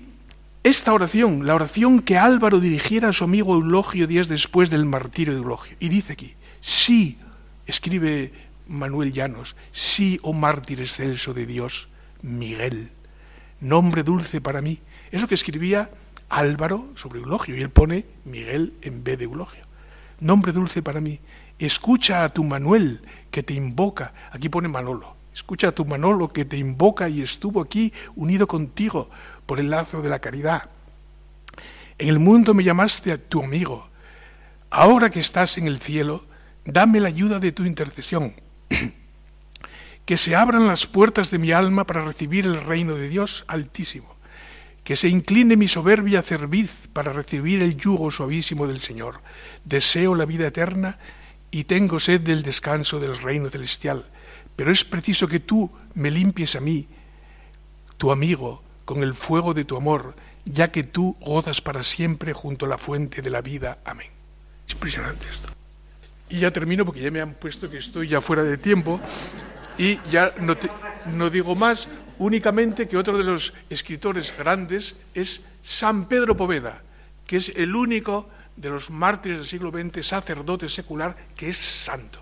esta 0.64 0.94
oración, 0.94 1.46
la 1.46 1.56
oración 1.56 2.00
que 2.00 2.18
Álvaro 2.18 2.60
dirigiera 2.60 3.10
a 3.10 3.14
su 3.14 3.24
amigo 3.24 3.56
Eulogio 3.56 4.08
días 4.08 4.30
después 4.30 4.70
del 4.70 4.86
martirio 4.86 5.34
de 5.34 5.40
Eulogio. 5.40 5.76
Y 5.80 5.90
dice 5.90 6.14
aquí, 6.14 6.34
sí, 6.62 7.18
escribe 7.68 8.32
Manuel 8.68 9.12
Llanos, 9.12 9.56
sí, 9.72 10.20
oh 10.24 10.34
mártir 10.34 10.82
excelso 10.82 11.34
de 11.34 11.46
Dios, 11.46 11.90
Miguel, 12.22 12.92
nombre 13.60 14.04
dulce 14.04 14.42
para 14.42 14.62
mí. 14.62 14.80
Es 15.12 15.22
lo 15.22 15.28
que 15.28 15.36
escribía 15.36 15.92
Álvaro 16.30 16.90
sobre 16.96 17.20
Eulogio, 17.20 17.56
y 17.56 17.62
él 17.62 17.70
pone 17.70 18.06
Miguel 18.26 18.74
en 18.82 19.04
vez 19.04 19.20
de 19.20 19.26
Eulogio. 19.26 19.64
Nombre 20.20 20.52
dulce 20.52 20.82
para 20.82 21.02
mí, 21.02 21.20
escucha 21.60 22.24
a 22.24 22.30
tu 22.30 22.44
Manuel 22.44 23.02
que 23.32 23.44
te 23.44 23.54
invoca, 23.54 24.14
aquí 24.32 24.50
pone 24.50 24.68
Manolo, 24.68 25.16
escucha 25.34 25.70
a 25.70 25.72
tu 25.72 25.86
Manolo 25.86 26.32
que 26.32 26.46
te 26.46 26.58
invoca 26.58 27.10
y 27.10 27.22
estuvo 27.22 27.62
aquí 27.62 27.94
unido 28.16 28.48
contigo 28.48 29.10
por 29.46 29.60
el 29.60 29.70
lazo 29.70 30.02
de 30.02 30.10
la 30.10 30.20
caridad. 30.20 30.70
En 31.98 32.10
el 32.10 32.20
mundo 32.20 32.54
me 32.54 32.64
llamaste 32.64 33.12
a 33.12 33.18
tu 33.18 33.44
amigo, 33.44 33.90
ahora 34.70 35.10
que 35.10 35.20
estás 35.20 35.58
en 35.58 35.68
el 35.68 35.80
cielo, 35.80 36.26
dame 36.66 37.00
la 37.00 37.10
ayuda 37.10 37.40
de 37.40 37.52
tu 37.52 37.64
intercesión. 37.66 38.34
que 40.06 40.18
se 40.18 40.36
abran 40.36 40.68
las 40.68 40.86
puertas 40.88 41.32
de 41.32 41.40
mi 41.40 41.52
alma 41.52 41.86
para 41.86 42.06
recibir 42.06 42.46
el 42.46 42.62
reino 42.62 42.96
de 42.96 43.10
Dios 43.10 43.44
altísimo. 43.48 44.16
Que 44.84 44.96
se 44.96 45.10
incline 45.10 45.58
mi 45.58 45.68
soberbia 45.68 46.22
cerviz 46.22 46.88
para 46.94 47.12
recibir 47.12 47.62
el 47.62 47.76
yugo 47.76 48.12
suavísimo 48.12 48.68
del 48.68 48.80
Señor. 48.80 49.22
Deseo 49.64 50.14
la 50.14 50.26
vida 50.26 50.48
eterna 50.48 51.00
y 51.50 51.64
tengo 51.64 52.00
sed 52.00 52.22
del 52.22 52.44
descanso 52.44 53.00
del 53.00 53.18
reino 53.18 53.50
celestial, 53.50 54.06
pero 54.56 54.72
es 54.72 54.84
preciso 54.84 55.28
que 55.28 55.40
tú 55.40 55.72
me 55.94 56.12
limpies 56.12 56.56
a 56.58 56.60
mí, 56.60 56.88
tu 57.98 58.12
amigo, 58.12 58.62
con 58.84 59.04
el 59.04 59.16
fuego 59.16 59.54
de 59.54 59.66
tu 59.66 59.78
amor, 59.78 60.16
ya 60.44 60.72
que 60.72 60.84
tú 60.84 61.16
gozas 61.22 61.62
para 61.62 61.82
siempre 61.82 62.34
junto 62.34 62.66
a 62.66 62.70
la 62.70 62.78
fuente 62.78 63.22
de 63.22 63.30
la 63.30 63.42
vida. 63.42 63.80
Amén. 63.86 64.10
Es 64.68 64.74
impresionante 64.74 65.28
esto. 65.30 65.55
Y 66.30 66.40
ya 66.40 66.52
termino 66.52 66.86
porque 66.86 67.02
ya 67.02 67.12
me 67.12 67.22
han 67.22 67.34
puesto 67.34 67.70
que 67.70 67.78
estoy 67.78 68.08
ya 68.08 68.22
fuera 68.22 68.44
de 68.44 68.58
tiempo 68.58 69.00
y 69.78 70.00
ya 70.10 70.34
no, 71.06 71.30
digo 71.30 71.56
más, 71.56 71.88
únicamente 72.18 72.88
que 72.88 72.98
otro 72.98 73.18
de 73.18 73.24
los 73.24 73.54
escritores 73.70 74.34
grandes 74.38 74.96
es 75.14 75.42
San 75.62 76.08
Pedro 76.08 76.36
Poveda, 76.38 76.82
que 77.28 77.38
es 77.38 77.52
el 77.56 77.76
único 77.76 78.30
de 78.56 78.70
los 78.70 78.90
mártires 78.90 79.40
del 79.40 79.48
siglo 79.48 79.72
XX, 79.72 80.06
sacerdote 80.06 80.70
secular, 80.70 81.16
que 81.36 81.50
es 81.50 81.58
santo. 81.58 82.22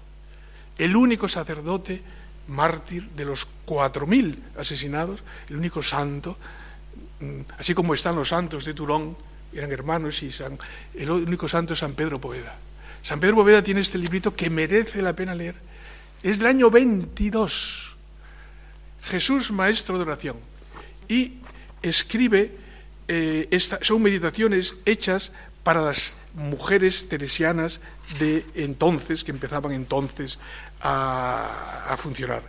El 0.78 0.96
único 0.96 1.28
sacerdote 1.28 2.02
mártir 2.48 3.10
de 3.12 3.26
los 3.26 3.48
cuatro 3.66 4.08
mil 4.08 4.44
asesinados, 4.58 5.24
el 5.48 5.58
único 5.58 5.82
santo, 5.82 6.38
mm, 7.20 7.42
así 7.60 7.74
como 7.74 7.94
están 7.94 8.16
los 8.16 8.30
santos 8.30 8.66
de 8.66 8.74
Turón, 8.74 9.16
eran 9.54 9.72
hermanos, 9.72 10.24
y 10.24 10.32
el 10.96 11.12
único 11.12 11.48
santo 11.48 11.74
es 11.74 11.80
San 11.80 11.94
Pedro 11.94 12.20
Poveda. 12.20 12.58
San 13.04 13.20
Pedro 13.20 13.36
Poveda 13.36 13.62
tiene 13.62 13.82
este 13.82 13.98
librito 13.98 14.34
que 14.34 14.50
merece 14.50 15.02
la 15.02 15.14
pena 15.14 15.36
leer. 15.36 15.56
Es 16.24 16.40
del 16.40 16.48
año 16.48 16.72
22. 16.72 17.92
Jesús, 19.04 19.52
maestro 19.52 19.98
de 19.98 20.04
oración. 20.04 20.38
Y 21.10 21.34
escribe, 21.82 22.58
eh, 23.10 23.60
son 23.82 24.02
meditaciones 24.02 24.76
hechas 24.86 25.34
para 25.64 25.82
las 25.82 26.16
mujeres 26.34 27.10
teresianas 27.10 27.82
de 28.20 28.46
entonces, 28.56 29.26
que 29.26 29.32
empezaban 29.32 29.74
entonces 29.74 30.40
a, 30.82 31.96
funcionar. 31.98 32.44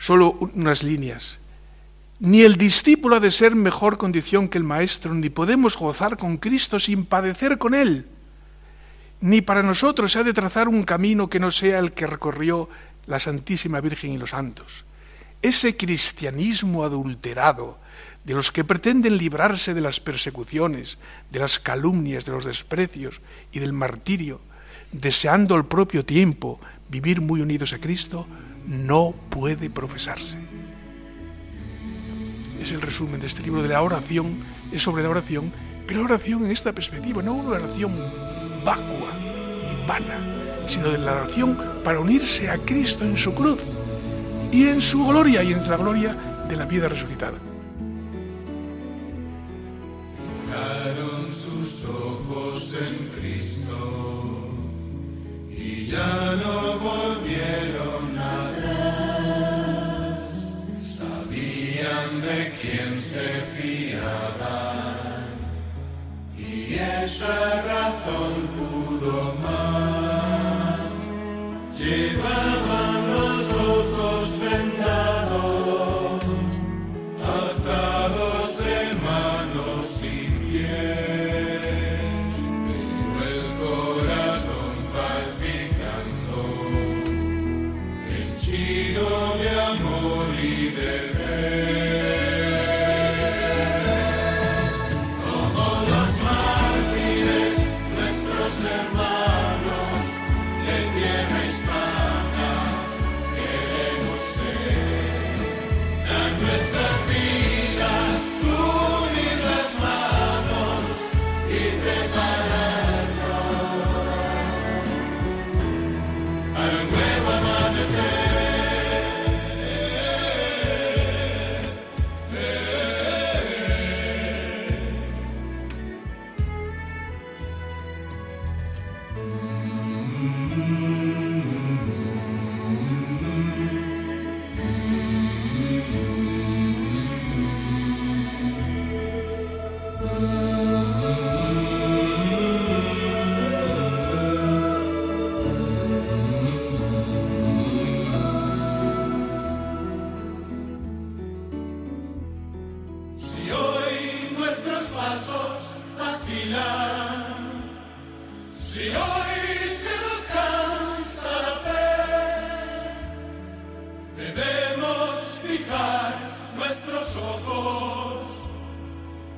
Solo 0.00 0.32
unas 0.54 0.82
líneas. 0.82 1.38
Ni 2.18 2.40
el 2.42 2.56
discípulo 2.56 3.16
ha 3.16 3.20
de 3.20 3.30
ser 3.30 3.54
mejor 3.54 3.98
condición 3.98 4.48
que 4.48 4.56
el 4.56 4.64
maestro, 4.64 5.12
ni 5.12 5.28
podemos 5.28 5.76
gozar 5.76 6.16
con 6.16 6.38
Cristo 6.38 6.78
sin 6.78 7.04
padecer 7.04 7.58
con 7.58 7.74
Él. 7.74 8.06
Ni 9.20 9.40
para 9.40 9.62
nosotros 9.62 10.12
se 10.12 10.18
ha 10.18 10.24
de 10.24 10.32
trazar 10.32 10.68
un 10.68 10.84
camino 10.84 11.28
que 11.28 11.40
no 11.40 11.50
sea 11.50 11.78
el 11.78 11.92
que 11.92 12.06
recorrió 12.06 12.68
la 13.06 13.18
Santísima 13.18 13.80
Virgen 13.80 14.12
y 14.12 14.18
los 14.18 14.30
santos. 14.30 14.84
Ese 15.42 15.76
cristianismo 15.76 16.84
adulterado 16.84 17.78
de 18.24 18.34
los 18.34 18.50
que 18.50 18.64
pretenden 18.64 19.16
librarse 19.16 19.72
de 19.72 19.80
las 19.80 20.00
persecuciones, 20.00 20.98
de 21.30 21.38
las 21.38 21.60
calumnias, 21.60 22.24
de 22.24 22.32
los 22.32 22.44
desprecios 22.44 23.20
y 23.52 23.60
del 23.60 23.72
martirio, 23.72 24.40
deseando 24.92 25.54
al 25.54 25.66
propio 25.66 26.04
tiempo 26.04 26.60
vivir 26.88 27.20
muy 27.20 27.40
unidos 27.40 27.72
a 27.72 27.78
Cristo, 27.78 28.26
no 28.66 29.14
puede 29.30 29.70
profesarse. 29.70 30.38
Es 32.60 32.72
el 32.72 32.80
resumen 32.80 33.20
de 33.20 33.28
este 33.28 33.42
libro 33.42 33.62
de 33.62 33.68
la 33.68 33.82
oración, 33.82 34.44
es 34.72 34.82
sobre 34.82 35.04
la 35.04 35.10
oración, 35.10 35.52
pero 35.86 36.00
la 36.00 36.06
oración 36.06 36.44
en 36.44 36.50
esta 36.50 36.72
perspectiva, 36.72 37.22
no 37.22 37.34
una 37.34 37.50
oración 37.50 37.94
vacua 38.66 39.12
y 39.62 39.88
vana, 39.88 40.18
sino 40.66 40.90
de 40.90 40.98
la 40.98 41.12
oración 41.12 41.56
para 41.84 42.00
unirse 42.00 42.50
a 42.50 42.58
Cristo 42.58 43.04
en 43.04 43.16
su 43.16 43.32
cruz 43.32 43.60
y 44.50 44.66
en 44.66 44.80
su 44.80 45.06
gloria 45.06 45.44
y 45.44 45.52
en 45.52 45.70
la 45.70 45.76
gloria 45.76 46.16
de 46.48 46.56
la 46.56 46.66
vida 46.66 46.88
resucitada. 46.88 47.38
sus 51.30 51.84
ojos 51.86 52.72
en 52.80 52.94
Cristo 53.20 53.76
y 55.50 55.86
ya 55.86 56.36
no 56.42 56.78
volvieron 56.78 58.18
atrás. 58.18 59.40
Sabían 60.78 62.20
de 62.22 62.52
quién 62.60 62.90
se 62.98 63.26
fiaban 63.54 65.05
y 66.76 66.78
esa 66.78 67.62
razón 67.62 68.34
pudo 68.54 69.34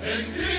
en 0.09 0.58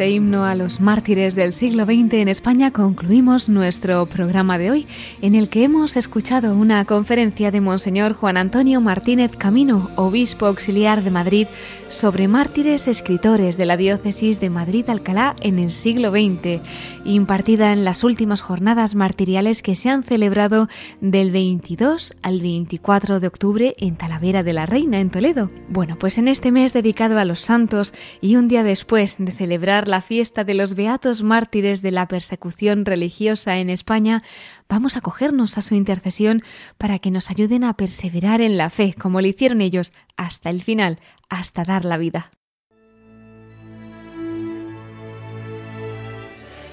este 0.00 0.12
himno 0.12 0.46
a 0.46 0.54
los 0.54 0.80
mártires 0.80 1.34
del 1.34 1.52
siglo 1.52 1.84
XX 1.84 2.14
en 2.14 2.28
España 2.28 2.70
concluimos 2.70 3.50
nuestro 3.50 4.06
programa 4.06 4.56
de 4.56 4.70
hoy, 4.70 4.86
en 5.20 5.34
el 5.34 5.50
que 5.50 5.62
hemos 5.62 5.94
escuchado 5.98 6.56
una 6.56 6.82
conferencia 6.86 7.50
de 7.50 7.60
Monseñor 7.60 8.14
Juan 8.14 8.38
Antonio 8.38 8.80
Martínez 8.80 9.36
Camino, 9.36 9.90
obispo 9.96 10.46
auxiliar 10.46 11.04
de 11.04 11.10
Madrid, 11.10 11.48
sobre 11.90 12.28
mártires 12.28 12.88
escritores 12.88 13.58
de 13.58 13.66
la 13.66 13.76
diócesis 13.76 14.40
de 14.40 14.48
Madrid-Alcalá 14.48 15.34
en 15.42 15.58
el 15.58 15.72
siglo 15.72 16.12
XX, 16.12 16.62
impartida 17.04 17.72
en 17.72 17.84
las 17.84 18.02
últimas 18.02 18.40
jornadas 18.40 18.94
martiriales 18.94 19.60
que 19.60 19.74
se 19.74 19.90
han 19.90 20.02
celebrado 20.02 20.68
del 21.02 21.30
22 21.30 22.14
al 22.22 22.40
24 22.40 23.20
de 23.20 23.26
octubre 23.26 23.74
en 23.76 23.96
Talavera 23.96 24.42
de 24.42 24.52
la 24.54 24.64
Reina, 24.64 25.00
en 25.00 25.10
Toledo. 25.10 25.50
Bueno, 25.68 25.98
pues 25.98 26.16
en 26.16 26.28
este 26.28 26.52
mes 26.52 26.72
dedicado 26.72 27.18
a 27.18 27.24
los 27.26 27.40
santos 27.40 27.92
y 28.22 28.36
un 28.36 28.48
día 28.48 28.62
después 28.62 29.16
de 29.18 29.32
celebrar 29.32 29.89
la 29.90 30.00
fiesta 30.00 30.44
de 30.44 30.54
los 30.54 30.74
beatos 30.74 31.22
mártires 31.22 31.82
de 31.82 31.90
la 31.90 32.08
persecución 32.08 32.84
religiosa 32.84 33.58
en 33.58 33.68
España, 33.68 34.22
vamos 34.68 34.96
a 34.96 35.00
acogernos 35.00 35.58
a 35.58 35.62
su 35.62 35.74
intercesión 35.74 36.42
para 36.78 36.98
que 36.98 37.10
nos 37.10 37.30
ayuden 37.30 37.64
a 37.64 37.74
perseverar 37.74 38.40
en 38.40 38.56
la 38.56 38.70
fe, 38.70 38.94
como 38.98 39.20
lo 39.20 39.26
hicieron 39.26 39.60
ellos, 39.60 39.92
hasta 40.16 40.48
el 40.50 40.62
final, 40.62 40.98
hasta 41.28 41.64
dar 41.64 41.84
la 41.84 41.98
vida. 41.98 42.30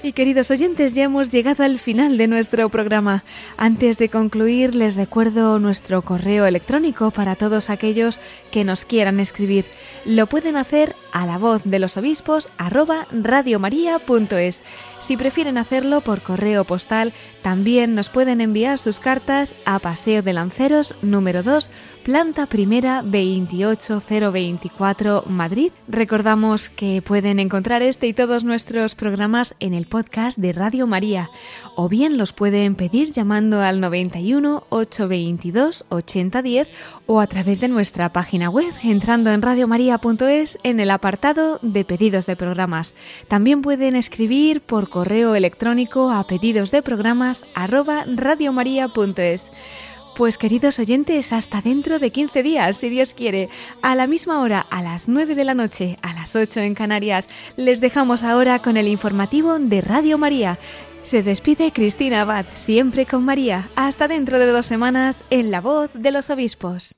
Y 0.07 0.13
queridos 0.13 0.51
oyentes, 0.51 0.95
ya 0.95 1.03
hemos 1.03 1.33
llegado 1.33 1.65
al 1.65 1.79
final 1.79 2.17
de 2.17 2.29
nuestro 2.29 2.69
programa. 2.69 3.25
Antes 3.57 3.97
de 3.97 4.07
concluir, 4.07 4.73
les 4.73 4.95
recuerdo 4.95 5.59
nuestro 5.59 6.01
correo 6.01 6.45
electrónico 6.45 7.11
para 7.11 7.35
todos 7.35 7.69
aquellos 7.69 8.21
que 8.49 8.63
nos 8.63 8.85
quieran 8.85 9.19
escribir. 9.19 9.65
Lo 10.05 10.27
pueden 10.27 10.55
hacer 10.55 10.95
a 11.11 11.25
la 11.25 11.37
voz 11.37 11.61
de 11.65 11.79
los 11.79 11.97
obispos 11.97 12.47
arroba 12.57 13.05
radiomaria.es. 13.11 14.61
Si 14.99 15.17
prefieren 15.17 15.57
hacerlo 15.57 15.99
por 15.99 16.21
correo 16.21 16.63
postal, 16.63 17.11
también 17.41 17.93
nos 17.93 18.07
pueden 18.07 18.39
enviar 18.39 18.79
sus 18.79 19.01
cartas 19.01 19.55
a 19.65 19.79
Paseo 19.79 20.21
de 20.21 20.31
Lanceros 20.31 20.95
número 21.01 21.43
2, 21.43 21.69
planta 22.07 22.45
primera 22.45 23.03
28024 23.03 25.25
Madrid. 25.27 25.73
Recordamos 25.89 26.69
que 26.69 27.01
pueden 27.01 27.37
encontrar 27.37 27.81
este 27.81 28.07
y 28.07 28.13
todos 28.13 28.45
nuestros 28.45 28.95
programas 28.95 29.55
en 29.59 29.73
el 29.73 29.87
podcast 29.87 30.37
de 30.37 30.53
Radio 30.53 30.87
María 30.87 31.29
o 31.75 31.89
bien 31.89 32.17
los 32.17 32.31
pueden 32.31 32.75
pedir 32.75 33.11
llamando 33.11 33.59
al 33.59 33.81
91 33.81 34.63
822 34.69 35.83
8010 35.89 36.69
o 37.07 37.19
a 37.19 37.27
través 37.27 37.59
de 37.59 37.67
nuestra 37.67 38.13
página 38.13 38.49
web 38.49 38.73
entrando 38.83 39.29
en 39.31 39.41
radiomaria.es 39.41 40.59
en 40.63 40.79
el 40.79 40.91
apartado 40.91 41.59
de 41.61 41.83
pedidos 41.83 42.25
de 42.25 42.37
programas. 42.37 42.93
También 43.27 43.61
pueden 43.61 43.97
escribir 43.97 44.61
por 44.61 44.87
correo 44.87 45.35
electrónico 45.35 46.09
a 46.09 46.25
pedidos 46.25 46.71
de 46.71 46.81
programas 46.81 47.45
arroba 47.53 48.05
radiomaria.es. 48.07 49.51
Pues 50.18 50.39
queridos 50.39 50.80
oyentes, 50.80 51.32
hasta 51.32 51.61
dentro 51.61 51.99
de 51.99 52.09
15 52.09 52.41
días, 52.41 52.78
si 52.78 52.89
Dios 52.89 53.13
quiere, 53.13 53.49
a 53.84 53.93
la 53.93 54.07
misma 54.07 54.41
hora, 54.41 54.61
a 54.61 54.82
las 54.82 55.07
9 55.07 55.36
de 55.36 55.43
la 55.43 55.53
noche, 55.53 55.97
a 56.01 56.11
las 56.13 56.36
8 56.36 56.61
en 56.61 56.74
Canarias, 56.74 57.30
les 57.55 57.82
dejamos 57.82 58.24
ahora 58.24 58.63
con 58.63 58.78
el 58.78 58.88
informativo 58.88 59.59
de 59.59 59.80
Radio 59.82 60.18
María. 60.18 60.57
Se 61.03 61.22
despide 61.22 61.72
Cristina 61.72 62.22
Abad, 62.22 62.47
siempre 62.55 63.05
con 63.05 63.26
María, 63.26 63.70
hasta 63.76 64.07
dentro 64.07 64.39
de 64.39 64.47
dos 64.47 64.65
semanas 64.65 65.24
en 65.30 65.51
La 65.51 65.61
Voz 65.61 65.91
de 65.93 66.09
los 66.09 66.32
Obispos. 66.32 66.97